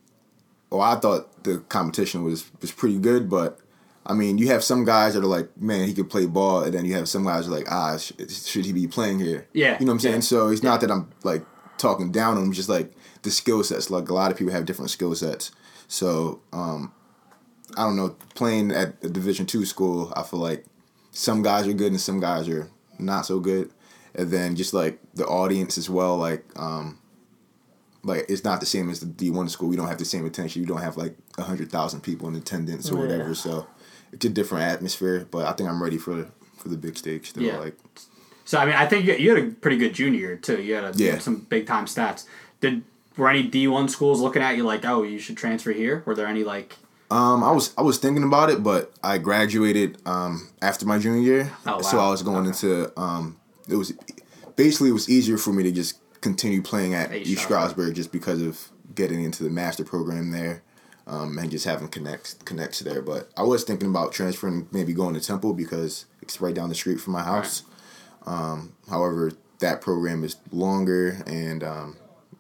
oh, 0.72 0.80
I 0.80 0.96
thought 0.96 1.44
the 1.44 1.58
competition 1.68 2.22
was 2.24 2.50
was 2.60 2.72
pretty 2.72 2.98
good, 2.98 3.28
but 3.28 3.60
I 4.06 4.14
mean, 4.14 4.38
you 4.38 4.48
have 4.48 4.62
some 4.64 4.84
guys 4.84 5.14
that 5.14 5.22
are 5.22 5.26
like, 5.26 5.54
man, 5.60 5.86
he 5.86 5.92
could 5.92 6.08
play 6.08 6.26
ball, 6.26 6.62
and 6.62 6.72
then 6.72 6.84
you 6.84 6.94
have 6.94 7.08
some 7.08 7.24
guys 7.24 7.46
that 7.46 7.52
are 7.52 7.58
like, 7.58 7.70
ah, 7.70 7.96
sh- 7.98 8.12
should 8.28 8.64
he 8.64 8.72
be 8.72 8.86
playing 8.86 9.18
here? 9.18 9.46
Yeah, 9.52 9.78
you 9.78 9.84
know 9.84 9.90
what 9.90 9.94
I'm 9.96 10.00
saying. 10.00 10.14
yeah. 10.16 10.20
So 10.20 10.48
it's 10.48 10.62
not 10.62 10.80
that 10.80 10.90
I'm 10.90 11.10
like 11.22 11.44
talking 11.76 12.10
down 12.10 12.36
on 12.38 12.44
him, 12.44 12.52
just 12.52 12.68
like 12.70 12.92
the 13.26 13.30
skill 13.30 13.62
sets. 13.62 13.90
Like 13.90 14.08
a 14.08 14.14
lot 14.14 14.30
of 14.30 14.38
people 14.38 14.52
have 14.54 14.64
different 14.64 14.90
skill 14.90 15.14
sets. 15.14 15.50
So 15.88 16.40
um, 16.52 16.92
I 17.76 17.82
don't 17.84 17.96
know. 17.96 18.16
Playing 18.34 18.70
at 18.72 18.94
a 19.04 19.08
Division 19.08 19.44
two 19.46 19.64
school, 19.66 20.12
I 20.16 20.22
feel 20.22 20.40
like 20.40 20.64
some 21.12 21.42
guys 21.42 21.66
are 21.66 21.72
good 21.74 21.92
and 21.92 22.00
some 22.00 22.20
guys 22.20 22.48
are 22.48 22.70
not 22.98 23.26
so 23.26 23.38
good. 23.40 23.70
And 24.14 24.30
then 24.30 24.56
just 24.56 24.72
like 24.72 24.98
the 25.14 25.26
audience 25.26 25.76
as 25.76 25.90
well, 25.90 26.16
like 26.16 26.44
um, 26.58 26.98
like 28.02 28.24
it's 28.28 28.44
not 28.44 28.60
the 28.60 28.66
same 28.66 28.88
as 28.90 29.00
the 29.00 29.06
D 29.06 29.30
one 29.30 29.48
school. 29.48 29.68
We 29.68 29.76
don't 29.76 29.88
have 29.88 29.98
the 29.98 30.04
same 30.04 30.24
attention. 30.26 30.62
You 30.62 30.66
don't 30.68 30.80
have 30.82 30.96
like 30.96 31.16
a 31.38 31.42
hundred 31.42 31.70
thousand 31.70 32.00
people 32.00 32.28
in 32.28 32.36
attendance 32.36 32.90
or 32.90 32.94
Yeah. 32.94 33.00
whatever. 33.02 33.34
So 33.34 33.66
it's 34.12 34.24
a 34.24 34.30
different 34.30 34.64
atmosphere. 34.64 35.26
But 35.30 35.46
I 35.46 35.52
think 35.52 35.68
I'm 35.68 35.82
ready 35.82 35.98
for 35.98 36.26
for 36.56 36.68
the 36.68 36.76
big 36.76 36.96
stage. 36.96 37.28
Still, 37.30 37.42
Yeah. 37.42 37.58
like 37.58 37.76
So 38.44 38.58
I 38.58 38.64
mean, 38.66 38.74
I 38.74 38.86
think 38.86 39.04
you, 39.06 39.14
you 39.14 39.34
had 39.34 39.44
a 39.44 39.50
pretty 39.50 39.76
good 39.76 39.92
junior 39.94 40.36
too. 40.36 40.62
You 40.62 40.74
had, 40.76 40.84
a, 40.84 40.92
Yeah. 40.96 41.12
had 41.12 41.22
some 41.22 41.40
big 41.48 41.66
time 41.66 41.84
stats. 41.86 42.24
Did 42.60 42.82
were 43.16 43.28
any 43.28 43.42
D 43.44 43.68
one 43.68 43.88
schools 43.88 44.20
looking 44.20 44.42
at 44.42 44.56
you 44.56 44.64
like, 44.64 44.84
oh, 44.84 45.02
you 45.02 45.18
should 45.18 45.36
transfer 45.36 45.72
here? 45.72 46.02
Were 46.06 46.14
there 46.14 46.26
any 46.26 46.44
like? 46.44 46.76
Um, 47.10 47.44
I 47.44 47.52
was 47.52 47.72
I 47.78 47.82
was 47.82 47.98
thinking 47.98 48.24
about 48.24 48.50
it, 48.50 48.62
but 48.62 48.92
I 49.02 49.18
graduated 49.18 49.98
um 50.06 50.48
after 50.60 50.86
my 50.86 50.98
junior 50.98 51.20
year, 51.22 51.52
Oh, 51.66 51.80
so. 51.80 51.98
I 51.98 52.10
was 52.10 52.22
going 52.22 52.46
into 52.46 52.92
um 53.00 53.38
it 53.68 53.76
was 53.76 53.92
basically 54.56 54.90
it 54.90 54.92
was 54.92 55.08
easier 55.08 55.38
for 55.38 55.52
me 55.52 55.62
to 55.62 55.72
just 55.72 55.98
continue 56.20 56.62
playing 56.62 56.94
at 56.94 57.12
East 57.14 57.44
Stroudsburg. 57.44 57.94
Just 57.94 58.10
because 58.10 58.42
of 58.42 58.70
getting 58.94 59.22
into 59.22 59.44
the 59.44 59.50
master 59.50 59.84
program 59.84 60.30
there, 60.32 60.62
um, 61.06 61.38
and 61.38 61.50
just 61.50 61.64
having 61.64 61.86
connects 61.88 62.34
connects 62.44 62.80
there. 62.80 63.02
But 63.02 63.30
I 63.36 63.42
was 63.42 63.62
thinking 63.62 63.88
about 63.88 64.12
transferring, 64.12 64.66
maybe 64.72 64.92
going 64.92 65.14
to 65.14 65.20
Temple 65.20 65.54
because 65.54 66.06
it's 66.22 66.40
right 66.40 66.54
down 66.54 66.68
the 66.70 66.74
street 66.74 67.00
from 67.00 67.12
my 67.12 67.22
house. 67.22 67.62
Um, 68.26 68.72
however, 68.90 69.30
that 69.60 69.80
program 69.80 70.24
is 70.24 70.36
longer 70.50 71.22
and 71.26 71.62
um, 71.62 71.96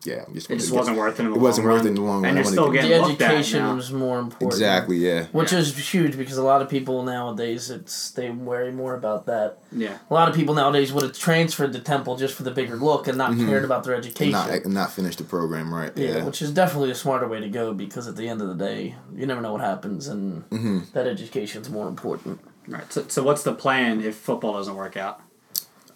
yeah, 0.06 0.24
I'm 0.26 0.34
just 0.34 0.50
It 0.50 0.56
just 0.56 0.70
gonna 0.70 0.70
get- 0.70 0.72
wasn't 0.78 0.96
worth 0.98 1.20
it. 1.20 1.22
In 1.24 1.30
the 1.32 1.36
It 1.36 1.40
wasn't 1.40 1.66
long 1.66 1.74
worth 1.74 1.80
it 1.82 1.84
run. 1.84 1.88
in 1.88 1.94
the 1.94 2.00
long 2.00 2.16
And 2.16 2.24
run. 2.24 2.32
I 2.32 2.40
you're 2.40 2.44
still 2.52 2.70
get- 2.70 2.82
getting 2.82 3.02
The 3.02 3.08
looked 3.08 3.22
at 3.22 3.30
education 3.32 3.58
now. 3.62 3.74
was 3.74 3.92
more 3.92 4.18
important. 4.20 4.52
Exactly, 4.52 4.96
yeah. 4.96 5.26
Which 5.32 5.52
Yeah. 5.52 5.58
is 5.58 5.76
huge 5.76 6.16
because 6.16 6.36
a 6.38 6.42
lot 6.42 6.62
of 6.62 6.68
people 6.68 7.02
nowadays 7.02 7.70
it's 7.70 8.10
they 8.12 8.30
worry 8.30 8.72
more 8.72 8.94
about 8.94 9.26
that. 9.26 9.58
Yeah. 9.72 9.98
A 10.10 10.14
lot 10.14 10.28
of 10.28 10.34
people 10.34 10.54
nowadays 10.54 10.92
would 10.92 11.02
have 11.02 11.12
transferred 11.18 11.72
to 11.72 11.80
Temple 11.80 12.16
just 12.16 12.34
for 12.34 12.42
the 12.44 12.50
bigger 12.50 12.76
look 12.76 13.08
and 13.08 13.18
not 13.18 13.36
cared 13.36 13.64
about 13.64 13.84
their 13.84 13.94
education. 13.94 14.32
Not 14.32 14.66
not 14.66 14.92
finish 14.92 15.16
the 15.16 15.24
program 15.24 15.74
right. 15.74 15.92
yeah, 15.96 16.16
Yeah. 16.18 16.24
which 16.24 16.40
is 16.42 16.50
definitely 16.50 16.90
a 16.90 16.94
smarter 16.94 17.26
way 17.28 17.40
to 17.40 17.48
go 17.48 17.72
because 17.74 18.06
at 18.08 18.16
the 18.16 18.28
end 18.28 18.40
of 18.40 18.48
the 18.48 18.54
day, 18.54 18.94
you 19.14 19.26
never 19.26 19.40
know 19.40 19.52
what 19.52 19.60
happens, 19.62 20.06
and 20.08 20.48
Mm-hmm. 20.50 20.78
that 20.92 21.06
education's 21.06 21.68
more 21.68 21.88
important. 21.88 22.40
Right. 22.68 22.92
So, 22.92 23.04
so 23.08 23.22
what's 23.22 23.42
the 23.44 23.52
plan 23.54 24.00
if 24.00 24.16
football 24.16 24.54
doesn't 24.54 24.74
work 24.74 24.96
out? 24.96 25.20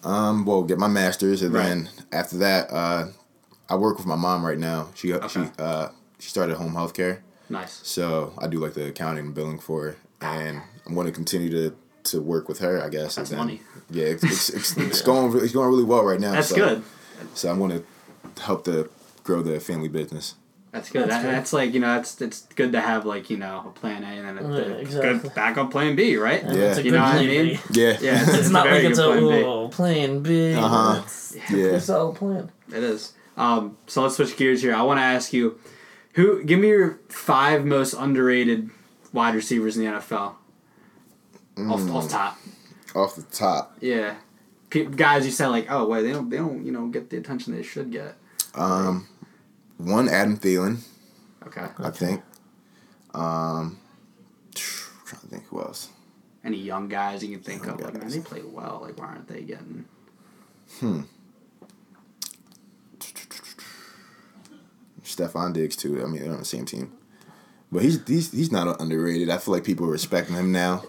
Um, 0.03 0.45
well, 0.45 0.63
get 0.63 0.79
my 0.79 0.87
master's, 0.87 1.41
and 1.43 1.53
Right. 1.53 1.63
then 1.63 1.89
after 2.11 2.37
that, 2.37 2.71
uh, 2.73 3.07
I 3.71 3.75
work 3.75 3.97
with 3.97 4.05
my 4.05 4.15
mom 4.17 4.45
right 4.45 4.57
now. 4.59 4.89
She 4.95 5.13
Okay. 5.13 5.27
she 5.27 5.41
uh 5.57 5.87
she 6.19 6.29
started 6.29 6.55
home 6.57 6.73
health 6.73 6.93
care, 6.93 7.23
Nice. 7.49 7.79
so 7.83 8.33
I 8.37 8.47
do 8.47 8.59
like 8.59 8.73
the 8.73 8.85
accounting 8.87 9.25
and 9.27 9.33
billing 9.33 9.59
for 9.59 9.77
her, 9.83 9.95
and 10.21 10.61
I'm 10.85 10.93
going 10.93 11.07
to 11.07 11.13
continue 11.13 11.49
to 11.51 11.75
to 12.11 12.21
work 12.21 12.49
with 12.49 12.59
her. 12.59 12.83
I 12.83 12.89
guess. 12.89 13.15
That's 13.15 13.31
and 13.31 13.39
then- 13.39 13.45
money. 13.47 13.61
Yeah, 13.89 14.05
it's 14.13 14.23
it's, 14.23 14.49
it's, 14.49 14.77
it's 14.89 15.01
going 15.01 15.25
it's 15.43 15.53
going 15.53 15.69
really 15.69 15.83
well 15.93 16.03
right 16.03 16.19
now. 16.19 16.33
That's 16.33 16.49
so, 16.49 16.55
good. 16.55 16.83
So 17.33 17.49
I'm 17.49 17.59
going 17.59 17.71
to 17.79 18.41
help 18.41 18.65
to 18.65 18.89
grow 19.23 19.41
the 19.41 19.59
family 19.59 19.87
business. 19.89 20.35
That's 20.71 20.89
good. 20.89 21.03
That's 21.03 21.15
That- 21.15 21.23
good. 21.23 21.33
That's 21.35 21.53
like 21.53 21.73
you 21.73 21.79
know, 21.79 21.97
it's 21.99 22.21
it's 22.21 22.41
good 22.55 22.71
to 22.73 22.81
have 22.81 23.05
like 23.05 23.29
you 23.29 23.37
know 23.37 23.63
a 23.67 23.79
plan 23.79 24.03
A 24.03 24.07
and 24.07 24.37
then 24.37 24.45
a, 24.45 24.49
Yeah, 24.49 24.63
a 24.63 24.77
exactly. 24.79 25.19
good 25.19 25.35
backup 25.35 25.71
plan 25.71 25.95
B, 25.95 26.15
right? 26.17 26.41
And 26.43 26.57
Yeah. 26.57 26.77
You 26.77 26.91
know 26.91 26.99
what 27.03 27.15
I 27.15 27.25
mean? 27.25 27.59
Yeah. 27.71 27.97
Yeah, 28.01 28.21
it's, 28.23 28.33
It's, 28.39 28.49
not 28.49 28.65
like 28.67 28.83
it's 28.83 28.99
a 28.99 29.07
good 29.19 29.71
plan 29.71 30.21
B. 30.21 30.29
plan 30.29 30.53
B. 30.53 30.53
Uh-huh. 30.55 31.01
It's 31.03 31.35
Yeah. 31.51 31.75
a 31.75 31.79
solid 31.81 32.15
plan. 32.15 32.51
It 32.69 32.83
is. 32.83 33.13
Um, 33.37 33.77
so 33.87 34.03
let's 34.03 34.15
switch 34.17 34.35
gears 34.37 34.61
here. 34.61 34.75
I 34.75 34.81
want 34.81 34.99
to 34.99 35.03
ask 35.03 35.31
you, 35.33 35.59
who? 36.13 36.43
Give 36.43 36.59
me 36.59 36.67
your 36.69 36.99
five 37.09 37.65
most 37.65 37.93
underrated 37.93 38.69
wide 39.13 39.35
receivers 39.35 39.77
in 39.77 39.85
the 39.85 39.91
NFL. 39.91 40.35
Off, 41.57 41.89
off 41.91 42.09
top, 42.09 42.37
Off 42.95 43.15
the 43.15 43.21
top, 43.23 43.77
yeah. 43.81 44.15
Pe- 44.69 44.85
guys, 44.85 45.25
you 45.25 45.31
said 45.31 45.47
like, 45.47 45.67
oh 45.69 45.85
wait, 45.87 46.03
they 46.03 46.11
don't, 46.13 46.29
they 46.29 46.37
don't, 46.37 46.65
you 46.65 46.71
know, 46.71 46.87
get 46.87 47.09
the 47.09 47.17
attention 47.17 47.53
they 47.55 47.61
should 47.61 47.91
get. 47.91 48.15
um, 48.55 49.07
one 49.77 50.07
Adam 50.09 50.37
Thielen, 50.37 50.79
Okay. 51.45 51.67
I 51.79 51.89
think. 51.91 52.21
Um, 53.13 53.79
trying 54.55 55.21
to 55.21 55.27
think 55.27 55.45
who 55.47 55.59
else. 55.61 55.89
Any 56.43 56.57
young 56.57 56.87
guys 56.87 57.21
you 57.23 57.35
can 57.35 57.43
think 57.43 57.65
Young 57.65 57.75
of? 57.75 57.81
Like, 57.81 57.93
man, 57.93 58.03
guys. 58.03 58.13
they 58.15 58.21
play 58.21 58.41
well. 58.43 58.79
Like, 58.81 58.97
why 58.97 59.07
aren't 59.07 59.27
they 59.27 59.41
getting? 59.41 59.85
Stefon 65.27 65.53
Diggs 65.53 65.75
too. 65.75 66.01
I 66.03 66.07
mean, 66.07 66.21
they're 66.23 66.31
on 66.31 66.39
the 66.39 66.45
same 66.45 66.65
team, 66.65 66.91
but 67.71 67.81
he's 67.83 68.05
he's 68.07 68.31
he's 68.31 68.51
not 68.51 68.79
underrated. 68.81 69.29
I 69.29 69.37
feel 69.37 69.53
like 69.53 69.63
people 69.63 69.85
are 69.87 69.91
respecting 69.91 70.35
him 70.35 70.51
now. 70.51 70.83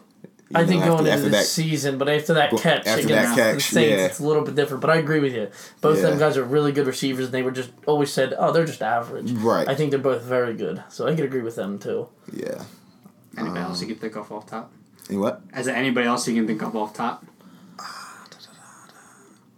You 0.51 0.59
I 0.59 0.63
know, 0.63 0.69
think 0.69 0.81
after- 0.83 0.91
going 0.91 0.99
into 1.07 1.13
after 1.13 1.25
the 1.25 1.31
that- 1.31 1.45
season, 1.47 1.97
but 1.99 2.09
after 2.11 2.35
that 2.35 2.51
Go- 2.51 2.59
catch 2.59 2.87
after 2.87 3.05
against 3.07 3.37
that 3.37 3.55
the 3.55 3.61
Saints, 3.61 3.91
yeah. 3.91 4.05
it's 4.07 4.21
a 4.21 4.27
little 4.27 4.43
bit 4.45 4.55
different. 4.55 4.83
But 4.83 4.91
I 4.91 4.97
agree 4.97 5.21
with 5.21 5.33
you. 5.35 5.49
Both 5.81 5.97
of 5.97 6.03
them 6.03 6.19
guys 6.19 6.37
are 6.37 6.45
really 6.45 6.73
good 6.73 6.87
receivers, 6.87 7.27
and 7.27 7.35
they 7.35 7.43
were 7.43 7.51
just 7.53 7.71
always 7.87 8.13
said, 8.13 8.35
"Oh, 8.39 8.53
they're 8.53 8.67
just 8.67 8.83
average." 8.83 9.33
Right. 9.33 9.67
I 9.67 9.75
think 9.75 9.91
they're 9.91 9.99
both 10.01 10.23
very 10.23 10.55
good, 10.55 10.83
so 10.91 11.07
I 11.07 11.15
could 11.15 11.25
agree 11.25 11.41
with 11.43 11.57
them 11.57 11.79
too. 11.79 12.09
Yeah. 12.33 12.65
Anybody 13.39 13.61
else 13.61 13.81
you 13.81 13.87
can 13.87 13.97
think 13.97 14.15
of 14.17 14.31
off 14.31 14.45
top? 14.47 14.71
And 15.09 15.21
what? 15.21 15.41
Is 15.57 15.65
there 15.67 15.75
anybody 15.75 16.07
else 16.07 16.29
you 16.29 16.35
can 16.35 16.47
think 16.47 16.63
of 16.63 16.77
off 16.77 16.93
top? 16.93 17.25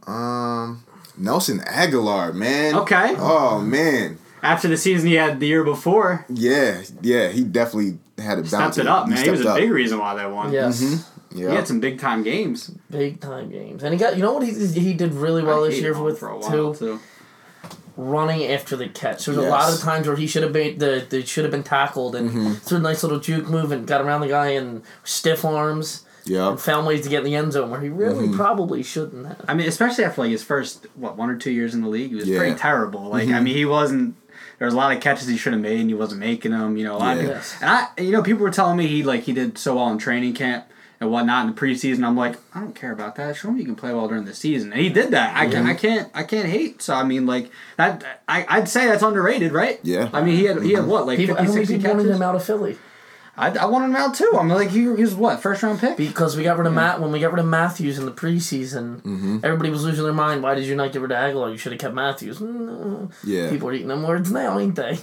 Um, 0.07 0.85
Nelson 1.17 1.59
Agholor, 1.61 2.35
man. 2.35 2.75
Okay. 2.77 3.15
Oh 3.19 3.61
man. 3.61 4.19
After 4.45 4.69
the 4.69 4.77
season 4.77 5.09
he 5.09 5.15
had 5.15 5.41
the 5.41 5.47
year 5.47 5.65
before, 5.65 6.25
Yeah, 6.29 6.83
yeah. 7.03 7.29
He 7.29 7.43
definitely 7.45 7.99
had 8.19 8.39
a 8.39 8.43
bounce. 8.43 8.49
stepped 8.51 8.79
it 8.79 8.87
up, 8.87 9.09
man. 9.09 9.23
He, 9.25 9.31
was 9.31 9.45
a 9.45 9.51
up. 9.51 9.57
big 9.57 9.71
reason 9.71 9.99
why 9.99 10.15
they 10.15 10.27
won. 10.27 10.53
Yes, 10.53 10.83
Yeah. 11.33 11.51
He 11.51 11.55
had 11.57 11.67
some 11.67 11.81
big 11.81 11.99
time 11.99 12.23
games. 12.23 12.71
big 12.91 13.21
time 13.21 13.51
games, 13.51 13.83
and 13.83 13.93
he 13.93 13.99
got. 13.99 14.17
You 14.17 14.23
know 14.23 14.35
what 14.35 14.47
he 14.47 14.53
he 14.69 14.93
did 14.95 15.15
really 15.15 15.43
well 15.43 15.65
I 15.65 15.69
this 15.71 15.81
year 15.81 16.01
with 16.01 16.19
for 16.21 16.29
a 16.29 16.39
while 16.39 16.75
too 16.75 16.75
too. 16.79 17.01
running 17.97 18.45
after 18.47 18.77
the 18.77 18.89
catch. 18.89 19.27
There's 19.27 19.39
a 19.39 19.43
lot 19.43 19.73
of 19.73 19.81
times 19.81 20.07
where 20.07 20.17
he 20.17 20.27
should 20.27 20.43
have 20.43 20.53
been 20.53 20.79
the 20.79 21.07
they 21.09 21.23
should 21.25 21.45
have 21.45 21.51
been 21.51 21.63
tackled 21.63 22.15
and 22.17 22.31
Mm-hmm. 22.31 22.53
threw 22.55 22.79
a 22.79 22.81
nice 22.81 23.03
little 23.03 23.21
juke 23.21 23.49
move 23.49 23.73
and 23.73 23.87
got 23.87 24.01
around 24.01 24.21
the 24.23 24.29
guy 24.29 24.49
and 24.49 24.83
stiff 25.05 25.45
arms 25.45 26.05
Yeah. 26.25 26.49
and 26.51 26.61
found 26.61 26.87
ways 26.87 27.03
to 27.03 27.09
get 27.09 27.19
in 27.19 27.25
the 27.25 27.35
end 27.37 27.53
zone 27.53 27.71
where 27.71 27.81
he 27.81 27.89
really 27.89 28.27
Mm-hmm. 28.27 28.37
probably 28.37 28.83
shouldn't 28.83 29.27
have. 29.27 29.41
I 29.49 29.55
mean, 29.55 29.69
especially 29.69 30.05
after 30.05 30.23
like 30.23 30.31
his 30.31 30.43
first 30.43 30.87
what 30.95 31.17
one 31.17 31.31
or 31.31 31.37
two 31.37 31.53
years 31.53 31.75
in 31.75 31.83
the 31.83 31.89
league, 31.89 32.11
he 32.11 32.17
was 32.17 32.29
Yeah. 32.29 32.39
pretty 32.39 32.57
terrible. 32.57 33.09
Like 33.11 33.29
I 33.29 33.41
mean, 33.41 33.55
he 33.57 33.65
wasn't. 33.65 34.17
There 34.59 34.67
was 34.67 34.75
a 34.75 34.77
lot 34.77 34.95
of 34.97 35.03
catches 35.03 35.27
he 35.29 35.37
should 35.37 35.53
have 35.53 35.63
made, 35.63 35.81
and 35.81 35.89
he 35.89 35.95
wasn't 35.95 36.21
making 36.21 36.53
them. 36.53 36.77
You 36.77 36.85
know, 36.85 36.97
a 36.97 36.99
lot 36.99 37.17
of 37.17 37.23
Yeah. 37.25 37.29
people- 37.29 37.43
and 37.63 37.71
I, 37.71 38.03
you 38.03 38.11
know, 38.13 38.23
people 38.23 38.43
were 38.43 38.51
telling 38.51 38.77
me 38.77 38.87
he 38.87 39.03
like 39.03 39.23
he 39.23 39.33
did 39.33 39.59
so 39.59 39.77
well 39.77 39.91
in 39.91 39.99
training 39.99 40.35
camp 40.35 40.65
and 41.01 41.11
whatnot 41.11 41.47
in 41.49 41.55
the 41.55 41.61
preseason. 41.61 42.05
I'm 42.05 42.17
like, 42.17 42.37
I 42.55 42.61
don't 42.61 42.75
care 42.75 42.93
about 42.93 43.17
that. 43.17 43.37
Show 43.37 43.51
me 43.51 43.61
you 43.61 43.67
can 43.67 43.75
play 43.75 43.93
well 43.93 44.07
during 44.09 44.25
the 44.27 44.35
season, 44.35 44.73
and 44.73 44.81
he 44.81 44.89
did 44.89 45.11
that. 45.11 45.37
I 45.37 45.49
can, 45.49 45.67
I 45.67 45.75
can't, 45.75 46.09
I 46.15 46.23
can't 46.23 46.49
hate. 46.49 46.81
So 46.83 46.95
I 46.95 47.03
mean, 47.03 47.27
like 47.27 47.51
that, 47.77 48.05
I, 48.29 48.47
I'd 48.49 48.69
say 48.69 48.87
that's 48.87 49.03
underrated, 49.03 49.53
right? 49.53 49.81
Yeah. 49.83 50.09
I 50.13 50.23
mean, 50.23 50.37
he 50.37 50.45
had 50.45 50.63
he 50.63 50.73
had 50.75 50.87
what 50.87 51.07
like 51.07 51.19
People, 51.19 51.35
50, 51.37 51.47
how 51.49 51.53
many 51.55 51.67
60 51.67 51.87
wanted 51.89 52.03
catches. 52.05 52.17
him 52.17 52.23
out 52.23 52.35
of 52.37 52.45
Philly? 52.45 52.79
I, 53.37 53.51
I 53.51 53.65
wanted 53.67 53.87
him 53.87 53.97
out 53.97 54.15
too. 54.15 54.31
I'm 54.39 54.49
like, 54.49 54.71
he, 54.71 54.81
he 54.83 54.87
was 54.89 55.15
what 55.15 55.41
first 55.41 55.63
round 55.63 55.81
pick. 55.81 55.97
Because 55.97 56.37
we 56.37 56.45
got 56.45 56.57
rid 56.57 56.67
of 56.69 56.73
Matt 56.73 57.01
when 57.01 57.11
we 57.11 57.19
got 57.19 57.33
rid 57.33 57.41
of 57.41 57.47
Matthews 57.47 57.99
in 57.99 58.07
the 58.07 58.13
preseason. 58.13 59.03
Mm-hmm. 59.03 59.39
Everybody 59.43 59.71
was 59.71 59.83
losing 59.85 60.05
their 60.05 60.13
mind. 60.13 60.43
Why 60.43 60.55
did 60.55 60.65
you 60.67 60.77
not 60.77 60.93
get 60.93 61.03
rid 61.03 61.11
of 61.11 61.19
Agholor? 61.19 61.51
You 61.51 61.59
should 61.59 61.73
have 61.73 61.81
kept 61.81 61.95
Matthews. 61.95 62.39
Mm, 62.39 63.13
Yeah. 63.25 63.51
People 63.51 63.69
are 63.69 63.73
eating 63.73 63.89
them 63.89 64.05
words 64.05 64.31
now, 64.31 64.59
ain't 64.59 64.77
they? 64.77 64.99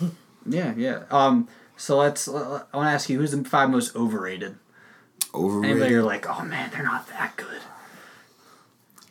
Yeah, 0.45 0.73
yeah. 0.77 1.03
Um, 1.11 1.49
so 1.75 1.97
let's. 1.97 2.27
I 2.29 2.31
want 2.31 2.65
to 2.73 2.79
ask 2.79 3.09
you, 3.09 3.19
who's 3.19 3.31
the 3.31 3.43
five 3.43 3.69
most 3.69 3.95
overrated? 3.97 4.55
Anybody 5.33 5.55
Overrated. 5.57 5.91
you're 5.91 6.03
like, 6.03 6.27
oh 6.29 6.43
man, 6.45 6.69
they're 6.71 6.83
not 6.83 7.07
that 7.09 7.35
good. 7.37 7.61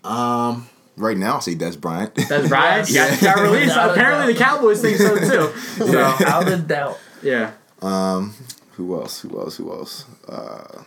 Um, 0.02 0.68
right 0.96 1.16
now 1.16 1.35
I'll 1.35 1.40
say 1.40 1.54
Dez 1.54 1.78
Bryant. 1.80 2.14
That's 2.14 2.48
Bryant, 2.48 2.90
Yeah, 2.90 3.20
got 3.20 3.38
released. 3.40 3.76
Apparently, 3.78 4.33
the. 4.33 4.38
Cowboys 4.38 4.80
think 4.80 4.96
so 4.98 5.16
too. 5.16 5.52
So 5.76 5.87
Without 5.87 6.48
a 6.48 6.56
doubt. 6.59 6.98
yeah, 7.22 7.52
um, 7.83 8.35
who 8.72 8.94
else? 9.00 9.20
Who 9.20 9.38
else? 9.40 9.56
Who 9.56 9.70
else? 9.72 10.04
Uh, 10.28 10.83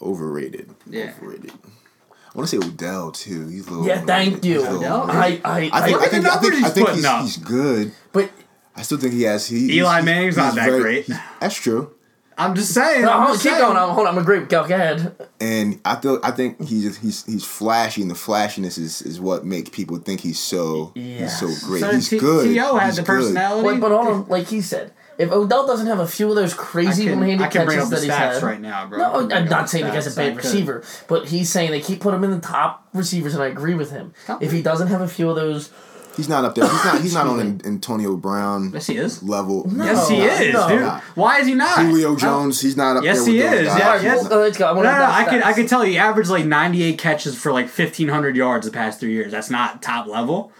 overrated. 0.00 0.70
Yeah. 0.86 1.12
Overrated. 1.20 1.52
I 1.54 2.38
want 2.38 2.48
to 2.48 2.60
say 2.60 2.66
Odell 2.66 3.10
too. 3.10 3.48
He's 3.48 3.66
a 3.66 3.70
little. 3.70 3.86
Yeah, 3.86 4.00
thank 4.02 4.44
you. 4.44 4.54
He's 4.60 4.62
a 4.62 4.72
little 4.72 4.78
Odell? 4.78 5.10
I, 5.10 5.40
I, 5.44 5.50
I 5.54 5.60
think, 5.60 5.74
I, 5.74 5.78
I 5.78 5.90
Look 5.90 6.02
at 6.02 6.10
think, 6.10 6.26
I 6.26 6.36
think, 6.38 6.54
I 6.54 6.58
he's 6.58 6.72
think 6.72 6.88
he's, 6.90 7.34
he's 7.36 7.36
good. 7.38 7.92
but 8.12 8.30
I 8.76 8.82
still 8.82 8.98
think 8.98 9.14
he 9.14 9.22
has. 9.22 9.46
He, 9.46 9.78
Eli 9.78 10.02
Manning's 10.02 10.36
not 10.36 10.54
that 10.54 10.66
very- 10.66 10.80
great. 10.80 11.10
That's 11.40 11.54
true. 11.56 11.94
I'm 12.40 12.54
just 12.54 12.72
saying. 12.72 13.02
no, 13.02 13.10
I'm 13.10 13.18
hold, 13.22 13.30
just 13.32 13.42
keep 13.42 13.50
saying. 13.54 13.64
going. 13.64 13.76
I'm, 13.76 13.88
hold 13.88 14.06
on. 14.06 14.14
I'm 14.16 14.22
agree. 14.22 14.38
Go, 14.42 14.64
go 14.68 14.74
ahead. 14.76 15.16
And 15.40 15.80
I 15.84 15.96
feel 15.96 16.20
I 16.22 16.30
think 16.30 16.62
he's 16.62 16.96
he's 16.98 17.24
he's 17.26 17.44
flashy, 17.44 18.00
and 18.00 18.08
the 18.08 18.14
flashiness 18.14 18.78
is, 18.78 19.02
is 19.02 19.20
what 19.20 19.44
makes 19.44 19.70
people 19.70 19.98
think 19.98 20.20
he's 20.20 20.38
so 20.38 20.92
Yes. 20.94 21.40
he's 21.40 21.58
so 21.60 21.66
great. 21.66 21.80
So 21.80 21.90
he's 21.90 22.08
T- 22.08 22.18
good. 22.20 22.44
T.O. 22.54 22.76
had 22.76 22.86
He's 22.86 22.96
the 22.96 23.02
good. 23.02 23.06
personality. 23.06 23.66
Wait, 23.66 23.80
but 23.80 23.90
hold 23.90 24.06
on. 24.06 24.28
Like 24.28 24.46
he 24.46 24.60
said, 24.60 24.92
if 25.18 25.32
Odell 25.32 25.66
doesn't 25.66 25.88
have 25.88 25.98
a 25.98 26.06
few 26.06 26.28
of 26.30 26.36
those 26.36 26.54
crazy 26.54 27.04
can, 27.06 27.18
one-handed 27.18 27.44
I 27.44 27.48
can 27.48 27.66
bring 27.66 27.78
catches 27.78 27.92
up 27.92 28.00
the 28.00 28.06
that 28.06 28.12
he's 28.12 28.12
stats 28.12 28.34
had, 28.34 28.42
right 28.44 28.60
now, 28.60 28.86
bro. 28.86 28.98
No, 28.98 29.34
I'm 29.34 29.46
not 29.46 29.68
saying 29.68 29.84
the 29.84 29.90
guy's 29.90 30.06
a 30.06 30.16
bad 30.16 30.36
receiver, 30.36 30.84
but 31.08 31.28
he's 31.28 31.50
saying 31.50 31.72
they 31.72 31.80
keep 31.80 32.00
putting 32.00 32.18
him 32.18 32.24
in 32.24 32.30
the 32.30 32.40
top 32.40 32.86
receivers, 32.94 33.34
and 33.34 33.42
I 33.42 33.46
agree 33.46 33.74
with 33.74 33.90
him. 33.90 34.14
Top. 34.26 34.42
If 34.42 34.52
he 34.52 34.62
doesn't 34.62 34.88
have 34.88 35.00
a 35.00 35.08
few 35.08 35.28
of 35.28 35.36
those, 35.36 35.70
He's 36.18 36.28
not 36.28 36.44
up 36.44 36.56
there. 36.56 36.64
He's 36.68 36.84
not. 36.84 37.00
He's 37.00 37.14
not 37.14 37.26
on 37.28 37.38
an 37.38 37.60
Antonio 37.64 38.16
Brown 38.16 38.72
Yes, 38.74 38.88
he 38.88 38.96
is. 38.96 39.22
level. 39.22 39.70
No. 39.70 39.84
Yes, 39.84 40.08
he 40.08 40.16
is, 40.20 40.52
no. 40.52 40.68
dude. 40.68 40.88
Why 41.14 41.38
is 41.38 41.46
he 41.46 41.54
not? 41.54 41.78
Julio 41.78 42.16
Jones. 42.16 42.60
He's 42.60 42.76
not 42.76 42.96
up 42.96 43.04
Yes, 43.04 43.24
there. 43.24 43.32
he 43.34 43.38
with 43.40 43.50
those 43.52 43.60
is. 43.60 43.66
guys. 43.68 43.78
Yeah, 43.78 44.02
yes. 44.14 44.28
well, 44.28 44.40
let's 44.40 44.58
go. 44.58 44.66
I 44.66 44.70
oh, 44.70 44.74
No, 44.74 44.82
no, 44.82 44.98
no. 44.98 45.04
I 45.04 45.24
can, 45.24 45.42
I 45.44 45.52
can 45.52 45.68
tell 45.68 45.84
you, 45.84 45.92
he 45.92 45.98
averaged 45.98 46.28
like 46.28 46.44
98 46.44 46.98
catches 46.98 47.38
for 47.40 47.52
like 47.52 47.66
1,500 47.66 48.34
yards 48.34 48.66
the 48.66 48.72
past 48.72 48.98
three 48.98 49.12
years. 49.12 49.30
That's 49.30 49.48
not 49.48 49.80
top 49.80 50.08
level. 50.08 50.50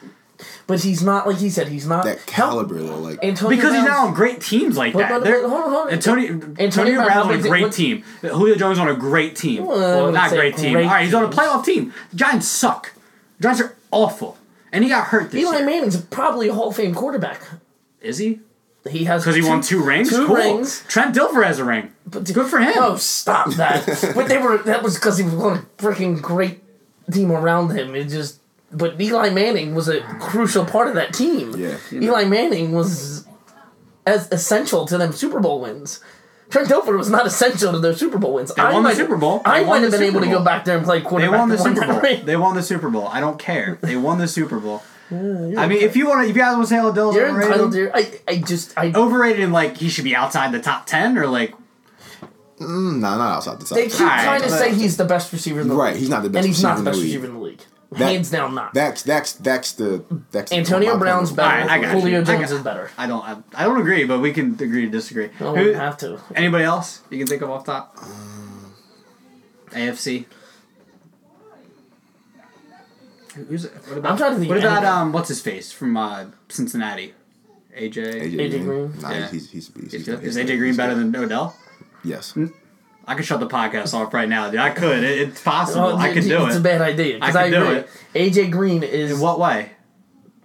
But 0.67 0.81
he's 0.83 1.03
not 1.03 1.27
like 1.27 1.39
he 1.39 1.51
said. 1.51 1.69
He's 1.69 1.87
not 1.87 2.05
that 2.05 2.27
caliber 2.27 2.79
though. 2.81 2.99
Like 2.99 3.23
Antonio 3.23 3.57
Because 3.57 3.75
he's 3.75 3.85
not 3.85 4.09
on 4.09 4.15
great 4.15 4.41
teams 4.41 4.77
like 4.77 4.93
But- 4.93 4.99
that. 5.01 5.11
but- 5.11 5.25
They're- 5.25 5.43
but 5.43 5.49
hold 5.51 5.63
on, 5.65 5.71
hold 5.71 5.87
on. 5.89 5.93
Antonio, 5.93 6.41
Antonio 6.59 6.95
Brown, 6.95 7.07
Brown's 7.07 7.27
on 7.29 7.35
a 7.35 7.49
great 7.49 7.63
but- 7.63 7.73
team. 7.73 8.05
Julio 8.23 8.55
Jones 8.55 8.79
on 8.79 8.89
a 8.89 8.95
great 8.95 9.37
team. 9.37 9.65
Well, 9.67 9.79
Well, 9.79 9.97
wouldn't 10.07 10.15
not 10.15 10.31
great 10.31 10.57
team. 10.57 10.73
great 10.75 10.87
All 10.87 10.93
right, 10.93 11.05
he's 11.05 11.15
on 11.15 11.25
a 11.25 11.29
playoff 11.29 11.65
team. 11.65 11.93
Giants 12.15 12.47
suck. 12.49 12.93
Giants 13.41 13.61
are 13.61 13.75
awful. 13.91 14.37
And 14.73 14.85
he 14.85 14.91
got 14.91 15.07
hurt 15.07 15.31
this 15.31 15.41
Eli 15.43 15.57
year. 15.59 15.67
Manning's 15.67 15.97
probably 15.97 16.49
a 16.49 16.55
Hall 16.55 16.69
of 16.69 16.77
Fame 16.77 16.95
quarterback. 16.95 17.41
Is 18.03 18.19
he? 18.19 18.41
He 18.89 19.05
has 19.05 19.23
Because 19.23 19.35
he 19.37 19.43
won 19.43 19.61
two 19.61 19.83
rings? 19.83 20.09
Two 20.11 20.27
cool. 20.27 20.37
rings. 20.37 20.83
Trent 20.89 21.15
Dilfer 21.15 21.45
has 21.45 21.59
a 21.59 21.65
ring. 21.65 21.91
But 22.07 22.25
good 22.33 22.47
for 22.47 22.59
him. 22.59 22.73
Oh, 22.77 22.97
stop 22.97 23.51
that! 23.55 23.85
but 24.15 24.29
they 24.29 24.39
were 24.39 24.57
that 24.59 24.83
was 24.83 24.95
because 24.95 25.19
he 25.19 25.25
was 25.25 25.35
on 25.35 25.59
a 25.59 25.83
freaking 25.83 26.23
great 26.23 26.63
team 27.11 27.31
around 27.33 27.71
him. 27.71 27.95
It 27.95 28.05
just, 28.05 28.39
but 28.73 29.01
Eli 29.01 29.31
Manning 29.31 29.75
was 29.75 29.89
a 29.89 30.01
crucial 30.21 30.65
part 30.65 30.89
of 30.89 30.95
that 30.95 31.13
team. 31.15 31.55
Yeah. 31.57 31.77
Eli 31.93 32.25
Manning 32.25 32.73
was 32.73 33.27
as 34.07 34.31
essential 34.33 34.87
to 34.87 34.99
them 34.99 35.13
Super 35.13 35.41
Bowl 35.41 35.61
wins. 35.61 36.01
Trent 36.51 36.69
Dilfer 36.69 36.97
was 36.97 37.11
not 37.11 37.27
essential 37.27 37.73
to 37.73 37.79
their 37.79 37.95
Super 37.95 38.17
Bowl 38.19 38.35
wins. 38.35 38.55
They 38.55 38.63
won 38.63 38.83
the 38.83 38.95
Super 38.95 39.17
Bowl. 39.19 39.43
I 39.45 39.65
might 39.65 39.83
have 39.83 39.91
the 39.91 39.99
been 39.99 40.07
able 40.07 40.21
Super 40.21 40.33
to 40.33 40.39
go 40.39 40.45
back 40.45 40.65
there 40.65 40.77
and 40.79 40.85
play 40.87 41.03
quarterback. 41.03 41.31
They 41.49 41.57
quarterback. 41.57 41.67
won 41.67 41.75
the 41.75 41.81
Super 41.83 41.93
Bowl. 41.93 42.01
ring. 42.01 42.25
They 42.25 42.37
won 42.37 42.55
the 42.55 42.63
Super 42.63 42.89
Bowl. 42.91 43.07
I 43.09 43.21
don't 43.21 43.39
care. 43.39 43.79
They 43.83 43.97
won 43.97 44.17
the 44.19 44.29
Super 44.29 44.59
Bowl. 44.59 44.83
I 45.11 45.15
mean, 45.15 45.73
if 45.83 45.95
you 45.97 46.07
want 46.09 46.25
to, 46.25 46.31
if 46.31 46.37
you 46.37 46.43
guys 46.43 46.55
want 46.57 46.69
to 46.69 46.75
say 46.75 46.81
Odell's 46.81 47.17
You're 47.17 47.29
entitled 47.29 47.75
overrated, 47.75 47.93
to. 48.25 48.31
I, 48.31 48.33
I 48.35 48.41
just 48.41 48.79
I. 48.79 48.93
overrated 48.95 49.41
him 49.41 49.53
like 49.53 49.77
he 49.77 49.89
should 49.91 50.05
be 50.05 50.15
outside 50.17 50.53
the 50.53 50.61
top 50.61 50.87
ten 50.87 51.17
or 51.19 51.27
like 51.27 51.53
mm, 52.59 52.99
nah, 52.99 53.17
not 53.17 53.37
outside 53.37 53.61
the 53.61 53.65
top. 53.67 53.77
They 53.77 53.89
keep 53.89 54.01
Alright, 54.01 54.25
trying 54.25 54.43
to 54.43 54.51
say 54.51 54.75
he's 54.75 54.97
the 54.97 55.05
best 55.05 55.33
receiver 55.33 55.61
in 55.61 55.69
the 55.69 55.75
Right, 55.75 55.93
league. 55.93 56.01
he's 56.01 56.09
not 56.11 56.23
the 56.23 56.31
best 56.31 56.45
and 56.47 56.55
he's 56.55 56.63
not 56.63 56.83
the 56.83 56.85
receiver 56.85 56.85
in 56.85 56.85
the 56.85 56.91
best 56.91 57.03
receiver 57.03 57.27
in 57.27 57.35
the 57.35 57.41
league. 57.41 57.61
That- 57.93 58.13
Hands 58.13 58.31
down, 58.31 58.55
not. 58.55 58.75
That's 58.75 59.03
that's 59.03 59.33
that's 59.33 59.73
the 59.73 60.05
that's 60.31 60.53
Antonio 60.53 60.93
my 60.93 60.99
Brown's 60.99 61.33
better. 61.33 61.63
Alright, 61.63 61.71
I 61.71 61.81
got 61.81 61.95
you. 61.95 62.01
Julio 62.03 62.21
I 62.21 62.25
Jones 62.25 62.51
got- 62.51 62.57
is 62.59 62.63
better. 62.63 62.91
I 62.99 63.07
don't 63.07 63.23
I, 63.25 63.37
I 63.55 63.65
don't 63.65 63.81
agree, 63.81 64.05
but 64.05 64.19
we 64.21 64.33
can 64.33 64.53
agree 64.55 64.85
to 64.85 64.91
disagree. 64.91 65.27
I 65.27 65.29
Who- 65.29 65.55
don't 65.73 65.75
have 65.75 65.97
to. 65.99 66.21
anybody 66.35 66.65
else 66.65 67.01
you 67.09 67.17
can 67.17 67.27
think 67.27 67.41
of 67.41 67.49
off 67.51 67.65
top? 67.65 67.97
Um, 68.03 68.75
AFC. 69.71 70.27
Who- 73.35 73.45
Who's 73.45 73.65
what 73.67 73.99
about? 73.99 74.13
I'm 74.13 74.19
trying 74.19 74.33
to 74.33 74.39
think 74.39 74.49
What 74.51 74.59
about 74.59 74.73
anybody. 74.79 74.87
um? 74.87 75.13
What's 75.13 75.29
his 75.29 75.41
face 75.41 75.73
from 75.73 75.97
uh, 75.97 76.27
Cincinnati? 76.49 77.15
AJ. 77.77 77.95
AJ 78.35 78.65
Green? 78.65 79.01
Nah, 79.01 79.11
Yeah. 79.13 79.29
he's 79.31 79.51
he's, 79.51 79.71
he's, 79.75 79.95
Is, 79.95 80.07
he's, 80.07 80.09
is 80.09 80.37
AJ 80.37 80.59
Green 80.59 80.77
better 80.77 80.95
than 80.95 81.15
Odell? 81.15 81.57
Yes. 82.05 82.37
I 83.09 83.15
could 83.15 83.25
shut 83.25 83.41
the 83.41 83.49
podcast 83.49 83.95
off 83.95 84.13
right 84.13 84.29
now, 84.29 84.51
dude. 84.51 84.61
I 84.61 84.71
could. 84.71 85.03
It, 85.03 85.19
it's 85.31 85.41
possible. 85.43 85.87
Oh, 85.87 85.97
I 85.97 86.13
could 86.13 86.25
do 86.25 86.43
it. 86.45 86.49
It's 86.49 86.57
a 86.57 86.61
bad 86.61 86.81
idea 86.83 87.15
because 87.15 87.35
I 87.35 87.45
I, 87.47 87.51
could 87.51 87.57
do 87.57 87.67
agree. 87.67 87.91
AJ 88.15 88.51
Green 88.51 88.83
is. 88.83 89.13
In 89.13 89.21
what 89.21 89.39
way? 89.41 89.71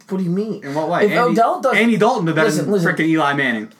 What 0.09 0.17
do 0.17 0.23
you 0.23 0.29
mean? 0.29 0.63
In 0.63 0.73
what 0.73 0.89
way? 0.89 1.05
If 1.05 1.11
Andy, 1.11 1.31
Odell 1.33 1.61
does, 1.61 1.75
Andy 1.75 1.97
Dalton 1.97 2.27
is 2.27 2.35
better 2.35 2.47
Listen, 2.47 2.71
than 2.71 2.79
freaking 2.81 3.07
Eli 3.07 3.33
Manning. 3.33 3.71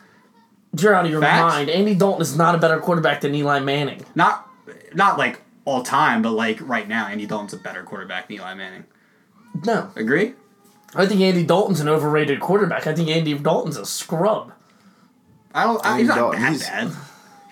you're 0.78 0.94
out 0.94 1.06
of 1.06 1.12
your 1.12 1.22
Facts? 1.22 1.54
mind. 1.54 1.70
Andy 1.70 1.96
Dalton 1.96 2.22
is 2.22 2.36
not 2.38 2.56
a 2.56 2.58
better 2.58 2.80
quarterback 2.80 3.22
than 3.22 3.34
Eli 3.36 3.60
Manning. 3.60 4.04
Not, 4.16 4.50
not 4.94 5.18
like 5.18 5.42
all 5.66 5.84
time, 5.84 6.22
but 6.22 6.32
like 6.32 6.60
right 6.62 6.88
now, 6.88 7.08
Andy 7.08 7.26
Dalton's 7.26 7.54
a 7.54 7.58
better 7.58 7.84
quarterback 7.84 8.28
than 8.28 8.38
Eli 8.38 8.54
Manning. 8.56 8.86
No, 9.66 9.92
Agree? 9.96 10.34
I 10.96 11.06
think 11.06 11.22
Andy 11.22 11.44
Dalton's 11.46 11.80
an 11.80 11.88
overrated 11.90 12.40
quarterback. 12.40 12.86
I 12.88 12.94
think 12.96 13.10
Andy 13.10 13.34
Dalton's 13.38 13.78
a 13.78 13.86
scrub. 13.86 14.52
I 15.54 15.64
don't. 15.64 15.86
I, 15.86 15.90
Andy 15.92 16.02
he's 16.04 16.08
not 16.10 16.16
Dalton, 16.16 16.42
that 16.42 16.50
he's- 16.52 16.68
bad. 16.70 16.92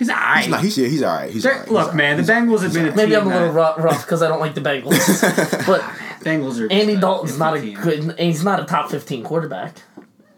He's 0.02 0.10
alright. 0.10 0.40
He's 0.40 0.50
not. 0.50 0.62
He's 0.64 0.78
yeah, 0.80 0.88
he's 0.88 1.04
all 1.04 1.14
right. 1.16 1.30
He's 1.32 1.44
They're- 1.44 1.54
all 1.54 1.60
right. 1.60 1.70
Look, 1.72 1.94
man, 1.94 2.18
the 2.18 2.24
Bengals 2.24 2.64
have 2.64 2.74
been 2.74 2.88
a 2.88 2.96
Maybe 2.96 3.12
team 3.12 3.22
I'm 3.22 3.28
a 3.28 3.30
little 3.30 3.54
that- 3.54 3.78
rough 3.78 4.04
because 4.04 4.24
I 4.24 4.28
don't 4.30 4.40
like 4.40 4.56
the 4.56 4.62
Bengals, 4.62 5.68
but 5.68 5.82
Bengals 6.22 6.60
are. 6.60 6.72
Andy 6.72 6.96
Dalton's 6.96 7.38
not 7.38 7.56
a 7.58 7.62
team. 7.62 7.80
good. 7.80 8.18
He's 8.18 8.44
not 8.44 8.60
a 8.60 8.66
top 8.66 8.90
15 8.90 9.24
quarterback. 9.24 9.76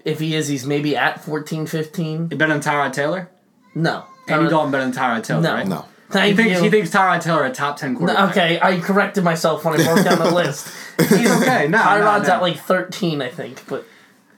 If 0.03 0.19
he 0.19 0.35
is, 0.35 0.49
he's 0.49 0.65
maybe 0.65 0.97
at 0.97 1.23
14, 1.23 1.65
15. 1.65 2.27
You 2.31 2.37
better 2.37 2.51
than 2.51 2.61
Tyrod 2.61 2.91
Taylor. 2.91 3.29
No, 3.73 4.03
Andy 4.27 4.49
Dalton 4.49 4.69
better 4.73 4.83
than 4.83 4.91
Tyrod 4.93 5.23
Taylor, 5.23 5.39
No. 5.41 5.53
right? 5.53 5.65
No. 5.67 5.85
Thank 6.09 6.31
He 6.37 6.43
thinks 6.43 6.57
you. 6.57 6.63
he 6.65 6.69
thinks 6.69 6.89
Tyrod 6.91 7.21
Taylor 7.23 7.45
a 7.45 7.51
top 7.53 7.77
ten 7.77 7.93
No, 7.93 7.99
quarterback. 7.99 8.31
okay, 8.31 8.59
I 8.61 8.81
corrected 8.81 9.23
myself 9.23 9.63
when 9.63 9.79
I 9.79 9.83
broke 9.85 10.03
down 10.03 10.19
the 10.19 10.31
list. 10.35 10.67
he's 10.99 11.31
okay. 11.41 11.69
No, 11.69 11.77
Tyrod's 11.79 12.27
no, 12.27 12.27
no. 12.27 12.33
at 12.35 12.41
like 12.41 12.57
13, 12.57 13.21
I 13.21 13.29
think, 13.29 13.65
but 13.67 13.85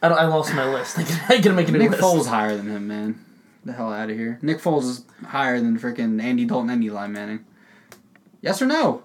I 0.03 0.09
don't. 0.09 0.19
I 0.19 0.25
lost 0.27 0.53
my 0.53 0.71
list. 0.71 0.99
I 0.99 1.01
gotta- 1.03 1.33
I 1.33 1.38
gotta 1.38 1.53
make 1.55 1.67
a 1.67 1.71
new 1.71 1.79
Nick 1.79 1.89
list. 1.91 2.03
Foles 2.03 2.27
higher 2.27 2.55
than 2.55 2.67
him, 2.67 2.88
man. 2.88 3.24
The 3.65 3.73
hell 3.73 3.91
out 3.91 4.10
of 4.10 4.15
here. 4.15 4.38
Nick 4.41 4.60
Foles 4.60 4.84
is 4.84 5.06
higher 5.25 5.60
than 5.60 5.80
freaking 5.80 6.21
Andy 6.21 6.45
Dalton 6.45 6.69
and 6.69 6.84
Eli 6.84 7.08
Manning. 7.08 7.45
Yes 8.41 8.62
or 8.62 8.67
no? 8.67 9.01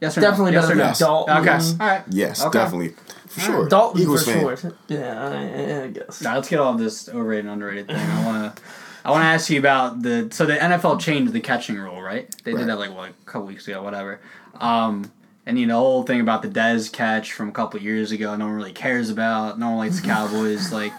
Yes 0.00 0.16
or 0.16 0.20
Definitely 0.20 0.52
no? 0.52 0.58
Yes 0.58 0.66
better 0.68 0.74
or 0.74 0.82
than 0.84 0.92
no? 0.92 0.94
Dalton. 0.98 1.36
Okay. 1.38 1.50
All 1.80 1.88
right. 1.88 2.02
Yes, 2.10 2.44
Okay. 2.44 2.58
definitely 2.58 2.88
for 3.26 3.40
sure. 3.40 3.68
Dalton 3.68 4.02
Eagles 4.02 4.24
for 4.24 4.30
fan. 4.32 4.56
sure. 4.56 4.72
Yeah, 4.88 5.28
I, 5.28 5.82
I 5.84 5.88
guess. 5.88 6.20
Now 6.22 6.36
let's 6.36 6.48
get 6.48 6.60
all 6.60 6.74
this 6.74 7.08
overrated 7.08 7.46
and 7.46 7.52
underrated 7.54 7.88
thing. 7.88 7.96
I 7.96 8.24
want 8.26 8.56
to. 8.56 8.62
I 9.06 9.10
want 9.10 9.22
to 9.22 9.26
ask 9.26 9.50
you 9.50 9.58
about 9.58 10.02
the 10.02 10.28
so 10.32 10.46
the 10.46 10.54
NFL 10.54 10.98
changed 11.00 11.32
the 11.32 11.40
catching 11.40 11.76
rule, 11.76 12.00
right? 12.00 12.32
They 12.44 12.52
Right. 12.54 12.60
did 12.60 12.68
that 12.68 12.78
like 12.78 12.94
what, 12.94 13.10
a 13.10 13.24
couple 13.26 13.46
weeks 13.48 13.66
ago, 13.68 13.82
whatever. 13.82 14.20
Um, 14.60 15.10
and 15.46 15.58
you 15.58 15.66
know 15.66 15.74
the 15.80 15.80
whole 15.80 16.02
thing 16.04 16.20
about 16.22 16.40
the 16.42 16.48
Dez 16.48 16.90
catch 16.90 17.32
from 17.32 17.48
a 17.50 17.52
couple 17.52 17.78
years 17.80 18.12
ago, 18.12 18.34
no 18.36 18.46
one 18.46 18.54
really 18.54 18.72
cares 18.72 19.10
about. 19.10 19.58
No 19.58 19.70
one 19.70 19.78
likes 19.78 20.00
the 20.00 20.06
Cowboys, 20.06 20.72
like 20.72 20.92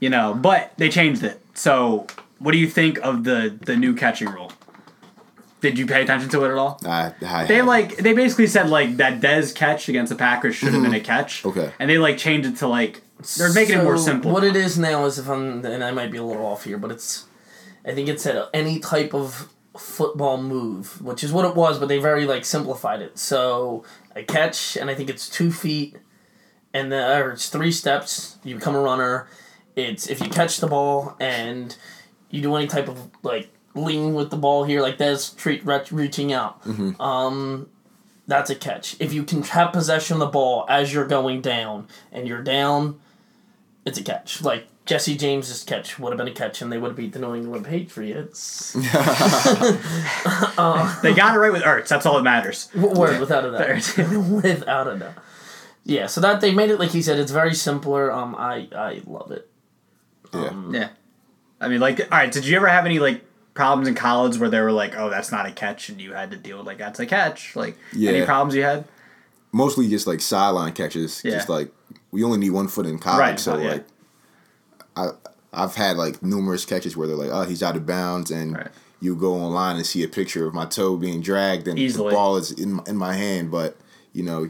you 0.00 0.10
know. 0.10 0.34
But 0.34 0.72
they 0.76 0.88
changed 0.88 1.22
it. 1.22 1.40
So 1.54 2.06
what 2.38 2.52
do 2.52 2.58
you 2.58 2.68
think 2.68 2.98
of 2.98 3.24
the 3.24 3.58
the 3.64 3.76
new 3.76 3.94
catching 3.94 4.28
rule? 4.28 4.52
Did 5.60 5.78
you 5.78 5.86
pay 5.86 6.02
attention 6.02 6.28
to 6.30 6.44
it 6.44 6.50
at 6.50 6.56
all? 6.56 6.80
I, 6.84 7.12
I 7.24 7.44
They 7.46 7.54
haven't. 7.54 7.66
like 7.66 7.96
they 7.98 8.14
basically 8.14 8.48
said 8.48 8.68
like 8.68 8.96
that 8.96 9.20
Dez 9.20 9.54
catch 9.54 9.88
against 9.88 10.10
the 10.10 10.16
Packers 10.16 10.56
should 10.56 10.72
have 10.74 10.82
been 10.82 10.92
a 10.92 10.96
mm-hmm. 10.96 11.04
catch. 11.04 11.44
Okay. 11.44 11.72
And 11.78 11.88
they 11.88 11.98
like 11.98 12.18
changed 12.18 12.48
it 12.48 12.56
to 12.56 12.66
like 12.66 13.02
they're 13.36 13.52
making 13.52 13.78
it 13.78 13.84
more 13.84 13.98
simple. 13.98 14.32
What 14.32 14.44
it 14.44 14.56
is 14.56 14.78
now 14.78 15.04
is 15.04 15.18
if 15.18 15.28
I'm, 15.28 15.64
and 15.64 15.84
I 15.84 15.90
might 15.90 16.10
be 16.10 16.18
a 16.18 16.24
little 16.24 16.44
off 16.44 16.64
here, 16.64 16.78
but 16.78 16.90
it's, 16.90 17.26
I 17.84 17.92
think 17.92 18.08
it 18.08 18.20
said 18.20 18.48
any 18.52 18.78
type 18.80 19.14
of 19.14 19.48
football 19.76 20.42
move, 20.42 21.00
which 21.00 21.22
is 21.24 21.32
what 21.32 21.44
it 21.44 21.54
was, 21.54 21.78
but 21.78 21.88
they 21.88 21.98
very 21.98 22.26
like 22.26 22.44
simplified 22.44 23.00
it. 23.00 23.18
So 23.18 23.84
a 24.14 24.22
catch, 24.22 24.76
and 24.76 24.90
I 24.90 24.94
think 24.94 25.08
it's 25.10 25.28
two 25.28 25.52
feet, 25.52 25.96
and 26.74 26.90
the, 26.90 27.18
or 27.18 27.30
it's 27.30 27.48
three 27.48 27.72
steps. 27.72 28.38
You 28.44 28.56
become 28.56 28.74
a 28.74 28.80
runner. 28.80 29.28
It's 29.76 30.08
if 30.08 30.20
you 30.20 30.28
catch 30.28 30.58
the 30.58 30.66
ball 30.66 31.16
and 31.20 31.76
you 32.30 32.42
do 32.42 32.54
any 32.56 32.66
type 32.66 32.88
of 32.88 33.10
like 33.22 33.48
lean 33.74 34.14
with 34.14 34.30
the 34.30 34.36
ball 34.36 34.64
here, 34.64 34.82
like 34.82 34.98
that's 34.98 35.30
treat 35.30 35.64
reach, 35.64 35.90
reaching 35.92 36.32
out. 36.32 36.60
Um, 37.00 37.68
that's 38.26 38.50
a 38.50 38.54
catch. 38.54 38.96
If 39.00 39.12
you 39.12 39.24
can 39.24 39.42
have 39.42 39.72
possession 39.72 40.14
of 40.14 40.20
the 40.20 40.26
ball 40.26 40.64
as 40.68 40.92
you're 40.92 41.06
going 41.06 41.40
down 41.40 41.88
and 42.12 42.28
you're 42.28 42.42
down, 42.42 43.00
it's 43.84 43.98
a 43.98 44.02
catch. 44.02 44.42
Like 44.42 44.66
Jesse 44.84 45.16
James's 45.16 45.64
catch 45.64 45.98
would 45.98 46.10
have 46.12 46.18
been 46.18 46.28
a 46.28 46.32
catch, 46.32 46.60
and 46.60 46.70
they 46.72 46.78
would 46.78 46.88
have 46.88 46.96
beat 46.96 47.12
the 47.12 47.18
New 47.18 47.34
England 47.34 47.64
Patriots. 47.64 48.76
They 51.02 51.14
got 51.14 51.34
it 51.34 51.38
right 51.38 51.52
with 51.52 51.62
Ertz. 51.62 51.88
That's 51.88 52.04
all 52.06 52.16
that 52.16 52.22
matters. 52.22 52.68
Word 52.74 53.20
without 53.20 53.44
a 53.44 53.50
doubt. 53.52 53.98
Without 54.42 54.88
a 54.88 54.98
doubt. 54.98 55.14
Yeah, 55.84 56.06
so 56.06 56.20
that 56.20 56.40
they 56.40 56.52
made 56.54 56.70
it 56.70 56.78
like 56.78 56.90
he 56.90 57.02
said. 57.02 57.18
It's 57.18 57.32
very 57.32 57.54
simpler. 57.54 58.12
Um, 58.12 58.34
I 58.36 58.68
I 58.74 59.02
love 59.06 59.30
it. 59.32 59.48
Yeah. 60.34 60.40
Um, 60.48 60.74
yeah. 60.74 60.88
I 61.60 61.68
mean, 61.68 61.80
like, 61.80 62.00
all 62.00 62.06
right. 62.10 62.32
Did 62.32 62.44
you 62.46 62.56
ever 62.56 62.66
have 62.68 62.84
any 62.86 62.98
like 62.98 63.22
problems 63.54 63.86
in 63.88 63.94
college 63.94 64.38
where 64.38 64.48
they 64.50 64.60
were 64.60 64.72
like, 64.72 64.94
"Oh, 64.96 65.10
that's 65.10 65.30
not 65.30 65.46
a 65.46 65.52
catch," 65.52 65.88
and 65.88 66.00
you 66.00 66.12
had 66.12 66.30
to 66.32 66.36
deal 66.36 66.58
with 66.58 66.66
like, 66.66 66.78
"That's 66.78 66.98
a 67.00 67.06
catch." 67.06 67.54
Like, 67.54 67.76
any 67.94 68.24
problems 68.24 68.54
you 68.54 68.62
had? 68.62 68.84
Mostly 69.52 69.88
just 69.88 70.06
like 70.06 70.20
sideline 70.20 70.72
catches. 70.72 71.22
Yeah. 71.24 71.32
Just 71.32 71.48
like 71.48 71.70
we 72.10 72.24
only 72.24 72.38
need 72.38 72.50
one 72.50 72.68
foot 72.68 72.86
in 72.86 72.98
college, 72.98 73.18
Right, 73.20 73.40
so 73.40 73.58
yeah. 73.58 73.70
like 73.72 73.84
I 74.96 75.08
I've 75.52 75.74
had 75.74 75.96
like 75.96 76.22
numerous 76.22 76.64
catches 76.64 76.96
where 76.96 77.06
they're 77.06 77.16
like, 77.16 77.30
oh, 77.30 77.42
he's 77.42 77.62
out 77.62 77.76
of 77.76 77.86
bounds, 77.86 78.30
and 78.30 78.56
Right. 78.56 78.68
you 79.00 79.14
go 79.14 79.34
online 79.34 79.76
and 79.76 79.84
see 79.86 80.02
a 80.02 80.08
picture 80.08 80.46
of 80.46 80.54
my 80.54 80.64
toe 80.66 80.96
being 80.96 81.20
dragged, 81.20 81.68
and 81.68 81.78
Easily. 81.78 82.10
the 82.10 82.16
ball 82.16 82.36
is 82.36 82.50
in 82.50 82.80
in 82.86 82.96
my 82.96 83.14
hand, 83.14 83.50
but 83.50 83.76
you 84.12 84.22
know. 84.22 84.48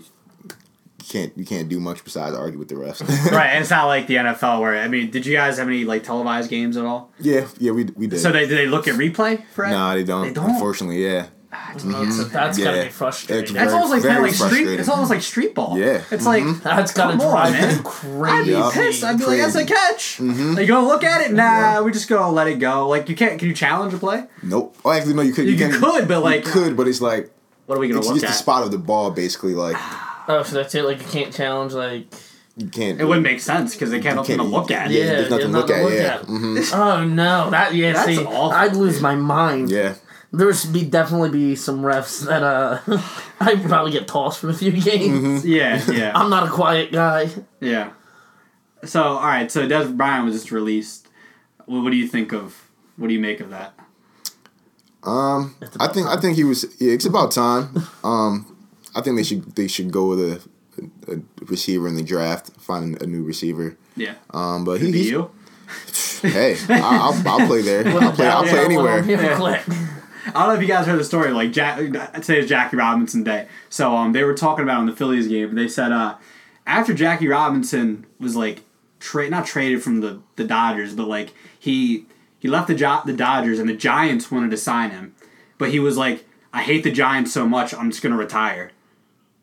You 1.03 1.09
can't 1.09 1.37
you 1.37 1.45
can't 1.45 1.69
do 1.69 1.81
much 1.81 2.05
besides 2.05 2.37
argue 2.37 2.59
with 2.59 2.69
the 2.69 2.77
refs. 2.77 3.01
right. 3.33 3.49
And 3.49 3.63
it's 3.63 3.71
not 3.71 3.87
like 3.87 4.07
the 4.07 4.17
NFL 4.17 4.61
where 4.61 4.79
I 4.79 4.89
mean, 4.89 5.11
did 5.11 5.27
you 5.27 5.35
guys 5.35 5.59
have 5.59 5.67
any 5.67 5.85
like 5.85 6.05
televised 6.05 6.49
games 6.49 6.77
at 6.77 6.85
all? 6.85 7.11
yeah, 7.19 7.49
yeah, 7.59 7.73
we 7.73 7.85
we 7.97 8.07
did. 8.07 8.21
So 8.21 8.31
they 8.31 8.47
did 8.47 8.57
they 8.59 8.67
look 8.67 8.87
at 8.87 8.95
replay 8.95 9.45
for 9.49 9.65
it? 9.65 9.71
nah, 9.71 9.95
they 9.95 10.05
don't. 10.05 10.29
They 10.29 10.33
don't? 10.33 10.51
Unfortunately, 10.51 11.05
yeah. 11.05 11.27
Ah, 11.55 11.73
that's, 11.75 12.29
that's 12.31 12.59
gotta 12.59 12.85
be 12.85 12.89
frustrating. 12.89 13.43
It's 13.43 13.53
That's 13.53 13.73
Very- 13.73 13.75
almost 13.75 13.93
like 13.93 14.01
playing 14.01 14.17
very 14.17 14.29
like 14.31 14.53
street. 14.53 14.81
It's 14.81 14.89
almost 14.89 15.11
like 15.11 15.21
street 15.21 15.55
ball. 15.55 15.79
Yeah. 15.79 16.03
It's 16.11 16.25
like 16.25 16.45
mm-hmm. 16.45 16.63
that's 16.63 16.95
gotta 16.95 17.19
Come 17.19 17.21
on, 17.21 17.31
drive 17.31 17.53
man. 17.53 17.85
you 17.85 18.25
I'd 18.25 18.45
be 18.45 18.51
Yeah. 18.53 18.71
pissed. 18.73 19.05
I'd 19.05 19.19
be 19.19 19.27
like, 19.27 19.39
"That's 19.39 19.55
a 19.55 19.67
Crazy. 19.67 19.75
catch." 19.75 20.21
Are 20.21 20.61
you 20.63 20.67
gonna 20.67 20.87
look 20.87 21.05
at 21.05 21.21
it? 21.27 21.33
Nah, 21.35 21.83
we 21.83 21.93
just 21.93 22.09
gonna 22.09 22.33
let 22.33 22.47
it 22.47 22.59
go. 22.59 22.89
Like 22.89 23.11
you 23.11 23.17
can't. 23.17 23.39
Can 23.39 23.49
you 23.49 23.55
challenge 23.55 23.93
a 23.93 23.99
play? 23.99 24.25
Nope. 24.43 24.75
Oh, 24.83 24.93
actually, 24.93 25.13
no, 25.13 25.21
you 25.21 25.35
could. 25.35 25.47
You, 25.47 25.59
can't- 25.59 25.75
could, 25.75 26.09
but 26.09 26.23
like, 26.23 26.47
you 26.47 26.53
could, 26.53 26.75
but 26.75 26.89
it's 26.89 27.03
like 27.03 27.31
what 27.67 27.77
are 27.77 27.81
we 27.81 27.89
gonna 27.89 28.01
it's 28.01 28.09
look 28.09 28.17
just 28.17 28.25
at? 28.25 28.31
the 28.31 28.35
spot 28.35 28.63
of 28.63 28.71
the 28.71 28.79
ball, 28.79 29.11
basically. 29.11 29.55
Like 29.55 29.77
ah. 29.79 30.12
Oh, 30.29 30.43
so 30.43 30.55
that's 30.57 30.75
it. 30.75 30.85
Like 30.85 31.01
you 31.01 31.09
can't 31.09 31.33
challenge. 31.35 31.73
Like 31.73 32.07
you 32.57 32.69
can't. 32.69 33.01
It 33.01 33.05
wouldn't 33.05 33.25
make 33.25 33.41
sense 33.41 33.75
because 33.75 33.91
they 33.91 33.97
can't 34.01 34.17
have 34.17 34.17
nothing 34.17 34.39
to 34.39 34.43
look 34.45 34.71
at. 34.71 34.91
yeah, 34.91 35.05
there's 35.07 35.31
nothing 35.31 35.53
to 35.53 35.59
look 35.59 35.71
at, 35.71 35.93
yeah. 35.93 36.19
Mm-hmm. 36.19 36.75
Oh 36.81 37.05
no, 37.05 37.51
that 37.51 37.75
yeah. 37.75 37.93
That's 37.93 38.07
see, 38.07 38.25
awful. 38.25 38.53
I'd 38.53 38.77
lose 38.77 39.01
my 39.01 39.15
mind. 39.15 39.71
Yeah. 39.71 39.95
There's 40.35 40.65
be 40.65 40.83
definitely 40.85 41.29
be 41.31 41.57
some 41.57 41.83
refs 41.83 42.27
that 42.27 42.43
uh 42.43 42.81
I'd 43.41 43.63
probably 43.65 43.93
get 43.93 44.09
tossed 44.09 44.41
from 44.41 44.51
a 44.51 44.55
few 44.55 44.73
games. 44.73 45.45
Yeah, 45.47 45.83
yeah, 45.91 46.13
I'm 46.19 46.31
not 46.31 46.49
a 46.49 46.51
quiet 46.51 46.93
guy. 46.93 47.29
yeah. 47.61 47.93
So, 48.85 49.03
all 49.03 49.21
right. 49.21 49.51
So, 49.51 49.69
Dez 49.69 49.97
Bryant 49.97 50.25
was 50.25 50.35
just 50.35 50.51
released. 50.51 51.07
What, 51.67 51.85
what 51.85 51.91
do 51.91 51.97
you 51.97 52.09
think 52.09 52.33
of? 52.33 52.69
What 52.97 53.09
do 53.09 53.15
you 53.15 53.21
make 53.21 53.39
of 53.41 53.51
that? 53.51 53.75
Um, 55.05 55.55
I 55.79 55.89
think 55.89 56.07
I 56.07 56.17
think 56.21 56.37
he 56.37 56.45
was. 56.45 56.65
Yeah, 56.81 56.93
it's 56.93 57.05
about 57.07 57.31
time. 57.31 57.77
Um, 58.03 58.52
I 58.95 59.01
think 59.01 59.17
they 59.17 59.23
should 59.25 59.55
they 59.57 59.69
should 59.69 59.91
go 59.91 60.07
with 60.07 60.21
a, 60.21 60.49
a, 61.09 61.15
a 61.17 61.21
receiver 61.47 61.89
in 61.89 61.95
the 61.97 62.03
draft, 62.03 62.51
find 62.61 63.01
a 63.03 63.07
new 63.07 63.23
receiver. 63.25 63.77
Yeah. 63.97 64.15
Um, 64.31 64.65
but 64.65 64.79
Could 64.79 64.87
he, 64.87 64.93
be 64.93 64.99
he's, 64.99 65.11
you. 65.11 65.31
hey, 66.23 66.57
I, 66.69 66.81
I'll, 66.81 67.29
I'll 67.29 67.47
play 67.47 67.63
there. 67.63 67.87
I'll 67.89 68.13
play. 68.13 68.27
I'll 68.29 68.43
play 68.43 68.53
Yeah, 68.55 68.65
anywhere. 68.65 69.03
real 69.03 69.21
Yeah. 69.21 69.63
I 70.27 70.31
don't 70.45 70.49
know 70.49 70.55
if 70.55 70.61
you 70.63 70.69
guys 70.69 70.87
heard 70.87 71.01
the 71.01 71.05
story. 71.05 71.33
Like 71.33 71.53
Jack, 71.53 71.79
today 71.79 72.39
is 72.39 72.49
Jackie 72.49 72.77
Robinson 72.77 73.25
Day, 73.25 73.49
so 73.69 73.97
um, 73.97 74.13
they 74.13 74.23
were 74.23 74.35
talking 74.35 74.63
about 74.63 74.77
it 74.77 74.81
on 74.81 74.87
the 74.87 74.95
Phillies 74.95 75.27
game. 75.27 75.55
They 75.57 75.67
said 75.69 75.91
uh, 75.91 76.15
after 76.67 76.95
Jackie 76.95 77.27
Robinson 77.29 78.07
was 78.21 78.37
like 78.37 78.63
trade, 79.01 79.31
not 79.33 79.47
traded 79.47 79.83
from 79.83 80.01
the, 80.01 80.21
the 80.37 80.45
Dodgers, 80.45 80.95
but 80.95 81.09
like 81.09 81.33
he 81.59 82.07
he 82.39 82.47
left 82.49 82.69
the 82.69 82.75
jo- 82.75 83.03
the 83.05 83.13
Dodgers 83.13 83.59
and 83.59 83.69
the 83.69 83.75
Giants 83.75 84.31
wanted 84.31 84.53
to 84.53 84.57
sign 84.57 84.91
him, 84.91 85.15
but 85.59 85.71
he 85.71 85.81
was 85.81 85.97
like, 85.97 86.25
I 86.53 86.63
hate 86.63 86.85
the 86.85 86.93
Giants 86.93 87.33
so 87.33 87.45
much, 87.49 87.75
I'm 87.75 87.91
just 87.91 88.03
gonna 88.03 88.17
retire. 88.17 88.71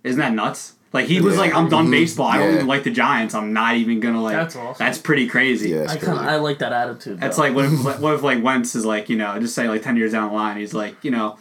Isn't 0.04 0.20
that 0.20 0.34
nuts? 0.34 0.74
Like 0.92 1.06
he 1.06 1.22
was 1.22 1.36
Yeah. 1.36 1.42
like, 1.42 1.54
I'm 1.56 1.70
done 1.70 1.88
Mhm. 1.88 1.92
baseball. 1.92 2.28
I 2.28 2.40
don't 2.40 2.54
even 2.56 2.68
like 2.68 2.84
the 2.84 2.90
Giants. 2.90 3.36
I'm 3.36 3.54
not 3.54 3.76
even 3.76 4.00
gonna 4.00 4.22
like. 4.24 4.36
That's 4.36 4.56
awesome. 4.56 4.76
That's 4.84 4.98
pretty 4.98 5.28
crazy. 5.28 5.70
Yeah, 5.70 5.82
I 5.88 5.94
it's 5.94 6.04
kind 6.04 6.18
of. 6.20 6.26
I 6.26 6.38
like 6.38 6.60
that 6.60 6.74
attitude. 6.74 7.20
That's 7.20 7.38
though. 7.38 7.44
like 7.44 7.54
what 7.54 7.66
if, 7.66 8.00
what 8.02 8.14
if 8.16 8.24
like 8.24 8.44
Wentz 8.44 8.74
is 8.76 8.86
like 8.86 9.08
you 9.10 9.16
know 9.18 9.40
just 9.40 9.54
say 9.54 9.68
like 9.70 9.84
ten 9.84 9.98
years 9.98 10.14
down 10.14 10.30
the 10.30 10.34
line 10.36 10.58
he's 10.58 10.74
like 10.74 10.96
you 11.04 11.12
know 11.12 11.38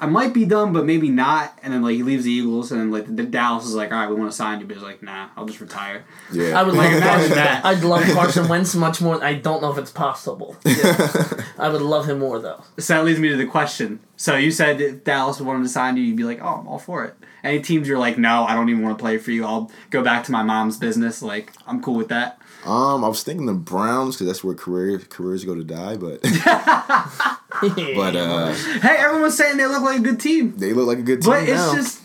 I 0.00 0.06
might 0.06 0.32
be 0.32 0.44
dumb, 0.44 0.72
but 0.72 0.84
maybe 0.84 1.08
not 1.10 1.58
and 1.62 1.72
then 1.74 1.82
like 1.82 1.96
he 1.96 2.02
leaves 2.02 2.24
the 2.24 2.30
Eagles 2.32 2.70
and 2.72 2.80
then 2.80 2.90
like 2.90 3.04
the 3.14 3.24
Dallas 3.24 3.64
is 3.66 3.74
like 3.74 3.90
all 3.92 3.98
right 3.98 4.08
we 4.08 4.14
want 4.14 4.30
to 4.30 4.36
sign 4.36 4.60
you 4.60 4.66
but 4.66 4.74
he's 4.76 4.82
like 4.82 5.02
nah 5.02 5.28
I'll 5.36 5.46
just 5.46 5.60
retire 5.60 6.04
Yeah, 6.32 6.58
I 6.58 6.62
would 6.62 6.74
Like, 6.74 6.92
love 6.92 7.02
imagine 7.02 7.28
Carson, 7.28 7.34
that. 7.36 7.64
I'd 7.64 7.82
love 7.84 8.02
Carson 8.14 8.48
Wentz 8.48 8.74
much 8.74 9.00
more. 9.00 9.22
I 9.24 9.34
don't 9.34 9.60
know 9.62 9.70
if 9.72 9.78
it's 9.78 9.90
possible. 9.90 10.56
I 11.58 11.68
would 11.68 11.82
love 11.82 12.08
him 12.08 12.20
more 12.20 12.38
though. 12.38 12.62
so 12.78 12.94
that 12.94 13.04
leads 13.04 13.18
me 13.18 13.28
to 13.28 13.36
the 13.36 13.46
question 13.46 14.00
so 14.16 14.36
you 14.36 14.50
said 14.50 14.80
if 14.80 15.04
Dallas 15.04 15.40
wanted 15.40 15.62
to 15.64 15.68
sign 15.68 15.96
you 15.96 16.02
you'd 16.04 16.16
be 16.16 16.24
like 16.24 16.40
oh 16.42 16.58
I'm 16.60 16.68
all 16.68 16.78
for 16.78 17.04
it 17.04 17.14
any 17.42 17.60
teams 17.60 17.88
you're 17.88 17.98
like 17.98 18.18
no 18.18 18.44
I 18.44 18.54
don't 18.54 18.68
even 18.68 18.82
want 18.82 18.98
to 18.98 19.02
play 19.02 19.18
for 19.18 19.30
you 19.32 19.44
I'll 19.44 19.70
go 19.90 20.02
back 20.02 20.24
to 20.24 20.32
my 20.32 20.42
mom's 20.42 20.76
business 20.76 21.22
like 21.22 21.52
I'm 21.66 21.82
cool 21.82 21.94
with 21.94 22.08
that 22.08 22.38
Um, 22.66 23.04
I 23.04 23.08
was 23.08 23.22
thinking 23.22 23.46
the 23.46 23.54
Browns 23.54 24.16
because 24.16 24.26
that's 24.26 24.42
where 24.44 24.54
career 24.54 24.98
careers 24.98 25.44
go 25.44 25.54
to 25.54 25.64
die, 25.64 25.96
but 25.96 26.20
but 27.60 28.16
uh, 28.16 28.52
hey 28.52 28.96
everyone's 28.98 29.36
saying 29.36 29.56
they 29.56 29.66
look 29.66 29.82
like 29.82 30.00
a 30.00 30.02
good 30.02 30.20
team 30.20 30.54
they 30.56 30.72
look 30.72 30.86
like 30.86 30.98
a 30.98 31.02
good 31.02 31.22
team 31.22 31.30
but 31.32 31.42
it's 31.44 31.52
now. 31.52 31.74
just 31.74 32.02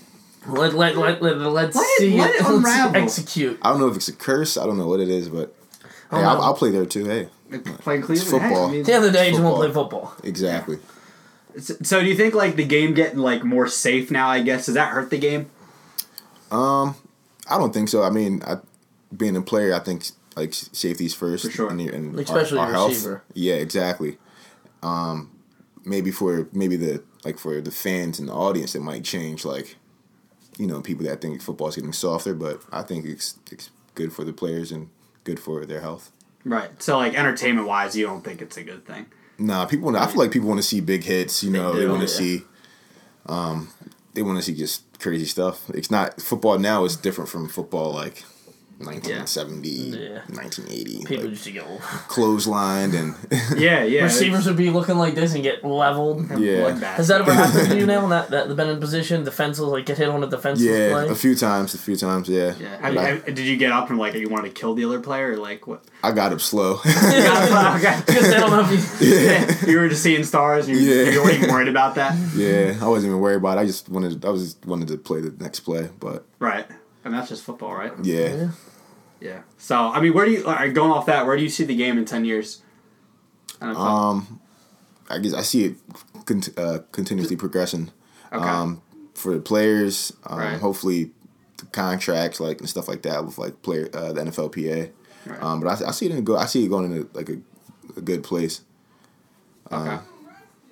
let 0.47 0.73
let 0.73 0.95
let, 0.97 1.21
let 1.21 1.37
let's 1.37 1.75
Let 1.75 1.83
it- 1.83 1.99
see 1.99 2.17
let 2.17 2.29
it 2.35 2.41
let's 2.41 2.49
unravel. 2.49 3.01
execute. 3.01 3.59
I 3.61 3.69
don't 3.71 3.79
know 3.79 3.87
if 3.87 3.95
it's 3.95 4.07
a 4.09 4.13
curse. 4.15 4.57
I 4.57 4.65
don't 4.65 4.77
know 4.77 4.87
what 4.87 4.99
it 4.99 5.09
is, 5.09 5.29
but 5.29 5.55
hey, 5.81 5.87
Oh, 6.11 6.17
I'll. 6.21 6.41
I'll 6.41 6.53
play 6.53 6.69
there 6.69 6.85
too. 6.85 7.05
Hey, 7.05 7.29
playing 7.79 8.01
Cleveland 8.01 8.29
hey, 8.43 8.49
football. 8.49 8.67
I 8.67 8.71
mean- 8.71 8.83
the 8.83 8.93
other 8.93 9.11
day, 9.11 9.25
you 9.27 9.31
just 9.31 9.43
won't 9.43 9.55
play 9.55 9.71
football. 9.71 10.13
exactly. 10.23 10.79
So, 11.59 11.75
so 11.83 11.99
do 12.01 12.07
you 12.07 12.15
think 12.15 12.33
like 12.35 12.55
the 12.57 12.65
game 12.65 12.93
getting 12.93 13.19
like 13.19 13.43
more 13.43 13.67
safe 13.67 14.11
now? 14.11 14.27
I 14.27 14.41
guess 14.41 14.65
does 14.65 14.75
that 14.75 14.89
hurt 14.91 15.09
the 15.09 15.17
game? 15.17 15.49
Um, 16.51 16.95
I 17.49 17.57
don't 17.57 17.73
think 17.73 17.89
so. 17.89 18.03
I 18.03 18.09
mean, 18.09 18.43
I, 18.45 18.57
being 19.15 19.35
a 19.37 19.41
player, 19.41 19.73
I 19.73 19.79
think 19.79 20.07
like 20.35 20.53
safety's 20.53 21.13
first, 21.13 21.45
For 21.45 21.51
sure. 21.51 21.69
and, 21.69 21.81
your- 21.81 21.93
and 21.93 22.19
Especially 22.19 22.57
our, 22.57 22.65
our 22.65 22.71
your 22.71 22.89
health. 22.89 23.21
Yeah, 23.33 23.55
exactly. 23.55 24.17
Um, 24.81 25.31
maybe 25.85 26.11
for 26.11 26.47
maybe 26.53 26.75
the 26.75 27.03
like 27.25 27.37
for 27.39 27.59
the 27.61 27.71
fans 27.71 28.19
and 28.19 28.27
the 28.29 28.33
audience, 28.33 28.75
it 28.75 28.81
might 28.81 29.03
change. 29.03 29.45
Like, 29.45 29.75
you 30.57 30.67
know, 30.67 30.81
people 30.81 31.05
that 31.05 31.21
think 31.21 31.41
football's 31.41 31.75
getting 31.75 31.93
softer, 31.93 32.33
but 32.33 32.61
I 32.71 32.81
think 32.83 33.05
it's 33.05 33.39
it's 33.51 33.69
good 33.95 34.11
for 34.11 34.23
the 34.23 34.33
players 34.33 34.71
and 34.71 34.89
good 35.23 35.39
for 35.39 35.65
their 35.65 35.81
health. 35.81 36.11
Right. 36.45 36.81
So 36.81 36.97
like 36.97 37.13
entertainment 37.15 37.67
wise, 37.67 37.95
you 37.95 38.05
don't 38.05 38.23
think 38.23 38.41
it's 38.41 38.57
a 38.57 38.63
good 38.63 38.85
thing. 38.85 39.05
Nah, 39.37 39.65
people. 39.65 39.85
wanna- 39.85 39.99
I 39.99 40.07
feel 40.07 40.17
like 40.17 40.31
people 40.31 40.49
want 40.49 40.59
to 40.61 40.67
see 40.67 40.81
big 40.81 41.03
hits. 41.03 41.43
You 41.43 41.51
know, 41.51 41.73
they, 41.73 41.81
do, 41.81 41.89
want 41.89 42.07
to 42.07 42.13
yeah. 42.23 42.37
see. 42.37 42.43
Um, 43.25 43.69
they 44.13 44.21
want 44.21 44.37
to 44.37 44.43
see 44.43 44.53
just 44.53 44.83
crazy 44.99 45.25
stuff. 45.25 45.69
It's 45.71 45.89
not 45.89 46.21
football 46.21 46.59
now. 46.59 46.83
is 46.85 46.95
different 46.97 47.29
from 47.29 47.47
football 47.49 47.93
like 47.93 48.23
1970, 48.79 49.69
Yeah. 49.69 50.09
1980. 50.35 50.97
People 51.05 51.17
like, 51.17 51.29
used 51.29 51.43
to 51.45 51.51
go. 51.51 51.63
clotheslined 52.07 52.93
and 52.93 53.15
Yeah, 53.59 53.83
yeah. 53.83 54.03
Receivers 54.03 54.45
would 54.47 54.57
be 54.57 54.69
looking 54.69 54.97
like 54.97 55.15
this 55.15 55.33
and 55.33 55.43
get 55.43 55.63
leveled. 55.63 56.21
yeah, 56.31 56.35
Bloodbath. 56.71 56.95
Has 56.95 57.07
that 57.07 57.21
ever 57.21 57.33
happened 57.33 57.69
to 57.69 57.77
you 57.77 57.85
now? 57.93 58.07
That 58.07 58.29
that 58.29 58.55
been 58.55 58.69
in 58.69 58.79
position, 58.79 59.23
defense 59.23 59.59
will 59.59 59.69
like 59.69 59.85
get 59.85 59.97
hit 59.97 60.09
on 60.09 60.23
a 60.23 60.27
defensive 60.27 60.67
yeah, 60.67 60.89
play. 60.91 61.07
a 61.09 61.15
few 61.15 61.35
times, 61.35 61.73
a 61.73 61.77
few 61.77 61.95
times. 61.95 62.27
Yeah, 62.29 62.53
Yeah. 62.59 62.69
Have, 62.81 62.95
But 62.95 62.97
I, 62.97 63.07
have- 63.09 63.25
did 63.25 63.39
you 63.39 63.57
get 63.57 63.71
up 63.71 63.89
and 63.89 63.97
like 63.99 64.13
you 64.15 64.27
wanted 64.29 64.49
to 64.53 64.59
kill 64.59 64.73
the 64.75 64.85
other 64.85 64.99
player 64.99 65.31
or 65.31 65.37
like 65.37 65.65
what? 65.67 65.83
I 66.03 66.11
got 66.11 66.33
up 66.33 66.41
slow. 66.41 66.73
okay. 66.85 68.01
Because 68.05 68.29
they 68.29 68.37
don't 68.37 68.51
know 68.51 68.67
if 68.69 69.01
you. 69.01 69.07
yeah, 69.07 69.65
You 69.71 69.79
were 69.79 69.87
just 69.89 70.03
seeing 70.03 70.23
stars. 70.23 70.67
You, 70.67 70.75
Yeah. 70.77 71.11
you 71.11 71.21
weren't 71.23 71.35
even 71.35 71.49
worried 71.49 71.67
about 71.69 71.95
that. 71.95 72.17
yeah. 72.35 72.77
I 72.81 72.87
wasn't 72.87 73.11
even 73.11 73.21
worried 73.21 73.37
about. 73.37 73.57
it. 73.57 73.61
I 73.61 73.65
just 73.65 73.87
wanted. 73.89 74.23
I 74.25 74.29
was 74.29 74.43
just 74.43 74.65
wanted 74.65 74.87
to 74.89 74.97
play 74.97 75.21
the 75.21 75.31
next 75.43 75.61
play, 75.61 75.89
but 75.99 76.25
Right. 76.39 76.65
And 77.05 77.13
that's 77.13 77.29
just 77.29 77.43
football, 77.43 77.73
right? 77.73 77.91
yeah. 78.03 78.35
Yeah. 78.35 78.47
Yeah. 79.19 79.41
So 79.57 79.75
I 79.77 80.01
mean, 80.01 80.13
where 80.13 80.25
do 80.25 80.31
you 80.31 80.45
right, 80.45 80.73
going 80.73 80.91
off 80.91 81.05
that? 81.05 81.25
Where 81.25 81.35
do 81.37 81.43
you 81.43 81.49
see 81.49 81.63
the 81.63 81.75
game 81.75 81.97
in 81.97 82.05
ten 82.05 82.25
years? 82.25 82.61
NFL? 83.61 83.77
Um, 83.77 84.39
I 85.09 85.19
guess 85.19 85.33
I 85.33 85.41
see 85.41 85.65
it 85.65 85.75
cont- 86.25 86.57
uh, 86.57 86.79
continuously 86.91 87.35
progressing. 87.37 87.91
Okay. 88.31 88.43
Um, 88.45 88.81
for 89.13 89.33
the 89.33 89.39
players, 89.39 90.11
um, 90.25 90.39
Right. 90.39 90.59
hopefully 90.59 91.11
the 91.57 91.65
contracts 91.67 92.39
like 92.39 92.59
and 92.59 92.67
stuff 92.69 92.87
like 92.87 93.03
that 93.03 93.23
with 93.25 93.37
like 93.37 93.61
player 93.61 93.89
uh, 93.93 94.11
the 94.11 94.21
NFLPA. 94.21 94.91
Right. 95.25 95.41
Um, 95.41 95.61
but 95.61 95.69
I, 95.81 95.87
I 95.87 95.91
see 95.91 96.07
it 96.07 96.11
in 96.11 96.23
go. 96.25 96.35
I 96.35 96.45
see 96.45 96.65
it 96.65 96.67
going 96.69 96.91
into 96.91 97.07
like 97.13 97.29
a, 97.29 97.37
a 97.95 98.01
good 98.01 98.23
place. 98.23 98.61
okay. 99.71 99.99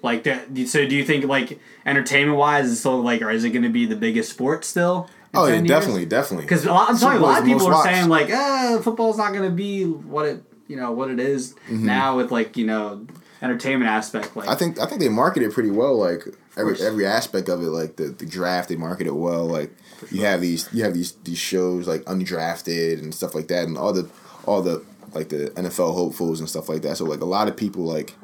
Like 0.04 0.24
that. 0.24 0.48
So 0.68 0.88
do 0.88 0.96
you 0.96 1.06
think 1.06 1.26
like 1.26 1.60
entertainment 1.86 2.38
wise, 2.38 2.66
is 2.66 2.80
still 2.80 3.02
like, 3.02 3.22
or 3.22 3.30
is 3.30 3.44
it 3.44 3.52
going 3.52 3.64
to 3.64 3.70
be 3.70 3.86
the 3.86 3.96
biggest 3.96 4.32
sport 4.32 4.66
still? 4.66 5.08
Oh 5.34 5.46
yeah, 5.46 5.56
10 5.56 5.66
years? 5.66 5.80
definitely, 5.80 6.06
definitely. 6.06 6.46
Because 6.46 6.68
I'm 6.68 6.98
telling 6.98 7.18
you, 7.18 7.24
a 7.24 7.26
lot 7.26 7.40
of 7.40 7.46
people 7.46 7.68
are 7.68 7.84
saying 7.84 8.10
like, 8.10 8.30
uh, 8.30 8.80
football's 8.82 9.18
not 9.18 9.32
going 9.34 9.50
to 9.50 9.56
be 9.56 9.86
what 9.86 10.26
it, 10.26 10.44
you 10.68 10.76
know, 10.76 10.92
what 10.92 11.10
it 11.10 11.20
is 11.20 11.54
Mm-hmm. 11.70 11.86
now 11.86 12.18
with 12.18 12.32
like 12.32 12.58
you 12.58 12.66
know, 12.66 13.06
entertainment 13.42 13.90
aspect. 13.90 14.36
Like, 14.36 14.48
I 14.50 14.56
think 14.56 14.80
I 14.80 14.86
think 14.86 15.00
they 15.02 15.10
market 15.10 15.44
it 15.44 15.54
pretty 15.54 15.72
well. 15.72 15.98
Like 15.98 16.28
every 16.58 16.80
every 16.82 17.06
aspect 17.06 17.48
of 17.50 17.62
it, 17.62 17.70
like 17.70 17.96
the, 17.96 18.06
the 18.06 18.26
draft, 18.26 18.70
they 18.70 18.76
market 18.76 19.08
it 19.08 19.16
well. 19.16 19.46
Like 19.46 19.72
you 20.12 20.26
have 20.26 20.42
these 20.42 20.68
you 20.74 20.84
have 20.84 20.94
these 20.94 21.14
these 21.24 21.38
shows 21.38 21.88
like 21.88 22.02
undrafted 22.06 23.00
and 23.00 23.14
stuff 23.14 23.34
like 23.36 23.48
that, 23.48 23.68
and 23.68 23.78
all 23.78 23.94
the 23.94 24.10
all 24.46 24.62
the 24.62 24.84
like 25.14 25.30
the 25.30 25.50
NFL 25.56 25.94
hopefuls 25.94 26.40
and 26.40 26.50
stuff 26.50 26.70
like 26.70 26.82
that. 26.84 26.98
So 26.98 27.06
like 27.06 27.22
a 27.22 27.26
lot 27.26 27.48
of 27.48 27.56
people 27.58 27.84
like 27.84 28.16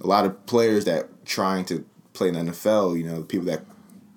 a 0.00 0.06
lot 0.06 0.24
of 0.24 0.46
players 0.46 0.84
that 0.84 1.24
trying 1.24 1.64
to 1.66 1.84
play 2.12 2.28
in 2.28 2.34
the 2.34 2.52
NFL, 2.52 2.96
you 2.96 3.04
know, 3.04 3.22
people 3.22 3.46
that 3.46 3.64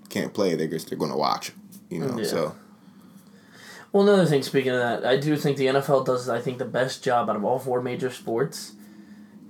can't 0.10 0.34
play, 0.34 0.56
they're 0.56 0.68
just 0.68 0.89
they're 0.89 0.97
going 0.97 1.12
to 1.12 1.18
watch. 1.18 1.52
You 1.90 2.00
know, 2.00 2.18
Yeah. 2.20 2.26
so 2.26 2.56
Well, 3.92 4.04
another 4.08 4.26
thing. 4.26 4.44
Speaking 4.44 4.72
of 4.72 4.78
that, 4.80 5.06
I 5.06 5.18
do 5.18 5.36
think 5.36 5.58
the 5.58 5.66
NFL 5.68 6.06
does. 6.06 6.30
I 6.30 6.40
think 6.40 6.60
the 6.60 6.66
best 6.66 7.04
job 7.04 7.30
out 7.30 7.36
of 7.36 7.44
all 7.44 7.58
four 7.60 7.82
major 7.82 8.12
sports. 8.12 8.74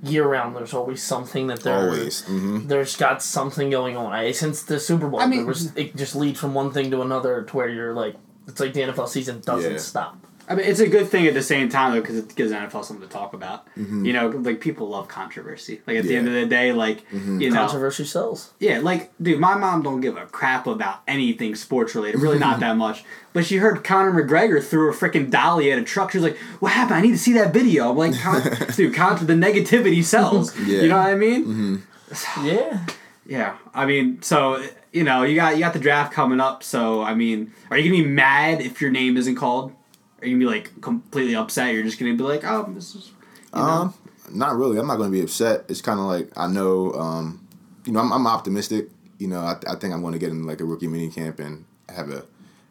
Year 0.01 0.25
round, 0.25 0.55
there's 0.55 0.73
always 0.73 1.03
something 1.03 1.47
that 1.47 1.59
they're 1.61 1.75
always. 1.89 2.21
hmm 2.21 2.67
there's 2.67 2.95
got 2.95 3.21
something 3.21 3.69
going 3.69 3.97
on. 3.97 4.13
I, 4.13 4.31
since 4.31 4.63
the 4.63 4.79
Super 4.79 5.09
Bowl, 5.09 5.19
I 5.19 5.25
mean- 5.25 5.39
there 5.39 5.47
was, 5.47 5.75
it 5.75 5.93
just 5.97 6.15
leads 6.15 6.39
from 6.39 6.53
one 6.53 6.71
thing 6.71 6.89
to 6.91 7.01
another 7.01 7.43
to 7.43 7.57
where 7.57 7.67
you're 7.67 7.93
like, 7.93 8.15
it's 8.47 8.61
like 8.61 8.71
the 8.73 8.79
NFL 8.83 9.09
season 9.09 9.41
doesn't 9.41 9.73
Yeah. 9.73 9.77
stop. 9.77 10.15
I 10.49 10.55
mean, 10.55 10.65
it's 10.65 10.79
a 10.79 10.87
good 10.89 11.07
thing 11.09 11.27
at 11.27 11.35
the 11.35 11.43
same 11.43 11.69
time 11.69 11.93
though, 11.93 12.01
because 12.01 12.17
it 12.17 12.35
gives 12.35 12.51
NFL 12.51 12.83
something 12.83 13.07
to 13.07 13.13
talk 13.13 13.33
about. 13.33 13.67
Mm-hmm. 13.75 14.03
You 14.03 14.13
know, 14.13 14.27
like 14.29 14.59
people 14.59 14.89
love 14.89 15.07
controversy. 15.07 15.81
Like 15.85 15.97
at 15.97 16.05
the 16.05 16.15
end 16.15 16.27
of 16.27 16.33
the 16.33 16.47
day, 16.47 16.73
like 16.73 17.07
Mm-hmm. 17.11 17.39
you 17.39 17.51
know, 17.51 17.57
Controversy 17.57 18.03
sells. 18.05 18.51
yeah, 18.59 18.79
like 18.79 19.11
dude, 19.21 19.39
my 19.39 19.55
mom 19.55 19.83
don't 19.83 20.01
give 20.01 20.17
a 20.17 20.25
crap 20.25 20.65
about 20.65 21.01
anything 21.07 21.53
sports 21.55 21.93
related. 21.93 22.19
Really, 22.19 22.39
not 22.39 22.59
that 22.65 22.75
much. 22.77 23.03
But 23.31 23.45
she 23.45 23.57
heard 23.57 23.83
Conor 23.83 24.11
McGregor 24.23 24.61
threw 24.63 24.89
a 24.91 24.93
freaking 24.95 25.29
dolly 25.29 25.71
at 25.71 25.77
a 25.77 25.83
truck. 25.83 26.11
She 26.11 26.17
was 26.17 26.23
like, 26.25 26.37
"What 26.59 26.71
happened? 26.71 26.95
I 26.97 27.01
need 27.01 27.11
to 27.11 27.17
see 27.19 27.33
that 27.33 27.53
video." 27.53 27.91
I'm 27.91 27.97
like, 27.97 28.19
Con- 28.19 28.41
"Dude, 28.75 28.95
Con- 28.95 29.23
the 29.27 29.33
negativity 29.33 30.03
sells." 30.03 30.57
Yeah. 30.65 30.81
You 30.81 30.87
know 30.89 30.97
what 30.97 31.07
I 31.07 31.15
mean? 31.15 31.45
Mm-hmm. 31.45 31.75
Yeah. 32.47 32.85
Yeah, 33.27 33.57
I 33.75 33.85
mean, 33.85 34.23
so 34.23 34.63
you 34.91 35.03
know, 35.03 35.21
you 35.21 35.35
got 35.35 35.53
you 35.53 35.59
got 35.59 35.73
the 35.73 35.79
draft 35.79 36.11
coming 36.11 36.39
up. 36.39 36.63
So 36.63 37.03
I 37.03 37.13
mean, 37.13 37.53
are 37.69 37.77
you 37.77 37.91
gonna 37.91 38.03
be 38.03 38.09
mad 38.09 38.61
if 38.61 38.81
your 38.81 38.89
name 38.89 39.15
isn't 39.17 39.35
called? 39.35 39.73
Are 40.21 40.27
you 40.27 40.35
gonna 40.35 40.51
be 40.51 40.57
like 40.57 40.81
completely 40.81 41.35
upset? 41.35 41.73
You're 41.73 41.83
just 41.83 41.99
gonna 41.99 42.15
be 42.15 42.23
like, 42.23 42.43
oh, 42.43 42.71
this 42.73 42.95
is. 42.95 43.11
You 43.53 43.61
know? 43.61 43.67
Um, 43.67 43.93
not 44.31 44.55
really. 44.55 44.77
I'm 44.77 44.87
not 44.87 44.97
going 44.97 45.11
to 45.11 45.17
be 45.17 45.23
upset. 45.23 45.65
It's 45.69 45.81
kind 45.81 45.99
of 45.99 46.05
like 46.05 46.29
I 46.37 46.47
know, 46.47 46.93
um, 46.93 47.47
you 47.85 47.91
know, 47.91 47.99
I'm, 47.99 48.11
I'm 48.11 48.27
optimistic. 48.27 48.89
You 49.17 49.27
know, 49.27 49.39
I, 49.39 49.55
I 49.67 49.75
think 49.75 49.93
I'm 49.93 50.01
going 50.01 50.13
to 50.13 50.19
get 50.19 50.29
in 50.29 50.45
like 50.45 50.61
a 50.61 50.65
rookie 50.65 50.87
mini 50.87 51.09
camp 51.09 51.39
and 51.39 51.65
have 51.89 52.09
a 52.09 52.25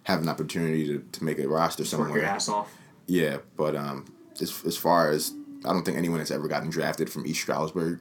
have 0.05 0.23
an 0.23 0.29
opportunity 0.29 0.87
to, 0.87 1.05
to 1.13 1.25
make 1.25 1.39
a 1.39 1.47
roster 1.47 1.85
somewhere. 1.85 2.11
work 2.11 2.19
your 2.19 2.27
ass 2.27 2.49
off. 2.49 2.73
Yeah, 3.07 3.39
but 3.57 3.77
um, 3.77 4.07
as 4.41 4.63
as 4.65 4.77
far 4.77 5.11
as 5.11 5.33
I 5.65 5.73
don't 5.73 5.85
think 5.85 5.97
anyone 5.99 6.21
has 6.21 6.31
ever 6.31 6.49
gotten 6.49 6.71
drafted 6.71 7.11
from 7.11 7.27
East 7.27 7.41
Stroudsburg. 7.43 8.01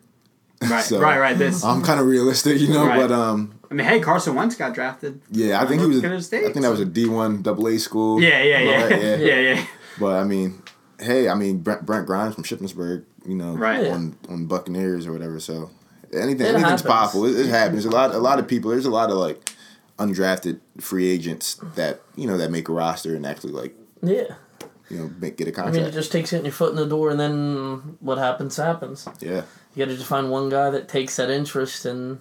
Right, 0.69 0.83
So, 0.83 0.99
right, 0.99 1.19
right. 1.19 1.37
This, 1.37 1.63
I'm 1.63 1.83
kind 1.83 1.99
of 1.99 2.07
realistic, 2.07 2.59
you 2.59 2.69
know. 2.69 2.85
Right. 2.87 2.99
But 2.99 3.11
um, 3.11 3.59
I 3.69 3.73
mean, 3.75 3.85
hey, 3.85 3.99
Carson 3.99 4.33
Wentz 4.35 4.55
got 4.55 4.73
drafted. 4.73 5.21
yeah, 5.29 5.61
I 5.61 5.67
think 5.67 5.81
he 5.81 5.87
was. 5.87 5.97
North 5.97 6.03
Dakota 6.03 6.23
State, 6.23 6.45
I 6.45 6.51
think 6.51 6.63
that 6.63 6.71
was 6.71 6.79
a 6.81 6.85
D1 6.85 7.43
double 7.43 7.67
A 7.67 7.77
school. 7.77 8.19
Yeah, 8.21 8.41
yeah, 8.41 8.59
yeah, 8.59 8.83
Right, 8.83 9.01
yeah, 9.01 9.15
yeah. 9.17 9.39
yeah. 9.53 9.65
But 9.99 10.15
I 10.15 10.23
mean, 10.23 10.63
hey, 10.99 11.29
I 11.29 11.35
mean 11.35 11.59
Brent, 11.59 11.85
Brent 11.85 12.07
Grimes 12.07 12.33
from 12.35 12.43
Shippensburg, 12.43 13.03
you 13.25 13.35
know, 13.35 13.53
Right. 13.53 13.85
On 13.87 14.17
on 14.29 14.47
Buccaneers 14.47 15.05
or 15.05 15.11
whatever. 15.11 15.39
So 15.39 15.69
anything, 16.11 16.41
It 16.47 16.55
anything's 16.55 16.61
happens. 16.63 16.81
possible. 16.83 17.25
It, 17.25 17.39
it 17.45 17.49
happens. 17.49 17.85
A 17.85 17.89
lot, 17.91 18.15
a 18.15 18.17
lot 18.19 18.39
of 18.39 18.47
people. 18.47 18.71
There's 18.71 18.85
a 18.85 18.89
lot 18.89 19.11
of 19.11 19.17
like 19.17 19.51
undrafted 19.99 20.59
free 20.79 21.07
agents 21.09 21.59
that 21.75 22.01
you 22.15 22.27
know 22.27 22.37
that 22.37 22.49
make 22.51 22.67
a 22.69 22.71
roster 22.73 23.15
and 23.15 23.25
actually 23.25 23.53
like 23.53 23.75
Yeah. 24.01 24.35
you 24.89 24.97
know 24.99 25.11
make, 25.19 25.37
get 25.37 25.47
a 25.47 25.51
I 25.51 25.53
contract. 25.53 25.75
I 25.77 25.79
mean, 25.79 25.87
it 25.89 25.93
just 25.93 26.11
takes 26.11 26.31
getting 26.31 26.45
your 26.45 26.53
foot 26.53 26.69
in 26.71 26.75
the 26.77 26.85
door, 26.87 27.09
and 27.11 27.19
then 27.19 27.97
what 27.99 28.17
happens 28.17 28.55
happens. 28.57 29.07
yeah, 29.19 29.43
You 29.77 29.85
got 29.85 29.91
to 29.91 29.97
just 29.97 30.09
find 30.09 30.31
one 30.31 30.49
guy 30.49 30.71
that 30.71 30.87
takes 30.89 31.15
that 31.17 31.29
interest, 31.29 31.85
and 31.85 32.19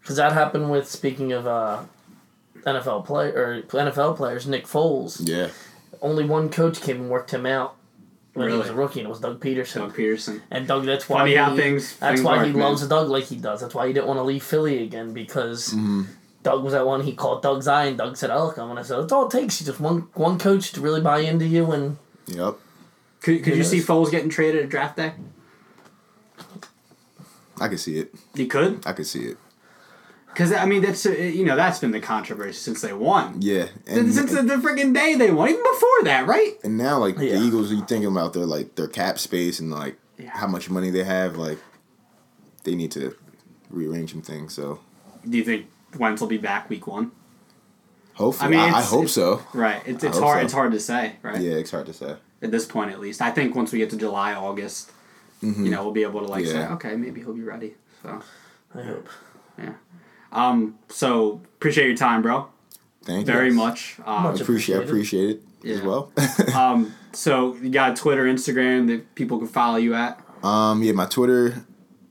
because 0.00 0.16
that 0.16 0.32
happened 0.32 0.70
with 0.70 0.88
speaking 0.88 1.30
of 1.32 1.46
uh, 1.46 1.84
NFL 2.66 3.06
play 3.06 3.28
or 3.28 3.62
NFL 3.62 4.16
players, 4.16 4.46
Nick 4.46 4.66
Foles. 4.66 5.20
yeah, 5.22 5.50
Only 6.02 6.24
one 6.24 6.48
coach 6.50 6.80
came 6.80 6.96
and 7.02 7.08
worked 7.10 7.30
him 7.32 7.46
out 7.46 7.76
when 8.34 8.50
he 8.50 8.56
was 8.56 8.68
a 8.68 8.74
rookie, 8.74 9.00
and 9.00 9.06
it 9.06 9.10
was 9.10 9.20
Doug 9.20 9.40
Pederson. 9.40 9.74
Doug 9.80 9.94
Pederson. 9.94 10.40
And 10.50 10.66
Doug, 10.66 10.84
that's 10.84 11.08
why 11.08 11.18
Funny 11.20 11.30
he, 11.32 11.36
how 11.36 11.54
things- 11.54 11.96
That's 11.98 12.16
things 12.16 12.22
why 12.24 12.38
work, 12.38 12.46
he 12.46 12.52
man. 12.52 12.62
loves 12.62 12.86
Doug 12.88 13.08
like 13.08 13.24
he 13.24 13.36
does. 13.36 13.60
That's 13.60 13.74
why 13.74 13.86
he 13.86 13.92
didn't 13.92 14.06
want 14.08 14.18
to 14.18 14.22
leave 14.24 14.42
Philly 14.42 14.82
again 14.82 15.12
because 15.12 15.68
Mm-hmm. 15.68 16.02
Doug 16.42 16.64
was 16.64 16.72
that 16.72 16.86
one. 16.86 17.02
He 17.02 17.12
called 17.12 17.42
Doug's 17.42 17.68
eye, 17.68 17.84
and 17.84 17.98
Doug 17.98 18.16
said, 18.16 18.30
"Oh, 18.30 18.46
look, 18.46 18.56
I'm 18.58 18.66
gonna." 18.68 18.82
say 18.82 18.98
That's 18.98 19.12
all 19.12 19.26
it 19.26 19.30
takes. 19.30 19.60
You 19.60 19.66
just 19.66 19.78
one 19.78 20.08
one 20.14 20.38
coach 20.38 20.72
to 20.72 20.80
really 20.80 21.02
buy 21.02 21.18
into 21.18 21.46
you, 21.46 21.70
and 21.70 21.98
yep. 22.26 22.54
Could, 23.20 23.44
could 23.44 23.56
you 23.56 23.62
see 23.62 23.76
Yes. 23.76 23.86
Foles 23.86 24.10
getting 24.10 24.30
traded 24.30 24.62
at 24.64 24.70
draft 24.70 24.96
day? 24.96 25.12
I 27.60 27.68
could 27.68 27.80
see 27.80 27.98
it. 27.98 28.14
You 28.34 28.46
could, 28.46 28.84
I 28.86 28.92
could 28.92 29.06
see 29.06 29.24
it. 29.24 29.36
because 30.28 30.52
I 30.52 30.64
mean 30.64 30.82
that's 30.82 31.04
uh, 31.06 31.10
you 31.10 31.44
know 31.44 31.56
that's 31.56 31.78
been 31.78 31.90
the 31.90 32.00
controversy 32.00 32.52
since 32.58 32.80
they 32.80 32.92
won. 32.92 33.36
Yeah, 33.42 33.66
and, 33.86 34.12
since 34.12 34.32
the, 34.32 34.42
the 34.42 34.54
freaking 34.56 34.94
day 34.94 35.14
they 35.16 35.30
won, 35.30 35.48
even 35.50 35.62
before 35.62 36.02
that, 36.04 36.26
right? 36.26 36.54
and 36.64 36.76
now 36.78 36.98
like 36.98 37.16
Yeah. 37.18 37.38
the 37.38 37.44
Eagles, 37.44 37.70
you 37.70 37.84
thinking 37.84 38.10
about 38.10 38.32
their 38.32 38.46
like 38.46 38.74
their 38.76 38.88
cap 38.88 39.18
space 39.18 39.60
and 39.60 39.70
like 39.70 39.96
Yeah. 40.18 40.30
how 40.30 40.46
much 40.46 40.70
money 40.70 40.90
they 40.90 41.04
have, 41.04 41.36
like 41.36 41.58
they 42.64 42.74
need 42.74 42.90
to 42.92 43.14
rearrange 43.70 44.12
some 44.12 44.22
things. 44.22 44.54
So 44.54 44.80
Do 45.28 45.36
you 45.36 45.44
think 45.44 45.66
Wentz 45.98 46.20
will 46.20 46.28
be 46.28 46.38
back 46.38 46.70
week 46.70 46.86
one? 46.86 47.10
hopefully, 48.14 48.56
I 48.56 48.60
I, 48.60 48.64
mean, 48.66 48.74
I, 48.74 48.78
it's- 48.78 48.90
hope 48.90 49.08
so. 49.08 49.42
Right. 49.54 49.80
It's 49.86 50.04
it's 50.04 50.18
hard. 50.18 50.40
so. 50.40 50.44
It's 50.44 50.52
hard 50.52 50.72
to 50.72 50.80
say, 50.80 51.16
right? 51.22 51.40
Yeah, 51.40 51.52
it's 51.54 51.70
hard 51.70 51.86
to 51.86 51.92
say. 51.94 52.16
At 52.42 52.50
this 52.50 52.64
point, 52.66 52.90
at 52.90 53.00
least, 53.00 53.20
I 53.22 53.30
think 53.30 53.54
once 53.54 53.72
we 53.72 53.78
get 53.78 53.90
to 53.90 53.96
July, 53.96 54.34
August, 54.34 54.90
you 55.42 55.70
know, 55.70 55.82
we'll 55.82 55.92
be 55.92 56.02
able 56.02 56.20
to 56.20 56.26
like 56.26 56.44
say, 56.46 56.52
Mm-hmm. 56.54 56.74
Okay, 56.74 56.96
maybe 56.96 57.20
he'll 57.20 57.32
be 57.34 57.42
ready. 57.42 57.74
So, 58.02 58.20
I 58.74 58.82
hope. 58.82 59.08
Yeah. 59.58 59.72
Um, 60.32 60.78
so 60.88 61.40
appreciate 61.56 61.86
your 61.88 61.96
time, 61.96 62.22
bro. 62.22 62.48
Thank 63.02 63.26
you. 63.26 63.32
Very 63.32 63.48
guys. 63.48 63.56
much. 63.56 63.96
Um, 64.04 64.22
Much 64.24 64.40
appreciate 64.40 64.84
appreciated. 64.84 65.38
appreciate 65.38 65.40
it 65.64 65.76
as 65.76 65.82
well. 65.82 66.12
um, 66.54 66.94
so 67.12 67.54
you 67.56 67.70
got 67.70 67.96
Twitter, 67.96 68.24
Instagram 68.24 68.86
that 68.88 69.14
people 69.14 69.38
can 69.38 69.48
follow 69.48 69.76
you 69.78 69.94
at. 69.94 70.20
um, 70.44 70.82
yeah, 70.82 70.92
my 70.92 71.06
Twitter 71.06 71.64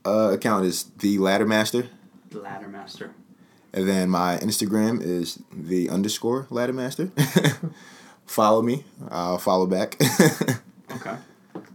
uh, 0.04 0.30
account 0.32 0.64
is 0.66 0.84
the 0.98 1.18
Ladder 1.18 1.46
Master, 1.46 1.88
The 2.30 2.40
Ladder 2.40 2.68
Master. 2.68 3.12
and 3.72 3.88
then 3.88 4.10
my 4.10 4.36
Instagram 4.38 5.00
is 5.02 5.38
the 5.52 5.88
underscore 5.90 6.46
Ladder 6.50 6.72
Master. 6.72 7.10
follow 8.26 8.62
me. 8.62 8.84
I'll 9.10 9.38
follow 9.38 9.66
back. 9.66 9.96
Okay. 10.92 11.14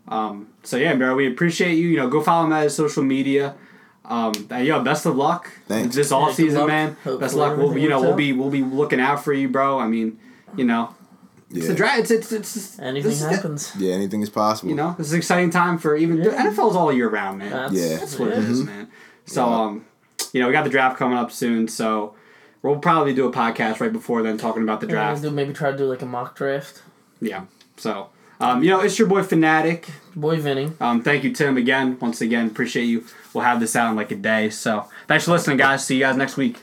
Um, 0.07 0.47
so 0.63 0.77
yeah, 0.77 0.93
bro, 0.95 1.15
we 1.15 1.27
appreciate 1.27 1.75
you. 1.75 1.87
You 1.89 1.97
know, 1.97 2.07
go 2.09 2.21
follow 2.21 2.45
him 2.45 2.53
at 2.53 2.63
his 2.63 2.75
social 2.75 3.03
media. 3.03 3.55
Um, 4.03 4.33
and, 4.51 4.67
yo, 4.67 4.83
best 4.83 5.05
of 5.07 5.15
luck 5.15 5.49
Thanks. 5.67 5.95
this 5.95 6.11
off 6.11 6.29
good 6.29 6.35
season, 6.35 6.59
luck. 6.59 6.67
man. 6.67 6.89
Hopefully 6.89 7.17
best 7.17 7.33
of 7.33 7.39
luck. 7.39 7.57
We'll, 7.57 7.77
you 7.77 7.89
know, 7.89 7.99
we'll 8.01 8.11
out. 8.11 8.17
be 8.17 8.33
we'll 8.33 8.51
be 8.51 8.61
looking 8.63 8.99
out 8.99 9.23
for 9.23 9.33
you, 9.33 9.49
bro. 9.49 9.79
I 9.79 9.87
mean, 9.87 10.19
you 10.55 10.63
know, 10.63 10.93
it's 11.49 11.61
yeah. 11.61 11.67
the 11.69 11.73
draft. 11.75 11.99
It's 11.99 12.11
it's 12.11 12.31
it's, 12.31 12.55
it's 12.55 12.79
Anything 12.79 13.09
this 13.09 13.21
happens. 13.23 13.71
yeah, 13.77 13.93
anything 13.93 14.21
is 14.21 14.29
possible. 14.29 14.69
You 14.69 14.75
know, 14.75 14.93
this 14.97 15.07
is 15.07 15.13
an 15.13 15.17
exciting 15.17 15.49
time 15.49 15.79
for 15.79 15.95
even 15.95 16.19
the 16.21 16.29
Yeah. 16.31 16.45
NFL's 16.51 16.75
all 16.75 16.91
year 16.93 17.09
round, 17.09 17.39
man. 17.39 17.49
That's, 17.51 17.73
Yeah. 17.73 17.97
That's 17.97 18.19
what 18.19 18.29
it 18.29 18.37
is, 18.39 18.63
man. 18.63 18.89
So, 19.25 19.45
Yeah. 19.47 19.55
um, 19.61 19.85
you 20.33 20.41
know, 20.41 20.47
we 20.47 20.53
got 20.53 20.65
the 20.65 20.69
draft 20.69 20.97
coming 20.97 21.17
up 21.17 21.31
soon, 21.31 21.67
so 21.67 22.13
we'll 22.61 22.77
probably 22.77 23.13
do 23.15 23.25
a 23.27 23.31
podcast 23.31 23.79
right 23.79 23.91
before 23.91 24.21
then 24.21 24.37
talking 24.37 24.61
about 24.61 24.81
the 24.81 24.87
draft. 24.87 25.23
do 25.23 25.31
maybe 25.31 25.51
try 25.53 25.71
to 25.71 25.77
do 25.77 25.85
like 25.85 26.03
a 26.03 26.05
mock 26.05 26.35
draft. 26.35 26.83
Yeah. 27.21 27.45
So, 27.77 28.09
um, 28.39 28.63
you 28.63 28.69
know, 28.69 28.81
it's 28.81 28.97
your 28.99 29.07
boy 29.07 29.23
Fanatic. 29.23 29.87
Boy, 30.15 30.39
Vinny. 30.39 30.71
Um, 30.79 31.01
thank 31.01 31.23
you, 31.23 31.33
Tim, 31.33 31.57
again. 31.57 31.97
Once 31.99 32.21
again, 32.21 32.47
appreciate 32.47 32.85
you. 32.85 33.03
We'll 33.33 33.43
have 33.43 33.59
this 33.59 33.75
out 33.75 33.89
in 33.89 33.95
like 33.95 34.11
a 34.11 34.15
day. 34.15 34.49
So, 34.49 34.85
thanks 35.07 35.25
for 35.25 35.31
listening, 35.31 35.57
guys. 35.57 35.85
See 35.85 35.95
you 35.95 36.01
guys 36.01 36.15
next 36.15 36.37
week. 36.37 36.53